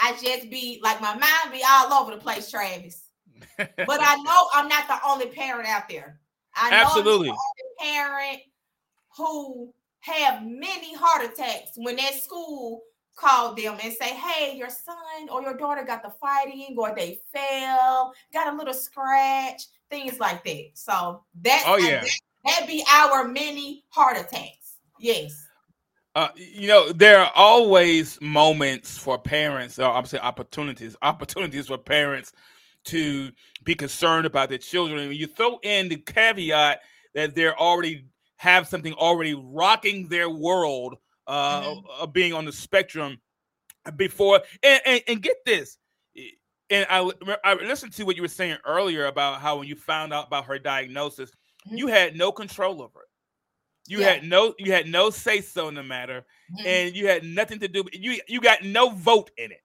I 0.00 0.12
just 0.12 0.50
be 0.50 0.80
like 0.82 1.00
my 1.00 1.12
mind 1.12 1.52
be 1.52 1.62
all 1.68 1.92
over 1.92 2.12
the 2.12 2.20
place, 2.20 2.50
Travis. 2.50 3.04
but 3.56 3.68
I 3.78 4.16
know 4.24 4.48
I'm 4.54 4.68
not 4.68 4.88
the 4.88 4.98
only 5.06 5.26
parent 5.26 5.68
out 5.68 5.88
there. 5.88 6.20
I 6.54 6.70
know 6.70 6.76
Absolutely. 6.76 7.30
I'm 7.30 7.34
the 7.34 7.40
only 7.40 7.94
parent 7.94 8.40
who 9.16 9.74
have 10.00 10.42
many 10.42 10.94
heart 10.94 11.24
attacks 11.24 11.72
when 11.76 11.96
that 11.96 12.14
school 12.14 12.82
called 13.14 13.56
them 13.56 13.78
and 13.82 13.92
say, 13.92 14.14
"Hey, 14.14 14.56
your 14.56 14.70
son 14.70 15.28
or 15.30 15.42
your 15.42 15.56
daughter 15.56 15.84
got 15.84 16.02
the 16.02 16.10
fighting, 16.20 16.74
or 16.78 16.94
they 16.94 17.20
fell, 17.32 18.12
got 18.32 18.52
a 18.52 18.56
little 18.56 18.74
scratch, 18.74 19.62
things 19.90 20.18
like 20.18 20.42
that." 20.44 20.70
So 20.74 21.22
that, 21.42 21.64
oh 21.66 21.76
yeah, 21.76 22.04
that 22.44 22.66
be 22.66 22.84
our 22.90 23.26
many 23.26 23.84
heart 23.88 24.16
attacks. 24.16 24.78
Yes. 24.98 25.46
Uh, 26.14 26.28
you 26.36 26.68
know, 26.68 26.92
there 26.92 27.18
are 27.18 27.32
always 27.34 28.20
moments 28.20 28.98
for 28.98 29.18
parents, 29.18 29.78
or 29.78 29.90
I'm 29.90 30.04
saying 30.04 30.22
opportunities, 30.22 30.94
opportunities 31.00 31.68
for 31.68 31.78
parents 31.78 32.32
to 32.84 33.30
be 33.64 33.74
concerned 33.74 34.26
about 34.26 34.48
their 34.48 34.58
children. 34.58 35.00
And 35.00 35.14
you 35.14 35.26
throw 35.26 35.58
in 35.62 35.88
the 35.88 35.96
caveat 35.96 36.80
that 37.14 37.34
they're 37.34 37.58
already 37.58 38.06
have 38.36 38.66
something 38.66 38.92
already 38.94 39.34
rocking 39.34 40.08
their 40.08 40.28
world 40.28 40.96
uh, 41.26 41.62
mm-hmm. 41.62 42.02
of 42.02 42.12
being 42.12 42.32
on 42.32 42.44
the 42.44 42.52
spectrum 42.52 43.18
before. 43.96 44.40
And, 44.62 44.82
and, 44.84 45.02
and 45.08 45.22
get 45.22 45.36
this, 45.46 45.78
and 46.68 46.86
I, 46.90 47.08
I 47.44 47.54
listened 47.54 47.92
to 47.94 48.04
what 48.04 48.16
you 48.16 48.22
were 48.22 48.28
saying 48.28 48.56
earlier 48.66 49.06
about 49.06 49.40
how 49.40 49.58
when 49.58 49.68
you 49.68 49.76
found 49.76 50.12
out 50.12 50.26
about 50.26 50.46
her 50.46 50.58
diagnosis, 50.58 51.30
mm-hmm. 51.66 51.76
you 51.76 51.86
had 51.88 52.16
no 52.16 52.32
control 52.32 52.82
over 52.82 53.00
it. 53.00 53.08
You 53.88 54.00
yeah. 54.00 54.14
had 54.14 54.24
no 54.24 54.54
you 54.58 54.72
had 54.72 54.86
no 54.86 55.10
say 55.10 55.40
so 55.40 55.68
in 55.68 55.74
the 55.74 55.82
matter, 55.82 56.24
mm-hmm. 56.52 56.66
and 56.66 56.96
you 56.96 57.08
had 57.08 57.24
nothing 57.24 57.58
to 57.60 57.68
do. 57.68 57.84
You 57.92 58.20
you 58.28 58.40
got 58.40 58.62
no 58.64 58.90
vote 58.90 59.30
in 59.36 59.50
it. 59.50 59.60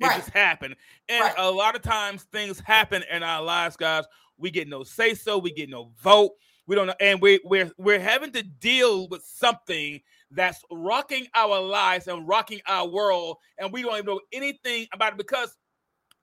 It 0.00 0.06
right. 0.06 0.16
just 0.16 0.30
happened, 0.30 0.74
and 1.08 1.20
right. 1.22 1.34
a 1.38 1.50
lot 1.50 1.76
of 1.76 1.82
times 1.82 2.24
things 2.24 2.58
happen 2.60 3.04
in 3.10 3.22
our 3.22 3.42
lives, 3.42 3.76
guys, 3.76 4.04
We 4.38 4.50
get 4.50 4.66
no 4.66 4.82
say 4.84 5.14
so. 5.14 5.38
We 5.38 5.52
get 5.52 5.68
no 5.68 5.92
vote. 6.02 6.32
We 6.66 6.74
don't 6.74 6.86
know, 6.86 6.94
and 6.98 7.20
we 7.20 7.40
we're 7.44 7.70
we're 7.78 8.00
having 8.00 8.32
to 8.32 8.42
deal 8.42 9.08
with 9.08 9.22
something 9.22 10.00
that's 10.30 10.62
rocking 10.70 11.26
our 11.34 11.60
lives 11.60 12.08
and 12.08 12.26
rocking 12.26 12.60
our 12.66 12.88
world, 12.88 13.36
and 13.58 13.72
we 13.72 13.82
don't 13.82 13.94
even 13.94 14.06
know 14.06 14.20
anything 14.32 14.86
about 14.92 15.12
it 15.12 15.18
because 15.18 15.56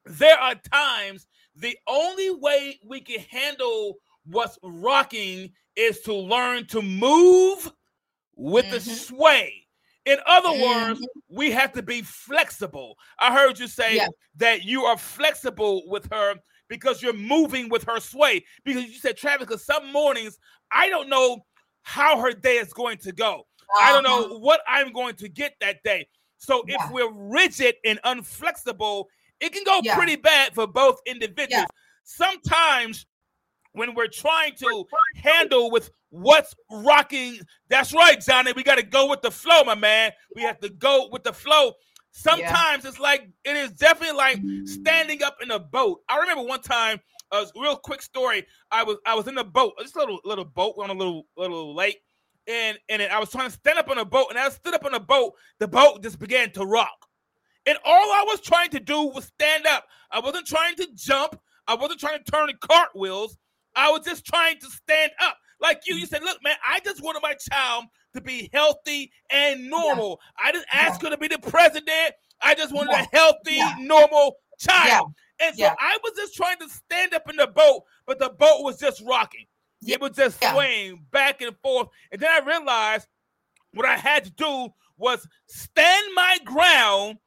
there 0.05 0.37
are 0.37 0.55
times 0.55 1.27
the 1.55 1.77
only 1.87 2.31
way 2.31 2.79
we 2.85 3.01
can 3.01 3.19
handle 3.29 3.97
what's 4.29 4.57
rocking 4.63 5.51
is 5.75 6.01
to 6.01 6.13
learn 6.13 6.65
to 6.67 6.81
move 6.81 7.71
with 8.35 8.65
mm-hmm. 8.65 8.73
the 8.73 8.79
sway. 8.79 9.67
In 10.05 10.17
other 10.25 10.49
mm-hmm. 10.49 10.89
words, 10.89 11.07
we 11.29 11.51
have 11.51 11.73
to 11.73 11.83
be 11.83 12.01
flexible. 12.01 12.95
I 13.19 13.33
heard 13.33 13.59
you 13.59 13.67
say 13.67 13.99
that 14.37 14.63
you 14.63 14.83
are 14.83 14.97
flexible 14.97 15.83
with 15.87 16.11
her 16.11 16.35
because 16.67 17.01
you're 17.01 17.13
moving 17.13 17.69
with 17.69 17.83
her 17.83 17.99
sway. 17.99 18.43
Because 18.63 18.85
you 18.85 18.93
said, 18.93 19.17
Travis, 19.17 19.47
because 19.47 19.65
some 19.65 19.91
mornings 19.91 20.37
I 20.71 20.89
don't 20.89 21.09
know 21.09 21.45
how 21.83 22.19
her 22.19 22.31
day 22.31 22.57
is 22.57 22.73
going 22.73 22.97
to 22.99 23.11
go. 23.11 23.45
Uh-huh. 23.61 23.85
I 23.85 23.93
don't 23.93 24.03
know 24.03 24.25
uh-huh. 24.25 24.39
what 24.39 24.61
I'm 24.67 24.93
going 24.93 25.15
to 25.15 25.29
get 25.29 25.53
that 25.61 25.83
day. 25.83 26.07
So 26.37 26.63
yeah. 26.67 26.77
if 26.79 26.91
we're 26.91 27.11
rigid 27.11 27.75
and 27.85 27.99
unflexible, 28.05 29.05
it 29.39 29.53
can 29.53 29.63
go 29.63 29.81
yeah. 29.83 29.95
pretty 29.95 30.15
bad 30.15 30.53
for 30.53 30.67
both 30.67 30.99
individuals. 31.05 31.49
Yeah. 31.51 31.65
Sometimes 32.03 33.05
when 33.79 33.95
we're 33.95 34.07
trying 34.07 34.53
to 34.55 34.83
handle 35.15 35.71
with 35.71 35.89
what's 36.09 36.53
rocking, 36.69 37.39
that's 37.69 37.93
right, 37.93 38.19
Johnny. 38.19 38.51
We 38.51 38.61
got 38.61 38.75
to 38.75 38.83
go 38.83 39.09
with 39.09 39.21
the 39.21 39.31
flow, 39.31 39.63
my 39.63 39.75
man. 39.75 40.11
We 40.35 40.41
have 40.41 40.59
to 40.59 40.69
go 40.69 41.07
with 41.11 41.23
the 41.23 41.31
flow. 41.31 41.71
Sometimes 42.11 42.83
yeah. 42.83 42.89
it's 42.89 42.99
like 42.99 43.29
it 43.45 43.55
is 43.55 43.71
definitely 43.71 44.17
like 44.17 44.41
standing 44.65 45.23
up 45.23 45.37
in 45.41 45.51
a 45.51 45.59
boat. 45.59 46.01
I 46.09 46.17
remember 46.17 46.43
one 46.43 46.61
time, 46.61 46.99
a 47.31 47.45
real 47.55 47.77
quick 47.77 48.01
story. 48.01 48.45
I 48.69 48.83
was 48.83 48.97
I 49.05 49.15
was 49.15 49.27
in 49.27 49.37
a 49.37 49.43
boat, 49.45 49.73
just 49.79 49.95
a 49.95 49.99
little 49.99 50.19
little 50.25 50.45
boat 50.45 50.75
on 50.77 50.89
a 50.89 50.93
little 50.93 51.27
little 51.37 51.73
lake, 51.73 52.01
and 52.47 52.77
and 52.89 53.01
I 53.01 53.19
was 53.19 53.29
trying 53.29 53.47
to 53.47 53.53
stand 53.53 53.79
up 53.79 53.89
on 53.89 53.97
a 53.97 54.05
boat, 54.05 54.27
and 54.29 54.37
as 54.37 54.53
I 54.53 54.55
stood 54.55 54.73
up 54.73 54.83
on 54.83 54.93
a 54.93 54.99
boat, 54.99 55.33
the 55.59 55.67
boat 55.69 56.03
just 56.03 56.19
began 56.19 56.51
to 56.51 56.65
rock. 56.65 57.05
And 57.65 57.77
all 57.85 58.11
I 58.11 58.25
was 58.27 58.41
trying 58.41 58.71
to 58.71 58.79
do 58.79 59.03
was 59.03 59.25
stand 59.25 59.65
up. 59.67 59.85
I 60.11 60.19
wasn't 60.19 60.47
trying 60.47 60.75
to 60.75 60.87
jump. 60.95 61.39
I 61.67 61.75
wasn't 61.75 61.99
trying 61.99 62.21
to 62.21 62.29
turn 62.29 62.49
cartwheels. 62.59 63.37
I 63.75 63.91
was 63.91 64.01
just 64.05 64.25
trying 64.25 64.59
to 64.59 64.67
stand 64.67 65.11
up. 65.21 65.37
Like 65.61 65.81
you, 65.85 65.95
you 65.95 66.05
mm-hmm. 66.05 66.15
said, 66.15 66.23
look, 66.23 66.39
man, 66.43 66.55
I 66.67 66.79
just 66.79 67.03
wanted 67.03 67.21
my 67.21 67.35
child 67.51 67.85
to 68.15 68.21
be 68.21 68.49
healthy 68.53 69.11
and 69.29 69.69
normal. 69.69 70.19
Yeah. 70.39 70.47
I 70.47 70.51
didn't 70.51 70.67
ask 70.71 71.01
yeah. 71.01 71.09
her 71.09 71.15
to 71.15 71.19
be 71.19 71.27
the 71.27 71.39
president. 71.39 72.13
I 72.41 72.55
just 72.55 72.73
wanted 72.73 72.91
yeah. 72.91 73.05
a 73.11 73.15
healthy, 73.15 73.85
normal 73.85 74.37
child. 74.59 75.13
And 75.41 75.55
so 75.55 75.65
I 75.65 75.97
was 76.03 76.13
just 76.15 76.35
trying 76.35 76.57
to 76.59 76.69
stand 76.69 77.13
up 77.13 77.29
in 77.29 77.35
the 77.35 77.47
boat, 77.47 77.83
but 78.05 78.19
the 78.19 78.29
boat 78.29 78.63
was 78.63 78.77
just 78.77 79.01
rocking. 79.01 79.45
It 79.85 80.01
was 80.01 80.11
just 80.11 80.43
swaying 80.43 81.05
back 81.11 81.41
and 81.41 81.55
forth. 81.61 81.87
And 82.11 82.21
then 82.21 82.29
I 82.29 82.45
realized 82.45 83.07
what 83.73 83.85
I 83.85 83.95
had 83.95 84.25
to 84.25 84.31
do 84.31 84.69
was 84.97 85.25
stand 85.47 86.05
my 86.13 86.37
ground 86.43 87.17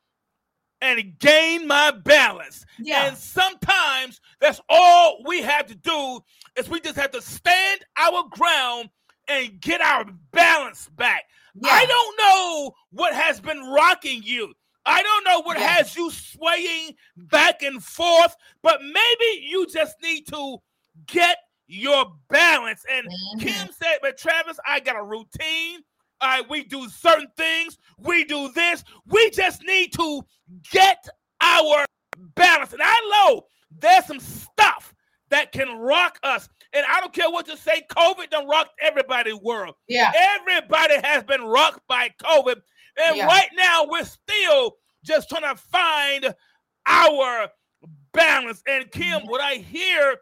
and 0.83 1.19
gain 1.21 1.67
my 1.67 1.93
balance. 1.93 2.67
Yeah. 2.79 3.07
And 3.07 3.17
sometimes 3.17 4.21
that's 4.41 4.61
all 4.69 5.23
we 5.25 5.41
have 5.41 5.67
to 5.69 5.75
do 5.77 6.21
is 6.57 6.69
we 6.69 6.81
just 6.81 6.97
have 6.97 7.13
to 7.13 7.23
stand 7.23 7.85
our 7.97 8.25
ground 8.31 8.91
and 9.29 9.61
get 9.61 9.81
our 9.81 10.05
balance 10.33 10.91
back. 10.97 11.25
Yeah. 11.55 11.71
I 11.71 11.87
don't 11.87 12.19
know 12.19 12.73
what 12.91 13.15
has 13.15 13.41
been 13.41 13.61
rocking 13.71 14.23
you. 14.25 14.53
I 14.85 15.03
don't 15.03 15.25
know 15.25 15.43
what 15.43 15.57
has 15.57 15.95
you 15.95 16.11
swaying 16.11 16.97
back 17.17 17.63
and 17.63 17.83
forth, 17.83 18.35
but 18.63 18.81
maybe 18.83 19.47
you 19.47 19.69
just 19.69 19.97
need 20.03 20.27
to 20.29 20.59
get 21.07 21.39
your 21.69 22.07
balance. 22.29 22.85
And 22.91 23.07
mm-hmm. 23.07 23.39
Kim 23.39 23.69
said, 23.73 23.99
but 24.03 24.19
Travis, 24.19 24.59
I 24.67 24.81
got 24.81 24.97
a 24.97 25.03
routine. 25.05 25.81
All 26.23 26.29
right, 26.29 26.49
we 26.49 26.63
do 26.63 26.89
certain 26.89 27.27
things. 27.37 27.77
We 27.99 28.25
do 28.25 28.51
this. 28.55 28.85
We 29.07 29.31
just 29.31 29.63
need 29.65 29.93
to 29.95 30.23
get 30.71 31.09
our 31.41 31.85
balance. 32.37 32.73
And 32.73 32.83
I 32.83 33.27
know 33.29 33.43
there's 33.77 34.07
some 34.07 34.21
stuff 34.21 34.95
that 35.31 35.51
can 35.51 35.79
rock 35.79 36.19
us. 36.23 36.49
And 36.73 36.87
I 36.89 37.01
don't 37.01 37.13
care 37.13 37.29
what 37.29 37.49
you 37.49 37.57
say, 37.57 37.83
COVID 37.91 38.31
done 38.31 38.47
rocked 38.49 38.71
everybody 38.81 39.33
world. 39.33 39.75
Yeah. 39.89 40.13
Everybody 40.39 40.95
has 41.03 41.25
been 41.25 41.43
rocked 41.43 41.81
by 41.89 42.11
COVID. 42.23 42.57
And 43.05 43.17
yeah. 43.17 43.27
right 43.27 43.49
now 43.57 43.87
we're 43.89 44.05
still 44.05 44.77
just 45.05 45.29
trying 45.29 45.55
to 45.55 45.61
find 45.61 46.35
our 46.87 47.49
balance. 48.13 48.63
And 48.69 48.91
Kim, 48.91 49.21
mm-hmm. 49.21 49.29
what 49.29 49.41
I 49.41 49.55
hear 49.55 50.17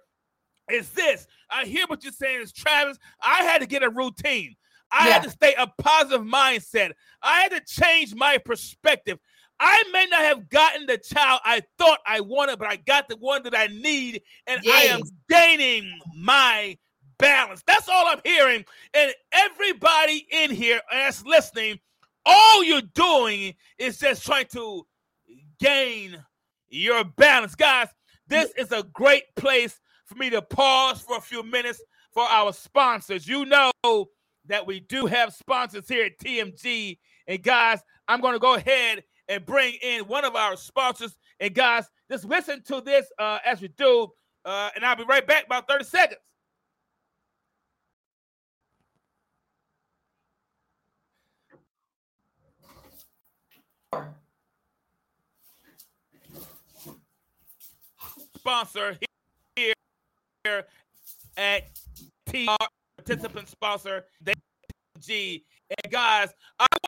is 0.71 0.89
this. 0.91 1.27
I 1.51 1.67
hear 1.67 1.85
what 1.89 2.03
you're 2.05 2.13
saying 2.13 2.43
is 2.43 2.53
Travis, 2.53 2.99
I 3.23 3.43
had 3.43 3.61
to 3.61 3.67
get 3.67 3.83
a 3.83 3.91
routine. 3.91 4.57
I 4.93 5.07
yeah. 5.07 5.15
had 5.15 5.23
to 5.25 5.31
stay 5.31 5.55
a 5.57 5.67
positive 5.67 6.27
mindset. 6.27 6.93
I 7.23 7.41
had 7.41 7.53
to 7.53 7.61
change 7.61 8.15
my 8.15 8.39
perspective. 8.39 9.19
I 9.59 9.85
may 9.93 10.07
not 10.11 10.23
have 10.23 10.49
gotten 10.49 10.87
the 10.87 10.97
child 10.97 11.41
I 11.45 11.63
thought 11.79 12.01
I 12.07 12.21
wanted, 12.21 12.59
but 12.59 12.69
I 12.69 12.77
got 12.77 13.09
the 13.09 13.17
one 13.17 13.43
that 13.43 13.55
I 13.55 13.67
need, 13.67 14.23
and 14.47 14.61
yes. 14.65 14.91
I 14.91 14.95
am 14.95 15.03
gaining 15.29 16.01
my 16.17 16.79
balance. 17.19 17.63
That's 17.67 17.89
all 17.89 18.07
I'm 18.07 18.21
hearing. 18.25 18.65
And 18.95 19.13
everybody 19.33 20.27
in 20.31 20.51
here 20.51 20.81
that's 20.91 21.25
listening, 21.27 21.79
all 22.25 22.65
you're 22.65 22.81
doing 22.95 23.55
is 23.79 23.99
just 23.99 24.25
trying 24.25 24.47
to 24.53 24.87
gain 25.61 26.25
your 26.71 27.05
balance. 27.05 27.55
Guys, 27.55 27.89
this 28.27 28.51
is 28.57 28.73
a 28.73 28.83
great 28.95 29.25
place 29.37 29.79
for 30.07 30.15
me 30.15 30.31
to 30.31 30.41
pause 30.41 31.03
for 31.03 31.19
a 31.19 31.21
few 31.21 31.43
minutes 31.43 31.83
for 32.13 32.23
our 32.23 32.55
sponsors. 32.55 33.29
You 33.29 33.45
know 33.45 33.71
that 34.51 34.67
we 34.67 34.81
do 34.81 35.07
have 35.07 35.33
sponsors 35.33 35.89
here 35.89 36.07
at 36.07 36.19
TMG. 36.19 36.99
And 37.29 37.43
guys, 37.43 37.81
I'm 38.09 38.21
going 38.21 38.35
to 38.35 38.41
go 38.41 38.55
ahead 38.55 39.05
and 39.29 39.47
bring 39.47 39.75
in 39.81 40.03
one 40.03 40.25
of 40.25 40.35
our 40.35 40.57
sponsors. 40.57 41.17
And 41.39 41.55
guys, 41.55 41.87
just 42.11 42.25
listen 42.25 42.63
to 42.65 42.81
this 42.81 43.07
uh, 43.19 43.39
as 43.45 43.61
we 43.61 43.69
do. 43.69 44.09
Uh, 44.45 44.71
and 44.75 44.85
I'll 44.85 44.97
be 44.97 45.05
right 45.05 45.27
back 45.27 45.47
about 45.47 45.69
30 45.69 45.85
seconds. 45.85 46.21
Sponsor 58.37 58.97
here 59.55 60.65
at 61.37 61.69
TR 62.27 62.57
participant 63.11 63.49
sponsor, 63.49 64.05
And 65.11 65.91
guys, 65.91 66.29
I 66.59 66.67
want 66.71 66.83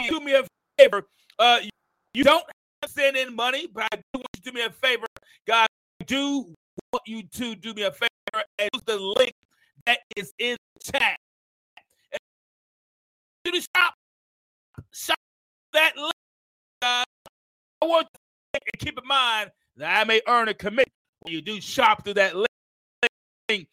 you 0.00 0.04
to 0.06 0.18
do 0.18 0.24
me 0.24 0.34
a 0.34 0.44
favor. 0.78 1.06
Uh, 1.38 1.60
you 2.14 2.24
don't 2.24 2.42
have 2.42 2.88
to 2.88 2.88
send 2.88 3.16
in 3.16 3.34
money, 3.34 3.68
but 3.72 3.84
I 3.92 3.96
do 3.96 4.02
want 4.14 4.26
you 4.34 4.42
to 4.42 4.50
do 4.50 4.52
me 4.52 4.64
a 4.64 4.70
favor. 4.70 5.06
Guys, 5.46 5.68
I 6.00 6.04
do 6.04 6.52
want 6.92 7.02
you 7.06 7.22
to 7.22 7.54
do 7.54 7.72
me 7.74 7.82
a 7.82 7.92
favor 7.92 8.08
and 8.58 8.70
use 8.74 8.82
the 8.86 8.96
link 8.98 9.32
that 9.86 10.00
is 10.16 10.32
in 10.38 10.56
the 10.74 10.92
chat. 10.92 11.16
And 12.12 12.20
to 13.44 13.52
the 13.52 13.66
shop, 13.76 13.94
shop 14.92 15.18
that 15.72 15.96
link. 15.96 16.12
Uh, 16.82 17.04
I 17.82 17.86
want 17.86 18.08
you 18.54 18.60
to 18.72 18.84
keep 18.84 18.98
in 18.98 19.06
mind 19.06 19.52
that 19.76 20.00
I 20.00 20.04
may 20.04 20.20
earn 20.26 20.48
a 20.48 20.54
commission 20.54 20.90
when 21.20 21.34
you 21.34 21.40
do 21.40 21.60
shop 21.60 22.04
through 22.04 22.14
that 22.14 22.34
link. 22.34 23.68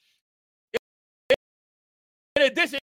In 2.36 2.44
addition 2.44 2.80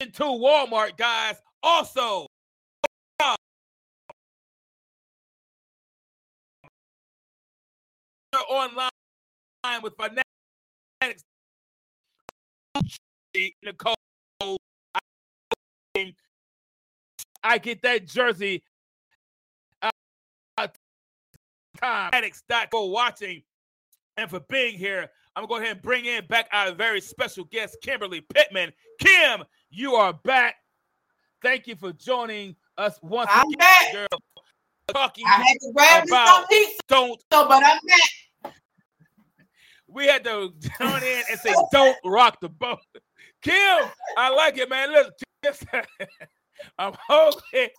to 0.00 0.22
Walmart, 0.22 0.96
guys, 0.96 1.36
also 1.62 2.26
online 8.50 8.88
with 9.82 9.92
fanatics. 9.96 11.22
Nicole, 13.62 13.94
I 17.42 17.58
get 17.58 17.82
that 17.82 18.06
jersey. 18.06 18.62
Uh, 19.82 19.90
time 21.80 22.10
for 22.70 22.90
watching 22.90 23.42
and 24.16 24.28
for 24.30 24.40
being 24.40 24.76
here. 24.76 25.08
I'm 25.36 25.44
gonna 25.44 25.48
go 25.48 25.56
ahead 25.56 25.76
and 25.76 25.82
bring 25.82 26.06
in 26.06 26.26
back 26.26 26.48
our 26.52 26.72
very 26.72 27.00
special 27.00 27.44
guest, 27.44 27.76
Kimberly 27.82 28.20
Pitman. 28.34 28.72
Kim, 28.98 29.44
you 29.70 29.94
are 29.94 30.12
back. 30.12 30.56
Thank 31.42 31.66
you 31.66 31.76
for 31.76 31.92
joining 31.92 32.56
us 32.76 32.98
once 33.02 33.30
I'm 33.32 33.46
again, 33.48 33.58
back. 33.58 33.92
girl. 33.92 34.20
Talking 34.92 35.24
I 35.26 35.30
had 35.30 35.56
to 35.60 35.72
grab 35.72 36.04
about 36.08 36.48
pizza, 36.48 36.78
don't 36.88 37.20
so, 37.32 37.46
but 37.46 37.62
I'm 37.64 37.78
back. 37.86 38.54
We 39.86 40.06
had 40.06 40.24
to 40.24 40.52
join 40.78 41.02
in 41.02 41.22
and 41.30 41.40
say, 41.40 41.54
"Don't 41.72 41.96
rock 42.04 42.40
the 42.40 42.48
boat." 42.48 42.78
Kim, 43.42 43.84
I 44.16 44.30
like 44.34 44.58
it, 44.58 44.68
man. 44.68 44.88
Listen, 45.44 45.68
I'm 46.78 46.92
hungry. 47.08 47.70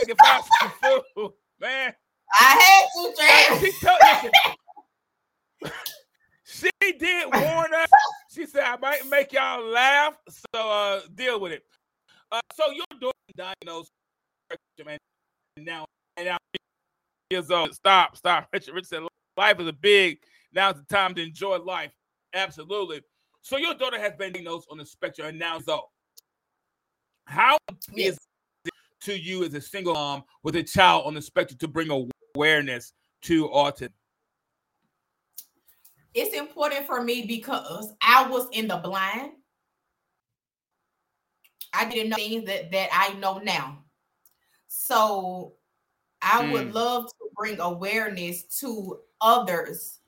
Looking 0.00 0.16
for 0.16 0.42
some 0.60 0.72
food, 1.14 1.32
man. 1.60 1.94
I 2.38 2.42
had 2.60 2.86
to, 2.94 3.86
uh, 3.86 3.92
Travis. 5.60 5.72
She, 6.46 6.70
did 6.98 7.26
warn 7.26 7.74
us. 7.74 7.88
she 8.30 8.46
said, 8.46 8.62
I 8.62 8.76
might 8.76 9.06
make 9.08 9.32
y'all 9.32 9.64
laugh, 9.64 10.14
so 10.28 10.70
uh, 10.70 11.00
deal 11.14 11.40
with 11.40 11.52
it. 11.52 11.64
Uh, 12.30 12.40
so 12.54 12.70
your 12.70 12.84
daughter 13.00 13.12
diagnosed 13.36 13.90
and 14.86 14.98
now 15.58 15.84
and 16.16 16.26
now 16.26 16.36
years 17.30 17.50
old. 17.50 17.74
Stop, 17.74 18.16
stop. 18.16 18.48
Richard, 18.52 18.74
Richard 18.74 18.88
said 18.88 19.02
life 19.36 19.60
is 19.60 19.66
a 19.66 19.72
big. 19.72 20.18
Now's 20.52 20.76
the 20.76 20.84
time 20.84 21.14
to 21.16 21.22
enjoy 21.22 21.58
life. 21.58 21.90
Absolutely. 22.32 23.00
So 23.42 23.56
your 23.56 23.74
daughter 23.74 23.98
has 23.98 24.12
been 24.14 24.32
diagnosed 24.32 24.68
on 24.70 24.78
the 24.78 24.86
spectrum 24.86 25.28
and 25.28 25.38
now 25.38 25.58
so. 25.58 25.88
How 27.24 27.56
yes. 27.92 28.12
is 28.12 28.18
it 28.66 28.72
to 29.02 29.18
you 29.18 29.44
as 29.44 29.54
a 29.54 29.60
single 29.60 29.94
mom 29.94 30.22
with 30.44 30.54
a 30.56 30.62
child 30.62 31.06
on 31.06 31.14
the 31.14 31.22
spectrum 31.22 31.58
to 31.58 31.68
bring 31.68 32.08
awareness 32.36 32.92
to 33.22 33.48
autism? 33.48 33.90
It's 36.16 36.34
important 36.34 36.86
for 36.86 37.02
me 37.02 37.26
because 37.26 37.92
I 38.00 38.26
was 38.26 38.48
in 38.52 38.68
the 38.68 38.78
blind. 38.78 39.32
I 41.74 41.84
didn't 41.90 42.08
know 42.08 42.16
things 42.16 42.46
that, 42.46 42.72
that 42.72 42.88
I 42.90 43.12
know 43.18 43.36
now. 43.36 43.84
So 44.66 45.52
I 46.22 46.42
mm. 46.42 46.52
would 46.52 46.72
love 46.72 47.08
to 47.08 47.28
bring 47.36 47.60
awareness 47.60 48.44
to 48.60 48.98
others 49.20 49.98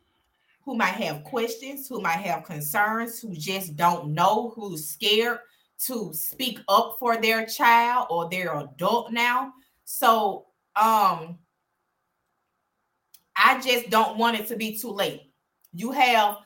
who 0.62 0.76
might 0.76 0.94
have 0.94 1.24
questions, 1.24 1.88
who 1.88 2.00
might 2.00 2.20
have 2.20 2.42
concerns, 2.42 3.20
who 3.20 3.34
just 3.34 3.76
don't 3.76 4.14
know, 4.14 4.54
who's 4.56 4.88
scared 4.88 5.40
to 5.84 6.14
speak 6.14 6.58
up 6.70 6.96
for 6.98 7.18
their 7.18 7.44
child 7.44 8.06
or 8.08 8.30
their 8.30 8.58
adult 8.58 9.12
now. 9.12 9.52
So 9.84 10.46
um 10.74 11.38
I 13.36 13.60
just 13.60 13.90
don't 13.90 14.16
want 14.16 14.40
it 14.40 14.46
to 14.48 14.56
be 14.56 14.78
too 14.78 14.90
late. 14.90 15.27
You 15.72 15.92
have 15.92 16.38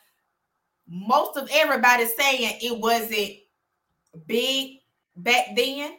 most 0.88 1.36
of 1.36 1.48
everybody 1.52 2.06
saying 2.06 2.58
it 2.60 2.78
wasn't 2.78 3.32
big 4.26 4.78
back 5.16 5.56
then, 5.56 5.96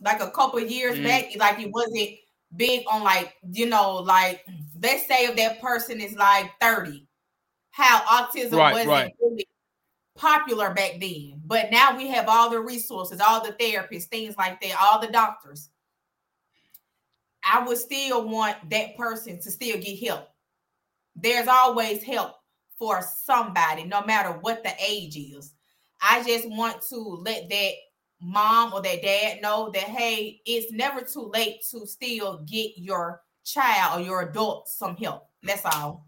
like 0.00 0.20
a 0.20 0.30
couple 0.30 0.60
years 0.60 0.98
mm. 0.98 1.04
back, 1.04 1.24
like 1.36 1.60
it 1.60 1.70
wasn't 1.72 2.10
big 2.54 2.84
on 2.90 3.02
like, 3.02 3.34
you 3.50 3.66
know, 3.66 3.96
like 3.96 4.44
let's 4.80 5.06
say 5.06 5.26
if 5.26 5.36
that 5.36 5.60
person 5.60 6.00
is 6.00 6.14
like 6.14 6.50
30, 6.60 7.06
how 7.70 8.00
autism 8.00 8.58
right, 8.58 8.72
wasn't 8.72 8.88
right. 8.90 9.14
really 9.20 9.46
popular 10.16 10.72
back 10.74 10.94
then. 11.00 11.40
But 11.44 11.70
now 11.70 11.96
we 11.96 12.08
have 12.08 12.28
all 12.28 12.50
the 12.50 12.60
resources, 12.60 13.20
all 13.20 13.44
the 13.44 13.52
therapists, 13.52 14.04
things 14.04 14.36
like 14.36 14.60
that, 14.60 14.76
all 14.80 15.00
the 15.00 15.08
doctors. 15.08 15.70
I 17.44 17.64
would 17.64 17.78
still 17.78 18.28
want 18.28 18.56
that 18.70 18.96
person 18.96 19.40
to 19.40 19.50
still 19.50 19.78
get 19.78 20.04
help. 20.04 20.28
There's 21.14 21.46
always 21.46 22.02
help 22.02 22.34
for 22.78 23.02
somebody, 23.02 23.84
no 23.84 24.04
matter 24.04 24.30
what 24.40 24.62
the 24.62 24.72
age 24.86 25.16
is. 25.16 25.52
I 26.00 26.22
just 26.24 26.48
want 26.48 26.82
to 26.90 26.96
let 26.96 27.48
that 27.48 27.72
mom 28.20 28.72
or 28.72 28.82
that 28.82 29.02
dad 29.02 29.42
know 29.42 29.70
that 29.72 29.84
hey, 29.84 30.40
it's 30.46 30.72
never 30.72 31.00
too 31.00 31.30
late 31.32 31.62
to 31.70 31.86
still 31.86 32.38
get 32.46 32.72
your 32.76 33.22
child 33.44 34.00
or 34.00 34.04
your 34.04 34.22
adult 34.22 34.68
some 34.68 34.96
help. 34.96 35.28
That's 35.42 35.64
all. 35.64 36.06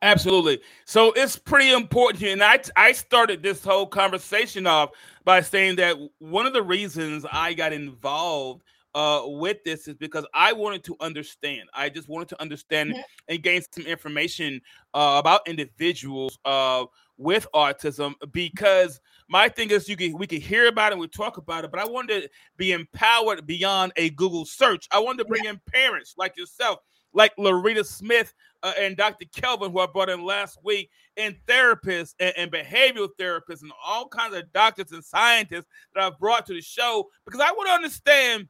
Absolutely. 0.00 0.60
So 0.84 1.12
it's 1.12 1.36
pretty 1.36 1.72
important 1.72 2.20
here. 2.20 2.32
And 2.32 2.42
I 2.42 2.60
I 2.76 2.92
started 2.92 3.42
this 3.42 3.64
whole 3.64 3.86
conversation 3.86 4.66
off 4.66 4.90
by 5.24 5.40
saying 5.40 5.76
that 5.76 5.96
one 6.18 6.46
of 6.46 6.52
the 6.52 6.62
reasons 6.62 7.26
I 7.30 7.54
got 7.54 7.72
involved 7.72 8.62
uh, 8.94 9.22
with 9.24 9.62
this 9.64 9.88
is 9.88 9.94
because 9.96 10.26
I 10.34 10.52
wanted 10.52 10.84
to 10.84 10.96
understand. 11.00 11.68
I 11.74 11.88
just 11.88 12.08
wanted 12.08 12.28
to 12.30 12.40
understand 12.40 12.94
and 13.28 13.42
gain 13.42 13.62
some 13.72 13.86
information 13.86 14.60
uh, 14.94 15.16
about 15.18 15.46
individuals 15.46 16.38
uh, 16.44 16.84
with 17.16 17.46
autism 17.54 18.14
because 18.32 19.00
my 19.28 19.48
thing 19.48 19.70
is 19.70 19.88
you 19.88 19.96
can 19.96 20.16
we 20.16 20.26
can 20.26 20.40
hear 20.40 20.68
about 20.68 20.92
it, 20.92 20.98
we 20.98 21.08
talk 21.08 21.36
about 21.36 21.64
it, 21.64 21.70
but 21.70 21.80
I 21.80 21.86
wanted 21.86 22.22
to 22.22 22.30
be 22.56 22.72
empowered 22.72 23.46
beyond 23.46 23.92
a 23.96 24.10
Google 24.10 24.46
search. 24.46 24.88
I 24.90 24.98
wanted 25.00 25.18
to 25.18 25.24
bring 25.26 25.44
yeah. 25.44 25.50
in 25.50 25.60
parents 25.70 26.14
like 26.16 26.36
yourself, 26.36 26.78
like 27.12 27.32
Loretta 27.36 27.84
Smith 27.84 28.32
uh, 28.62 28.72
and 28.78 28.96
Dr. 28.96 29.26
Kelvin, 29.34 29.72
who 29.72 29.80
I 29.80 29.86
brought 29.86 30.08
in 30.08 30.24
last 30.24 30.58
week, 30.64 30.90
and 31.16 31.36
therapists 31.46 32.14
and, 32.18 32.32
and, 32.36 32.50
behavioral 32.50 33.08
therapists 33.20 33.62
and 33.62 33.72
all 33.84 34.08
kinds 34.08 34.34
of 34.34 34.52
doctors 34.52 34.92
and 34.92 35.04
scientists 35.04 35.66
that 35.94 36.04
I've 36.04 36.18
brought 36.18 36.46
to 36.46 36.54
the 36.54 36.60
show 36.60 37.08
because 37.24 37.40
I 37.40 37.52
want 37.52 37.68
to 37.68 37.74
understand 37.74 38.48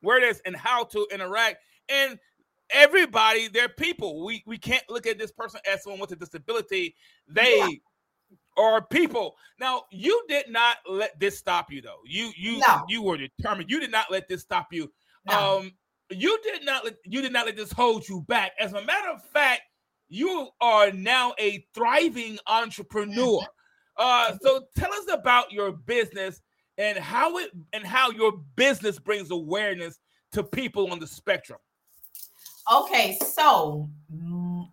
where 0.00 0.18
it 0.18 0.24
is 0.24 0.40
and 0.44 0.56
how 0.56 0.84
to 0.84 1.06
interact. 1.12 1.58
And 1.88 2.18
everybody, 2.72 3.48
they're 3.48 3.68
people. 3.68 4.24
We 4.24 4.42
we 4.46 4.58
can't 4.58 4.84
look 4.88 5.06
at 5.06 5.18
this 5.18 5.32
person 5.32 5.60
as 5.70 5.82
someone 5.82 6.00
with 6.00 6.12
a 6.12 6.16
disability. 6.16 6.94
They 7.28 7.58
yeah. 7.58 7.68
are 8.56 8.82
people. 8.82 9.36
Now, 9.58 9.84
you 9.90 10.24
did 10.28 10.50
not 10.50 10.78
let 10.88 11.18
this 11.18 11.38
stop 11.38 11.70
you, 11.72 11.82
though. 11.82 12.00
You 12.06 12.30
you 12.36 12.58
no. 12.58 12.82
you 12.88 13.02
were 13.02 13.16
determined. 13.16 13.70
You 13.70 13.80
did 13.80 13.90
not 13.90 14.10
let 14.10 14.28
this 14.28 14.42
stop 14.42 14.68
you. 14.72 14.90
No. 15.26 15.58
Um, 15.58 15.72
you 16.10 16.38
did 16.42 16.64
not 16.64 16.84
let 16.84 16.96
you 17.04 17.22
did 17.22 17.32
not 17.32 17.46
let 17.46 17.56
this 17.56 17.72
hold 17.72 18.08
you 18.08 18.22
back. 18.22 18.52
As 18.58 18.72
a 18.72 18.84
matter 18.84 19.08
of 19.08 19.22
fact, 19.32 19.62
you 20.08 20.48
are 20.60 20.90
now 20.90 21.34
a 21.38 21.64
thriving 21.74 22.38
entrepreneur. 22.46 23.40
Uh, 23.96 24.36
so 24.42 24.64
tell 24.76 24.92
us 24.92 25.06
about 25.12 25.52
your 25.52 25.72
business 25.72 26.40
and 26.80 26.98
how 26.98 27.36
it 27.36 27.50
and 27.74 27.84
how 27.84 28.10
your 28.10 28.32
business 28.56 28.98
brings 28.98 29.30
awareness 29.30 29.98
to 30.32 30.42
people 30.42 30.90
on 30.90 30.98
the 30.98 31.06
spectrum. 31.06 31.58
Okay, 32.72 33.18
so 33.34 33.88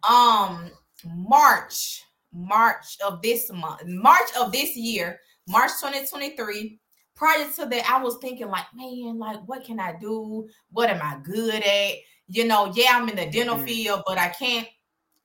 um 0.09 0.71
March, 1.05 2.01
March 2.33 2.97
of 3.05 3.21
this 3.21 3.51
month, 3.51 3.85
March 3.85 4.29
of 4.39 4.51
this 4.51 4.75
year, 4.75 5.19
March 5.47 5.71
2023. 5.81 6.79
Prior 7.15 7.49
to 7.55 7.65
that, 7.65 7.89
I 7.89 8.01
was 8.01 8.17
thinking 8.21 8.47
like, 8.47 8.65
man, 8.75 9.17
like 9.17 9.39
what 9.47 9.65
can 9.65 9.79
I 9.79 9.95
do? 9.99 10.47
What 10.71 10.89
am 10.89 11.01
I 11.01 11.19
good 11.23 11.61
at? 11.63 11.93
You 12.27 12.45
know, 12.45 12.71
yeah, 12.75 12.91
I'm 12.93 13.09
in 13.09 13.15
the 13.15 13.29
dental 13.29 13.55
mm-hmm. 13.55 13.65
field, 13.65 14.03
but 14.05 14.17
I 14.17 14.29
can't 14.29 14.67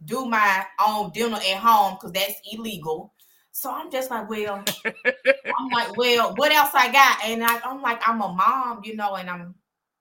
do 0.04 0.24
my 0.24 0.64
own 0.84 1.12
dental 1.14 1.38
at 1.38 1.58
home 1.58 1.94
because 1.94 2.12
that's 2.12 2.40
illegal. 2.50 3.12
So 3.52 3.70
I'm 3.70 3.90
just 3.90 4.10
like, 4.10 4.28
well, 4.30 4.64
I'm 4.84 5.68
like, 5.70 5.96
well, 5.96 6.34
what 6.36 6.52
else 6.52 6.70
I 6.74 6.90
got? 6.90 7.22
And 7.24 7.44
I, 7.44 7.60
am 7.64 7.82
like, 7.82 8.00
I'm 8.06 8.22
a 8.22 8.32
mom, 8.32 8.80
you 8.82 8.96
know, 8.96 9.14
and 9.14 9.28
I'm 9.28 9.54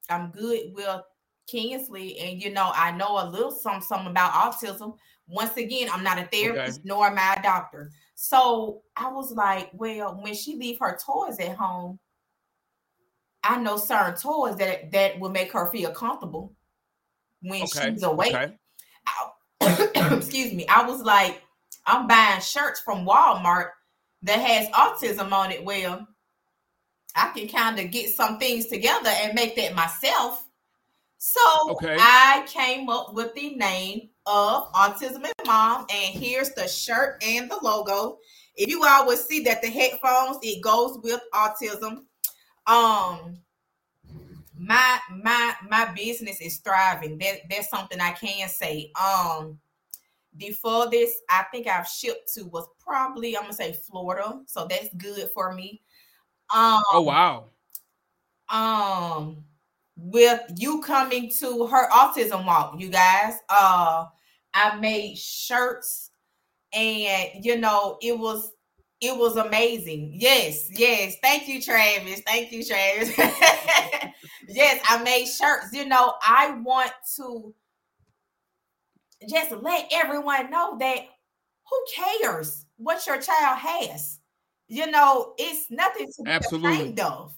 I'm 0.09 0.31
good 0.31 0.73
with 0.73 1.01
Kinsley, 1.47 2.17
and 2.19 2.41
you 2.41 2.51
know, 2.51 2.71
I 2.73 2.91
know 2.91 3.21
a 3.21 3.29
little 3.29 3.51
some 3.51 3.81
some 3.81 4.07
about 4.07 4.31
autism. 4.31 4.95
Once 5.27 5.55
again, 5.57 5.89
I'm 5.91 6.03
not 6.03 6.17
a 6.17 6.23
therapist 6.23 6.79
okay. 6.79 6.87
nor 6.87 7.07
am 7.07 7.17
I 7.17 7.35
a 7.39 7.43
doctor. 7.43 7.91
So 8.15 8.83
I 8.95 9.11
was 9.11 9.31
like, 9.31 9.69
well, 9.73 10.17
when 10.21 10.33
she 10.33 10.55
leave 10.55 10.79
her 10.79 10.97
toys 11.03 11.39
at 11.39 11.55
home, 11.55 11.99
I 13.43 13.57
know 13.57 13.77
certain 13.77 14.15
toys 14.15 14.55
that 14.57 14.91
that 14.91 15.19
will 15.19 15.29
make 15.29 15.51
her 15.51 15.69
feel 15.71 15.91
comfortable 15.91 16.53
when 17.41 17.63
okay. 17.63 17.91
she's 17.91 18.03
awake. 18.03 18.33
Okay. 18.33 18.53
I, 19.61 20.13
excuse 20.17 20.53
me. 20.53 20.65
I 20.67 20.85
was 20.87 21.01
like, 21.01 21.41
I'm 21.85 22.07
buying 22.07 22.41
shirts 22.41 22.79
from 22.79 23.05
Walmart 23.05 23.69
that 24.23 24.39
has 24.39 24.67
autism 24.69 25.31
on 25.31 25.51
it. 25.51 25.63
Well, 25.63 26.07
I 27.15 27.31
can 27.35 27.47
kind 27.47 27.79
of 27.79 27.91
get 27.91 28.09
some 28.09 28.39
things 28.39 28.67
together 28.67 29.09
and 29.09 29.33
make 29.33 29.55
that 29.55 29.75
myself. 29.75 30.47
So 31.17 31.41
okay. 31.71 31.97
I 31.99 32.43
came 32.47 32.89
up 32.89 33.13
with 33.13 33.33
the 33.35 33.55
name 33.55 34.09
of 34.25 34.71
Autism 34.73 35.23
and 35.23 35.33
Mom, 35.45 35.85
and 35.93 36.15
here's 36.19 36.51
the 36.51 36.67
shirt 36.67 37.23
and 37.25 37.49
the 37.49 37.59
logo. 37.61 38.17
If 38.55 38.69
you 38.69 38.83
all 38.83 39.05
would 39.05 39.19
see 39.19 39.41
that 39.43 39.61
the 39.61 39.69
headphones, 39.69 40.37
it 40.41 40.63
goes 40.63 40.99
with 41.03 41.21
autism. 41.33 42.05
Um, 42.65 43.37
my 44.57 44.99
my 45.23 45.53
my 45.69 45.91
business 45.95 46.41
is 46.41 46.57
thriving. 46.57 47.17
That 47.19 47.41
that's 47.49 47.69
something 47.69 47.99
I 47.99 48.11
can 48.11 48.49
say. 48.49 48.91
Um, 48.99 49.59
the 50.37 50.51
furthest 50.51 51.17
I 51.29 51.45
think 51.51 51.67
I've 51.67 51.87
shipped 51.87 52.33
to 52.33 52.43
was 52.45 52.67
probably 52.79 53.35
I'm 53.35 53.43
gonna 53.43 53.53
say 53.53 53.73
Florida, 53.73 54.41
so 54.45 54.65
that's 54.69 54.89
good 54.95 55.29
for 55.33 55.53
me. 55.53 55.81
Um, 56.53 56.81
oh 56.93 57.01
wow. 57.01 57.45
Um, 58.49 59.45
with 59.95 60.41
you 60.57 60.81
coming 60.81 61.31
to 61.39 61.67
her 61.67 61.89
autism 61.89 62.45
walk, 62.45 62.79
you 62.79 62.89
guys, 62.89 63.35
uh, 63.49 64.05
I 64.53 64.75
made 64.77 65.17
shirts, 65.17 66.11
and 66.73 67.43
you 67.43 67.57
know 67.57 67.97
it 68.01 68.17
was 68.17 68.53
it 69.01 69.17
was 69.17 69.35
amazing. 69.35 70.11
Yes, 70.13 70.69
yes. 70.71 71.15
Thank 71.23 71.47
you, 71.47 71.61
Travis. 71.61 72.21
Thank 72.21 72.51
you, 72.51 72.63
Travis. 72.63 73.17
yes, 74.47 74.81
I 74.87 75.01
made 75.03 75.25
shirts. 75.25 75.73
You 75.73 75.85
know, 75.85 76.13
I 76.25 76.51
want 76.63 76.91
to 77.17 77.53
just 79.27 79.51
let 79.51 79.87
everyone 79.91 80.49
know 80.49 80.77
that 80.79 80.99
who 81.69 81.85
cares 81.95 82.65
what 82.77 83.05
your 83.07 83.21
child 83.21 83.57
has? 83.59 84.19
You 84.67 84.89
know, 84.89 85.33
it's 85.37 85.69
nothing 85.69 86.07
to 86.07 86.23
be 86.23 86.31
Absolutely. 86.31 86.71
ashamed 86.71 86.99
of. 86.99 87.33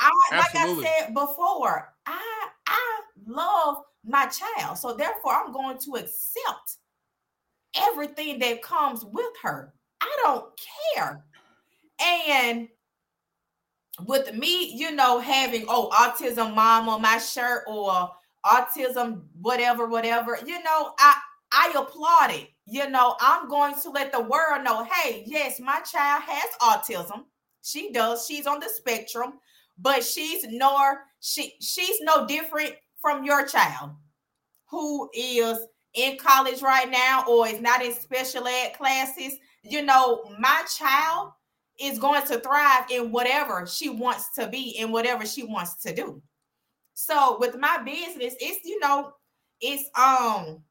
I, 0.00 0.10
like 0.32 0.54
I 0.54 0.82
said 0.82 1.14
before, 1.14 1.92
I 2.06 2.48
I 2.66 3.00
love 3.26 3.82
my 4.04 4.26
child, 4.26 4.78
so 4.78 4.94
therefore 4.94 5.34
I'm 5.34 5.52
going 5.52 5.78
to 5.78 5.96
accept 5.96 6.76
everything 7.76 8.38
that 8.38 8.62
comes 8.62 9.04
with 9.04 9.32
her. 9.42 9.74
I 10.00 10.18
don't 10.22 10.46
care. 10.96 11.24
And 12.02 12.68
with 14.06 14.34
me, 14.34 14.72
you 14.74 14.92
know, 14.92 15.18
having 15.18 15.66
oh 15.68 15.90
autism 15.90 16.54
mom 16.54 16.88
on 16.88 17.02
my 17.02 17.18
shirt 17.18 17.64
or 17.66 18.10
autism 18.44 19.22
whatever 19.40 19.86
whatever, 19.86 20.38
you 20.46 20.62
know, 20.62 20.92
I 20.98 21.16
I 21.52 21.72
applaud 21.76 22.30
it. 22.32 22.48
You 22.66 22.88
know, 22.88 23.16
I'm 23.20 23.48
going 23.48 23.74
to 23.82 23.90
let 23.90 24.12
the 24.12 24.20
world 24.20 24.62
know, 24.62 24.84
hey, 24.84 25.24
yes, 25.26 25.58
my 25.58 25.80
child 25.80 26.22
has 26.24 26.50
autism. 26.62 27.24
She 27.62 27.90
does. 27.92 28.26
She's 28.26 28.46
on 28.46 28.60
the 28.60 28.68
spectrum, 28.68 29.34
but 29.78 30.04
she's 30.04 30.46
nor 30.48 31.02
she 31.20 31.54
she's 31.60 32.00
no 32.02 32.26
different 32.26 32.74
from 33.00 33.24
your 33.24 33.46
child 33.46 33.90
who 34.70 35.10
is 35.14 35.58
in 35.94 36.16
college 36.18 36.62
right 36.62 36.88
now 36.88 37.24
or 37.28 37.48
is 37.48 37.60
not 37.60 37.84
in 37.84 37.92
special 37.92 38.46
ed 38.46 38.72
classes. 38.76 39.36
You 39.62 39.82
know, 39.82 40.22
my 40.38 40.62
child 40.78 41.32
is 41.80 41.98
going 41.98 42.24
to 42.26 42.38
thrive 42.40 42.84
in 42.90 43.10
whatever 43.10 43.66
she 43.66 43.88
wants 43.88 44.30
to 44.34 44.46
be 44.46 44.76
in 44.78 44.92
whatever 44.92 45.26
she 45.26 45.42
wants 45.42 45.82
to 45.82 45.94
do. 45.94 46.22
So 47.00 47.38
with 47.40 47.56
my 47.56 47.78
business, 47.78 48.34
it's 48.40 48.64
you 48.64 48.78
know, 48.78 49.14
it's 49.60 49.88
um 49.98 50.62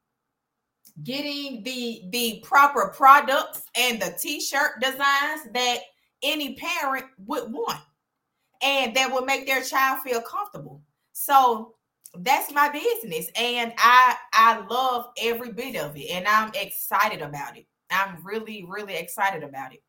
getting 1.02 1.64
the 1.64 2.02
the 2.10 2.40
proper 2.44 2.92
products 2.96 3.62
and 3.76 4.00
the 4.00 4.16
t-shirt 4.18 4.80
designs 4.80 5.48
that 5.52 5.78
any 6.22 6.54
parent 6.54 7.06
would 7.26 7.52
want 7.52 7.80
and 8.62 8.94
that 8.94 9.10
will 9.10 9.24
make 9.24 9.46
their 9.46 9.62
child 9.62 10.00
feel 10.00 10.20
comfortable. 10.20 10.82
So 11.12 11.74
that's 12.14 12.52
my 12.52 12.68
business 12.68 13.28
and 13.34 13.72
I 13.78 14.14
I 14.32 14.64
love 14.68 15.06
every 15.20 15.52
bit 15.52 15.76
of 15.76 15.96
it 15.96 16.10
and 16.10 16.28
I'm 16.28 16.52
excited 16.54 17.22
about 17.22 17.56
it. 17.56 17.66
I'm 17.90 18.24
really 18.24 18.64
really 18.68 18.94
excited 18.94 19.42
about 19.42 19.74
it. 19.74 19.82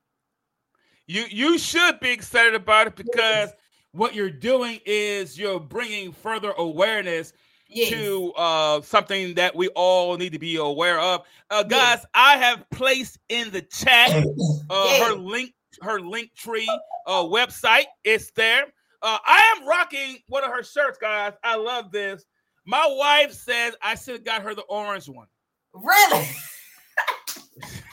You 1.05 1.25
you 1.29 1.59
should 1.59 1.99
be 1.99 2.09
excited 2.09 2.55
about 2.55 2.87
it 2.87 2.95
because 2.95 3.15
yes. 3.19 3.53
What 3.91 4.15
you're 4.15 4.29
doing 4.29 4.79
is 4.85 5.37
you're 5.37 5.59
bringing 5.59 6.11
further 6.11 6.51
awareness 6.57 7.33
yes. 7.67 7.89
to 7.89 8.33
uh, 8.33 8.81
something 8.81 9.33
that 9.35 9.55
we 9.55 9.67
all 9.69 10.17
need 10.17 10.33
to 10.33 10.39
be 10.39 10.57
aware 10.57 10.99
of. 10.99 11.21
Uh, 11.49 11.63
guys, 11.63 11.99
yes. 11.99 12.05
I 12.13 12.37
have 12.37 12.69
placed 12.69 13.19
in 13.29 13.51
the 13.51 13.61
chat 13.61 14.25
uh, 14.69 15.05
her 15.05 15.15
link 15.15 15.53
her 15.81 15.99
link 15.99 16.33
tree 16.35 16.69
uh, 17.07 17.23
website. 17.23 17.85
It's 18.03 18.31
there. 18.31 18.65
Uh, 19.01 19.17
I 19.25 19.55
am 19.57 19.67
rocking 19.67 20.17
one 20.27 20.43
of 20.43 20.51
her 20.51 20.63
shirts, 20.63 20.97
guys. 20.99 21.33
I 21.43 21.55
love 21.55 21.91
this. 21.91 22.23
My 22.65 22.85
wife 22.87 23.33
says 23.33 23.75
I 23.81 23.95
should 23.95 24.15
have 24.15 24.23
got 24.23 24.43
her 24.43 24.53
the 24.53 24.61
orange 24.63 25.09
one. 25.09 25.27
Really? 25.73 26.27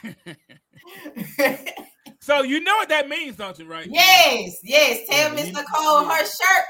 So 2.29 2.43
you 2.43 2.61
know 2.61 2.77
what 2.77 2.91
that 2.91 3.09
means, 3.09 3.37
don't 3.37 3.59
you? 3.59 3.65
Right? 3.65 3.89
Yes, 3.91 4.59
yes. 4.63 5.09
Tell 5.09 5.31
yeah, 5.31 5.35
Miss 5.35 5.47
Nicole 5.47 6.05
her 6.05 6.19
shirt. 6.19 6.65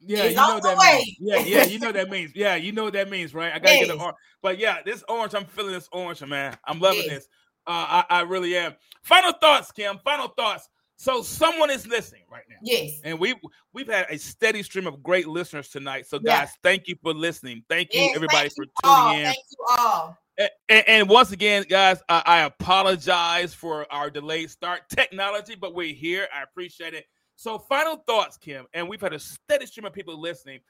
Yeah, 0.00 0.24
you 0.24 0.34
know 0.34 0.58
that 0.60 0.78
means. 0.78 1.16
Yeah, 1.20 1.38
yeah, 1.38 1.64
you 1.64 1.78
know 1.78 1.92
that 1.92 2.10
means. 2.10 2.32
Yeah, 2.34 2.56
you 2.56 2.72
know 2.72 2.84
what 2.84 2.94
that 2.94 3.08
means, 3.08 3.32
right? 3.32 3.52
I 3.52 3.60
gotta 3.60 3.76
yes. 3.76 3.86
get 3.86 3.96
the 3.96 4.02
orange. 4.02 4.16
But 4.42 4.58
yeah, 4.58 4.78
this 4.84 5.04
orange, 5.08 5.36
I'm 5.36 5.44
feeling 5.44 5.74
this 5.74 5.88
orange, 5.92 6.22
man. 6.22 6.58
I'm 6.64 6.80
loving 6.80 7.04
yes. 7.04 7.10
this. 7.10 7.28
Uh, 7.68 8.02
I, 8.02 8.04
I 8.10 8.20
really 8.22 8.56
am. 8.56 8.74
Final 9.04 9.32
thoughts, 9.34 9.70
Kim. 9.70 9.96
Final 10.02 10.26
thoughts. 10.26 10.68
So 10.96 11.22
someone 11.22 11.70
is 11.70 11.86
listening 11.86 12.22
right 12.28 12.42
now. 12.50 12.56
Yes. 12.64 13.00
And 13.04 13.20
we 13.20 13.36
we've 13.72 13.88
had 13.88 14.06
a 14.10 14.18
steady 14.18 14.64
stream 14.64 14.88
of 14.88 15.04
great 15.04 15.28
listeners 15.28 15.68
tonight. 15.68 16.06
So 16.08 16.18
guys, 16.18 16.48
yeah. 16.48 16.48
thank 16.64 16.88
you 16.88 16.96
for 17.00 17.14
listening. 17.14 17.62
Thank 17.68 17.94
you 17.94 18.00
yes, 18.00 18.16
everybody 18.16 18.48
thank 18.48 18.54
for 18.54 18.64
tuning 18.64 18.72
all. 18.82 19.14
in. 19.14 19.24
Thank 19.24 19.36
you 19.52 19.66
all. 19.78 20.18
And, 20.38 20.84
and, 20.86 21.08
once 21.08 21.32
again, 21.32 21.64
guys, 21.68 22.02
I, 22.08 22.22
I, 22.26 22.40
apologize 22.42 23.54
for 23.54 23.90
our 23.90 24.10
delayed 24.10 24.50
start 24.50 24.82
technology, 24.90 25.54
but 25.54 25.74
we're 25.74 25.94
here. 25.94 26.28
I 26.34 26.42
appreciate 26.42 26.92
it. 26.92 27.06
So, 27.36 27.58
final 27.58 27.96
thoughts, 28.06 28.36
Kim, 28.36 28.66
and 28.74 28.86
we've 28.86 29.00
had 29.00 29.14
a 29.14 29.18
steady 29.18 29.64
stream 29.64 29.86
of 29.86 29.94
people 29.94 30.20
listening. 30.20 30.60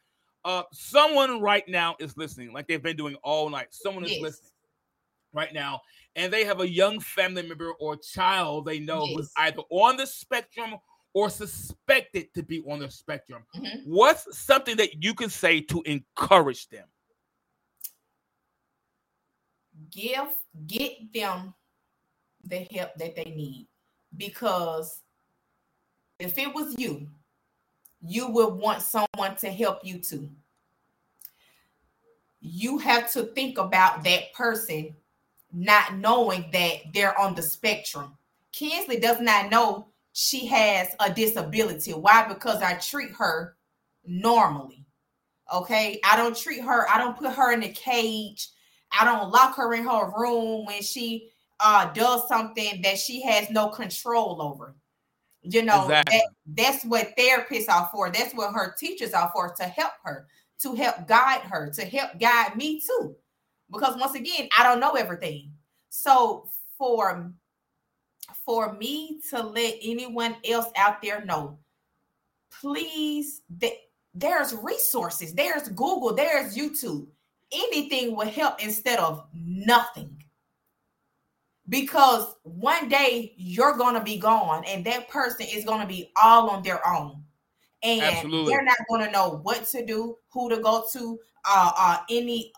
Uh, 0.45 0.63
someone 0.73 1.41
right 1.41 1.67
now 1.69 1.97
is 1.99 2.17
listening, 2.17 2.53
like 2.53 2.69
they've 2.69 2.83
been 2.83 2.97
doing 2.97 3.17
all 3.25 3.51
night. 3.51 3.69
Someone 3.71 4.05
is 4.05 4.13
yes. 4.13 4.23
listening 4.23 4.53
right 5.33 5.53
now, 5.53 5.81
and 6.15 6.33
they 6.33 6.45
have 6.45 6.61
a 6.61 6.69
young 6.69 7.01
family 7.01 7.43
member 7.43 7.73
or 7.73 7.97
child 7.97 8.67
they 8.67 8.79
know 8.79 9.05
yes. 9.05 9.17
who's 9.17 9.33
either 9.37 9.63
on 9.71 9.97
the 9.97 10.07
spectrum 10.07 10.75
or 11.13 11.31
suspected 11.31 12.33
to 12.35 12.43
be 12.43 12.63
on 12.69 12.79
the 12.79 12.91
spectrum. 12.91 13.43
Mm-hmm. 13.57 13.91
What's 13.91 14.39
something 14.39 14.77
that 14.77 15.03
you 15.03 15.15
can 15.15 15.31
say 15.31 15.61
to 15.63 15.83
encourage 15.83 16.69
them? 16.69 16.85
Give 19.91 20.29
get 20.67 21.13
them 21.13 21.55
the 22.45 22.67
help 22.73 22.95
that 22.97 23.17
they 23.17 23.33
need. 23.37 23.69
Because 24.17 25.03
if 26.19 26.39
it 26.39 26.55
was 26.55 26.75
you 26.79 27.09
you 28.01 28.29
would 28.29 28.55
want 28.55 28.83
someone 28.83 29.35
to 29.37 29.51
help 29.51 29.85
you 29.85 29.99
too. 29.99 30.31
You 32.41 32.79
have 32.79 33.11
to 33.13 33.25
think 33.25 33.59
about 33.59 34.05
that 34.05 34.33
person 34.33 34.95
not 35.53 35.97
knowing 35.97 36.49
that 36.53 36.77
they're 36.93 37.19
on 37.19 37.35
the 37.35 37.43
spectrum. 37.43 38.17
Kinsley 38.53 39.01
does 39.01 39.21
not 39.21 39.51
know 39.51 39.89
she 40.13 40.47
has 40.47 40.89
a 41.01 41.13
disability. 41.13 41.93
Why? 41.93 42.27
Because 42.29 42.63
i 42.63 42.75
treat 42.75 43.11
her 43.13 43.57
normally 44.07 44.87
okay? 45.53 46.01
I 46.05 46.17
don't 46.17 46.37
treat 46.37 46.63
her 46.63 46.89
i 46.89 46.99
don't 46.99 47.17
put 47.17 47.33
her 47.33 47.53
in 47.53 47.63
a 47.63 47.69
cage 47.69 48.49
I 48.93 49.05
don't 49.05 49.31
lock 49.31 49.57
her 49.57 49.75
in 49.75 49.85
her 49.85 50.13
room 50.17 50.65
when 50.67 50.83
she 50.83 51.31
uh 51.61 51.93
does 51.93 52.29
something 52.29 52.83
that 52.83 52.99
she 52.99 53.23
has 53.23 53.51
no 53.51 53.69
control 53.69 54.43
over. 54.43 54.75
You 55.43 55.63
know, 55.63 55.85
exactly. 55.85 56.19
that, 56.19 56.27
that's 56.57 56.85
what 56.85 57.17
therapists 57.17 57.69
are 57.69 57.89
for. 57.93 58.11
That's 58.11 58.35
what 58.35 58.53
her 58.53 58.75
teachers 58.79 59.13
are 59.13 59.31
for 59.33 59.55
to 59.55 59.65
help 59.65 59.93
her, 60.03 60.27
to 60.61 60.75
help 60.75 61.07
guide 61.07 61.43
her, 61.43 61.71
to 61.71 61.85
help 61.85 62.19
guide 62.19 62.57
me 62.57 62.81
too. 62.81 63.15
Because 63.71 63.97
once 63.97 64.15
again, 64.15 64.49
I 64.59 64.65
don't 64.65 64.81
know 64.81 64.93
everything. 64.93 65.53
So 65.89 66.49
for 66.77 67.33
for 68.45 68.75
me 68.75 69.21
to 69.31 69.43
let 69.43 69.75
anyone 69.83 70.37
else 70.49 70.67
out 70.77 71.01
there 71.01 71.25
know, 71.25 71.59
please, 72.61 73.43
there's 74.15 74.55
resources. 74.55 75.33
There's 75.33 75.69
Google, 75.69 76.15
there's 76.15 76.57
YouTube 76.57 77.07
anything 77.53 78.17
will 78.17 78.27
help 78.27 78.63
instead 78.63 78.99
of 78.99 79.27
nothing. 79.35 80.23
Because 81.69 82.37
one 82.45 82.89
day 82.89 83.35
you're 83.37 83.77
going 83.77 83.95
to 83.95 84.01
be 84.01 84.19
gone 84.19 84.65
and 84.67 84.85
that 84.85 85.09
person 85.09 85.47
is 85.53 85.65
going 85.65 85.81
to 85.81 85.87
be 85.87 86.13
all 86.23 86.49
on 86.51 86.63
their 86.63 86.87
own. 86.87 87.25
And 87.83 88.03
Absolutely. 88.03 88.53
they're 88.53 88.65
not 88.65 88.77
going 88.89 89.05
to 89.05 89.11
know 89.11 89.41
what 89.43 89.67
to 89.69 89.85
do, 89.85 90.17
who 90.33 90.49
to 90.49 90.59
go 90.59 90.85
to, 90.93 91.19
uh, 91.45 91.73
uh, 91.77 91.99
any 92.09 92.53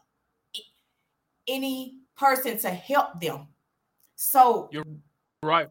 any 1.48 1.98
person 2.16 2.58
to 2.58 2.70
help 2.70 3.20
them. 3.20 3.48
So 4.16 4.68
you're 4.70 4.84
right. 5.42 5.68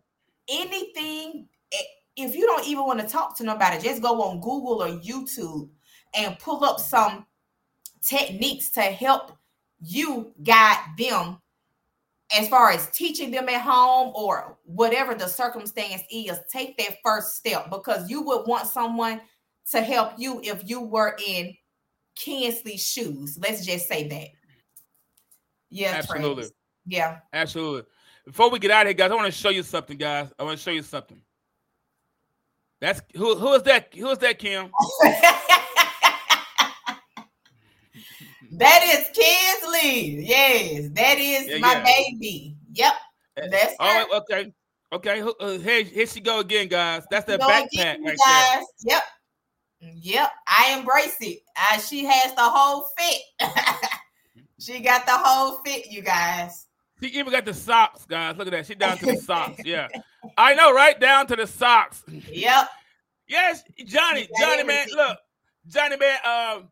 Anything, 0.49 1.47
eh, 1.71 1.77
if 2.15 2.35
you 2.35 2.45
don't 2.47 2.65
even 2.67 2.85
want 2.85 2.99
to 2.99 3.07
talk 3.07 3.37
to 3.37 3.43
nobody, 3.43 3.79
just 3.81 4.01
go 4.01 4.21
on 4.23 4.39
Google 4.39 4.81
or 4.83 4.99
YouTube 4.99 5.69
and 6.15 6.39
pull 6.39 6.63
up 6.63 6.79
some 6.79 7.25
techniques 8.01 8.69
to 8.71 8.81
help 8.81 9.31
you 9.79 10.33
guide 10.43 10.83
them 10.97 11.37
as 12.35 12.47
far 12.49 12.71
as 12.71 12.89
teaching 12.89 13.31
them 13.31 13.47
at 13.47 13.61
home 13.61 14.11
or 14.15 14.57
whatever 14.65 15.15
the 15.15 15.27
circumstance 15.27 16.03
is, 16.11 16.39
take 16.51 16.77
that 16.77 16.97
first 17.03 17.35
step 17.35 17.69
because 17.69 18.09
you 18.09 18.21
would 18.21 18.45
want 18.47 18.67
someone 18.67 19.21
to 19.71 19.81
help 19.81 20.13
you 20.17 20.41
if 20.43 20.69
you 20.69 20.81
were 20.81 21.15
in 21.25 21.55
Kinsley's 22.15 22.85
shoes. 22.85 23.37
Let's 23.41 23.65
just 23.65 23.87
say 23.87 24.07
that. 24.09 24.27
Yeah, 25.69 25.93
absolutely. 25.95 26.43
Travis. 26.43 26.51
Yeah, 26.85 27.19
absolutely. 27.33 27.83
Before 28.25 28.49
we 28.49 28.59
get 28.59 28.71
out 28.71 28.81
of 28.81 28.87
here, 28.87 28.93
guys, 28.93 29.11
I 29.11 29.15
want 29.15 29.27
to 29.27 29.31
show 29.31 29.49
you 29.49 29.63
something, 29.63 29.97
guys. 29.97 30.29
I 30.37 30.43
want 30.43 30.57
to 30.57 30.63
show 30.63 30.71
you 30.71 30.83
something. 30.83 31.21
That's 32.79 33.01
who 33.15 33.35
who 33.35 33.53
is 33.53 33.63
that? 33.63 33.93
Who 33.95 34.09
is 34.09 34.17
that, 34.19 34.37
Kim? 34.37 34.65
That 38.53 38.83
is 38.83 39.07
Kinsley. 39.13 40.25
Yes, 40.25 40.89
that 40.93 41.17
is 41.17 41.47
yeah, 41.47 41.57
my 41.59 41.73
yeah. 41.73 41.83
baby. 41.83 42.55
Yep. 42.73 42.93
Eh, 43.37 43.47
That's 43.49 43.75
all 43.79 43.93
right. 43.93 44.11
Okay. 44.21 44.53
Okay. 44.93 45.23
Uh, 45.39 45.57
here, 45.57 45.83
here 45.83 46.07
she 46.07 46.19
go 46.21 46.39
again, 46.39 46.67
guys. 46.67 47.03
That's 47.11 47.25
the 47.25 47.37
backpack 47.37 47.65
again, 47.73 48.03
right 48.03 48.17
guys. 48.17 48.65
there. 48.83 48.95
Yep. 48.95 49.03
Yep. 50.01 50.31
I 50.47 50.77
embrace 50.77 51.17
it. 51.21 51.39
Uh, 51.55 51.79
she 51.79 52.05
has 52.05 52.33
the 52.35 52.41
whole 52.41 52.87
fit. 52.97 53.21
she 54.59 54.79
got 54.79 55.05
the 55.05 55.13
whole 55.13 55.57
fit, 55.65 55.91
you 55.91 56.01
guys. 56.01 56.67
She 57.01 57.09
even 57.09 57.31
got 57.31 57.45
the 57.45 57.53
socks, 57.53 58.05
guys. 58.05 58.37
Look 58.37 58.47
at 58.47 58.51
that. 58.51 58.65
She 58.65 58.75
down 58.75 58.97
to 58.97 59.05
the 59.05 59.15
socks. 59.17 59.61
Yeah. 59.63 59.87
I 60.37 60.55
know, 60.55 60.73
right? 60.73 60.99
Down 60.99 61.27
to 61.27 61.35
the 61.35 61.45
socks. 61.45 62.03
Yep. 62.07 62.69
yes, 63.27 63.63
Johnny. 63.85 64.27
Johnny, 64.39 64.63
man. 64.63 64.87
Look, 64.95 65.17
Johnny, 65.67 65.97
man. 65.97 66.17
Um, 66.25 66.69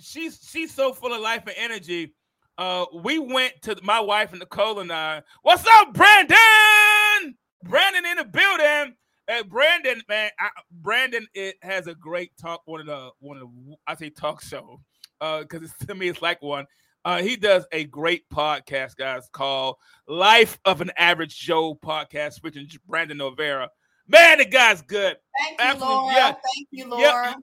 she's 0.00 0.40
she's 0.50 0.72
so 0.72 0.92
full 0.92 1.12
of 1.12 1.20
life 1.20 1.42
and 1.46 1.54
energy. 1.56 2.14
Uh, 2.56 2.84
we 3.02 3.18
went 3.18 3.54
to 3.62 3.76
my 3.82 4.00
wife 4.00 4.30
and 4.30 4.40
Nicole 4.40 4.80
and 4.80 4.92
I. 4.92 5.22
What's 5.42 5.64
up, 5.74 5.92
Brandon? 5.92 7.36
Brandon 7.64 8.06
in 8.06 8.18
the 8.18 8.24
building. 8.24 8.94
Hey, 9.26 9.42
Brandon, 9.42 10.02
man, 10.08 10.30
I, 10.38 10.50
Brandon, 10.70 11.26
it 11.34 11.56
has 11.62 11.86
a 11.86 11.94
great 11.94 12.30
talk. 12.40 12.62
One 12.66 12.80
of 12.80 12.86
the 12.86 13.10
one 13.20 13.38
of 13.38 13.42
the 13.42 13.74
I 13.86 13.94
say 13.94 14.10
talk 14.10 14.42
show, 14.42 14.80
uh, 15.20 15.40
because 15.40 15.72
to 15.86 15.94
me 15.94 16.08
it's 16.08 16.22
like 16.22 16.42
one. 16.42 16.66
Uh, 17.06 17.20
he 17.20 17.36
does 17.36 17.66
a 17.72 17.84
great 17.84 18.26
podcast, 18.30 18.96
guys, 18.96 19.28
called 19.30 19.76
Life 20.08 20.58
of 20.64 20.80
an 20.80 20.90
Average 20.96 21.38
Joe 21.38 21.74
podcast, 21.74 22.40
featuring 22.40 22.68
Brandon 22.86 23.18
Novera. 23.18 23.68
Man, 24.08 24.38
the 24.38 24.46
guy's 24.46 24.80
good. 24.82 25.16
Thank 25.38 25.60
you, 25.60 25.66
Absolutely, 25.66 25.96
Laura. 25.96 26.14
Yeah. 26.14 26.32
Thank 26.32 26.68
you, 26.70 26.88
Laura. 26.88 27.36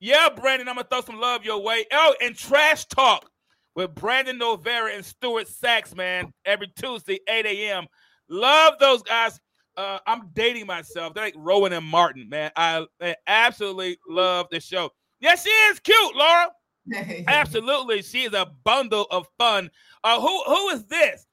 Yeah, 0.00 0.28
Brandon, 0.34 0.68
I'm 0.68 0.76
gonna 0.76 0.86
throw 0.88 1.00
some 1.00 1.20
love 1.20 1.44
your 1.44 1.62
way. 1.62 1.84
Oh, 1.92 2.14
and 2.22 2.36
Trash 2.36 2.86
Talk 2.86 3.28
with 3.74 3.94
Brandon 3.94 4.38
Novera 4.38 4.94
and 4.94 5.04
Stuart 5.04 5.48
Sachs, 5.48 5.94
man, 5.94 6.32
every 6.44 6.68
Tuesday, 6.76 7.20
8 7.28 7.46
a.m. 7.46 7.86
Love 8.28 8.74
those 8.80 9.02
guys. 9.02 9.38
Uh, 9.76 9.98
I'm 10.06 10.30
dating 10.34 10.66
myself. 10.66 11.14
They're 11.14 11.24
like 11.24 11.34
Rowan 11.36 11.72
and 11.72 11.86
Martin, 11.86 12.28
man. 12.28 12.50
I, 12.56 12.84
I 13.00 13.14
absolutely 13.26 13.98
love 14.08 14.46
the 14.50 14.60
show. 14.60 14.90
Yes, 15.20 15.44
she 15.44 15.50
is 15.50 15.78
cute, 15.80 16.16
Laura. 16.16 16.50
absolutely, 17.28 18.02
she 18.02 18.24
is 18.24 18.32
a 18.32 18.50
bundle 18.64 19.06
of 19.10 19.26
fun. 19.38 19.70
Uh, 20.02 20.20
who 20.20 20.42
who 20.44 20.68
is 20.70 20.84
this? 20.86 21.26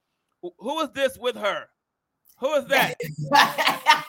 Who 0.58 0.80
is 0.80 0.90
this 0.90 1.18
with 1.18 1.36
her? 1.36 1.66
Who 2.38 2.54
is 2.54 2.66
that? 2.66 2.94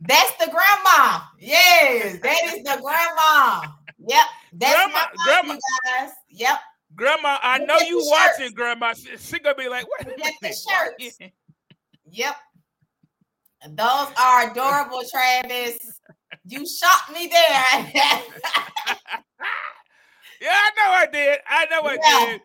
That's 0.00 0.32
the 0.36 0.50
grandma. 0.50 1.20
Yes, 1.38 2.20
that 2.20 2.38
is 2.44 2.62
the 2.62 2.80
grandma. 2.80 3.68
Yep, 3.98 4.26
that's 4.52 4.74
grandma, 4.74 4.92
my 4.92 5.06
mom, 5.14 5.24
grandma. 5.24 5.60
guys. 5.84 6.10
Yep. 6.30 6.58
Grandma, 6.94 7.38
I 7.42 7.58
know 7.58 7.78
you 7.80 8.02
watching, 8.06 8.54
Grandma. 8.54 8.94
She, 8.94 9.16
she, 9.18 9.38
gonna 9.40 9.54
be 9.54 9.68
like, 9.68 9.86
"What?" 9.88 10.16
the 10.40 10.48
shirts. 10.48 11.18
yep. 12.10 12.36
Those 13.66 14.08
are 14.18 14.50
adorable, 14.50 15.02
Travis. 15.10 15.78
You 16.46 16.66
shot 16.66 17.12
me 17.12 17.26
there. 17.26 17.64
yeah, 20.40 20.52
I 20.52 20.70
know 20.76 20.90
I 20.92 21.08
did. 21.12 21.38
I 21.48 21.66
know 21.66 21.80
I 21.82 21.98
yeah. 22.02 22.26
did. 22.26 22.40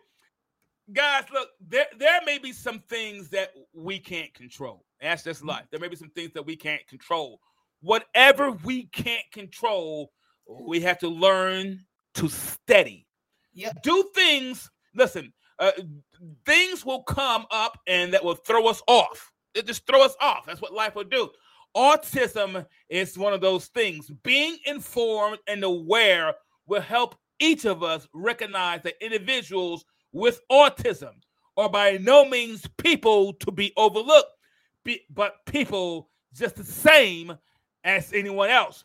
Guys, 0.92 1.24
look, 1.32 1.48
there, 1.66 1.86
there 1.98 2.20
may 2.26 2.38
be 2.38 2.52
some 2.52 2.80
things 2.80 3.30
that 3.30 3.54
we 3.72 3.98
can't 3.98 4.34
control. 4.34 4.84
That's 5.04 5.22
just 5.22 5.44
life. 5.44 5.64
There 5.70 5.80
may 5.80 5.88
be 5.88 5.96
some 5.96 6.10
things 6.10 6.32
that 6.32 6.46
we 6.46 6.56
can't 6.56 6.86
control. 6.88 7.40
Whatever 7.82 8.52
we 8.52 8.86
can't 8.86 9.24
control, 9.32 10.10
we 10.48 10.80
have 10.80 10.98
to 11.00 11.08
learn 11.08 11.84
to 12.14 12.28
steady. 12.28 13.06
Do 13.82 14.10
things, 14.14 14.70
listen, 14.94 15.32
uh, 15.58 15.72
things 16.46 16.84
will 16.84 17.02
come 17.02 17.46
up 17.50 17.78
and 17.86 18.12
that 18.14 18.24
will 18.24 18.34
throw 18.34 18.66
us 18.66 18.82
off. 18.88 19.30
It 19.54 19.66
just 19.66 19.86
throw 19.86 20.02
us 20.04 20.16
off. 20.20 20.46
That's 20.46 20.62
what 20.62 20.72
life 20.72 20.94
will 20.94 21.04
do. 21.04 21.28
Autism 21.76 22.64
is 22.88 23.18
one 23.18 23.32
of 23.32 23.40
those 23.40 23.66
things. 23.66 24.10
Being 24.22 24.56
informed 24.64 25.38
and 25.46 25.62
aware 25.62 26.34
will 26.66 26.80
help 26.80 27.16
each 27.40 27.64
of 27.64 27.82
us 27.82 28.08
recognize 28.14 28.82
that 28.82 29.04
individuals 29.04 29.84
with 30.12 30.40
autism 30.50 31.12
are 31.56 31.68
by 31.68 31.98
no 32.00 32.24
means 32.24 32.66
people 32.78 33.32
to 33.34 33.52
be 33.52 33.72
overlooked, 33.76 34.30
but 35.10 35.44
people 35.46 36.08
just 36.32 36.56
the 36.56 36.64
same 36.64 37.36
as 37.84 38.12
anyone 38.12 38.50
else. 38.50 38.84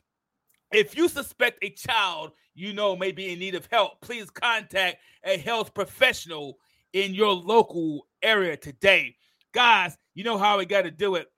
If 0.72 0.96
you 0.96 1.08
suspect 1.08 1.64
a 1.64 1.70
child 1.72 2.32
you 2.54 2.74
know 2.74 2.96
may 2.96 3.12
be 3.12 3.32
in 3.32 3.40
need 3.40 3.56
of 3.56 3.68
help, 3.72 4.02
please 4.02 4.30
contact 4.30 4.98
a 5.24 5.38
health 5.38 5.74
professional 5.74 6.60
in 6.94 7.14
your 7.14 7.34
local 7.34 8.08
area 8.22 8.58
today. 8.58 9.16
Guys, 9.54 9.98
you 10.14 10.24
know 10.24 10.38
how 10.38 10.58
we 10.58 10.66
got 10.66 10.84
to 10.84 10.92
do 10.92 11.16
it. 11.16 11.32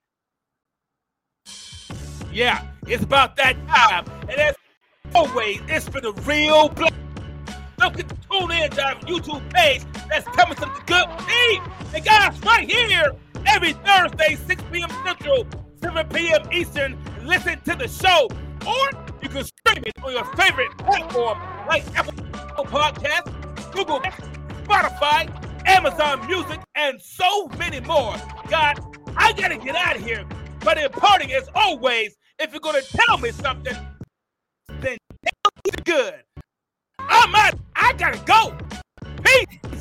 Yeah, 2.32 2.66
it's 2.88 3.04
about 3.04 3.36
that 3.36 3.56
time. 3.68 4.06
And 4.22 4.40
as 4.40 4.56
always, 5.14 5.62
it's 5.68 5.88
for 5.88 6.02
the 6.02 6.14
real 6.14 6.70
blood. 6.70 6.94
Don't 7.82 7.98
get 7.98 8.10
to 8.10 8.16
tune 8.30 8.52
in 8.52 8.70
to 8.70 8.84
our 8.84 8.96
YouTube 8.98 9.50
page 9.52 9.82
that's 10.08 10.28
coming 10.38 10.54
to 10.54 10.62
the 10.62 10.84
good 10.86 11.08
team. 11.28 11.64
And 11.96 12.06
guys, 12.06 12.40
right 12.42 12.70
here, 12.70 13.12
every 13.48 13.74
Thursday, 13.74 14.36
6 14.36 14.64
p.m. 14.72 14.90
Central, 15.04 15.48
7 15.82 16.08
p.m. 16.10 16.42
Eastern, 16.54 16.96
listen 17.24 17.60
to 17.62 17.76
the 17.76 17.88
show. 17.88 18.28
Or 18.68 19.16
you 19.24 19.30
can 19.30 19.44
stream 19.44 19.84
it 19.84 19.94
on 20.04 20.12
your 20.12 20.26
favorite 20.36 20.78
platform 20.78 21.40
like 21.68 21.84
Apple 21.98 22.14
Podcasts, 22.66 23.74
Google, 23.74 24.00
Spotify, 24.00 25.68
Amazon 25.68 26.28
Music, 26.28 26.60
and 26.76 27.02
so 27.02 27.48
many 27.58 27.80
more. 27.80 28.16
God, 28.48 28.80
I 29.18 29.34
gotta 29.34 29.58
get 29.58 29.76
out 29.76 29.96
of 29.96 30.06
here. 30.06 30.24
But 30.60 30.78
in 30.78 30.88
parting, 30.92 31.34
as 31.34 31.50
always, 31.56 32.16
if 32.38 32.52
you're 32.52 32.60
gonna 32.60 32.82
tell 32.84 33.18
me 33.18 33.32
something, 33.32 33.76
then 34.82 34.98
tell 35.26 35.52
me 35.66 35.72
the 35.76 35.82
good. 35.84 36.14
I'm 37.00 37.34
out. 37.34 37.61
I 37.76 37.94
gotta 37.94 38.20
go. 38.26 38.58
Peace. 39.24 39.81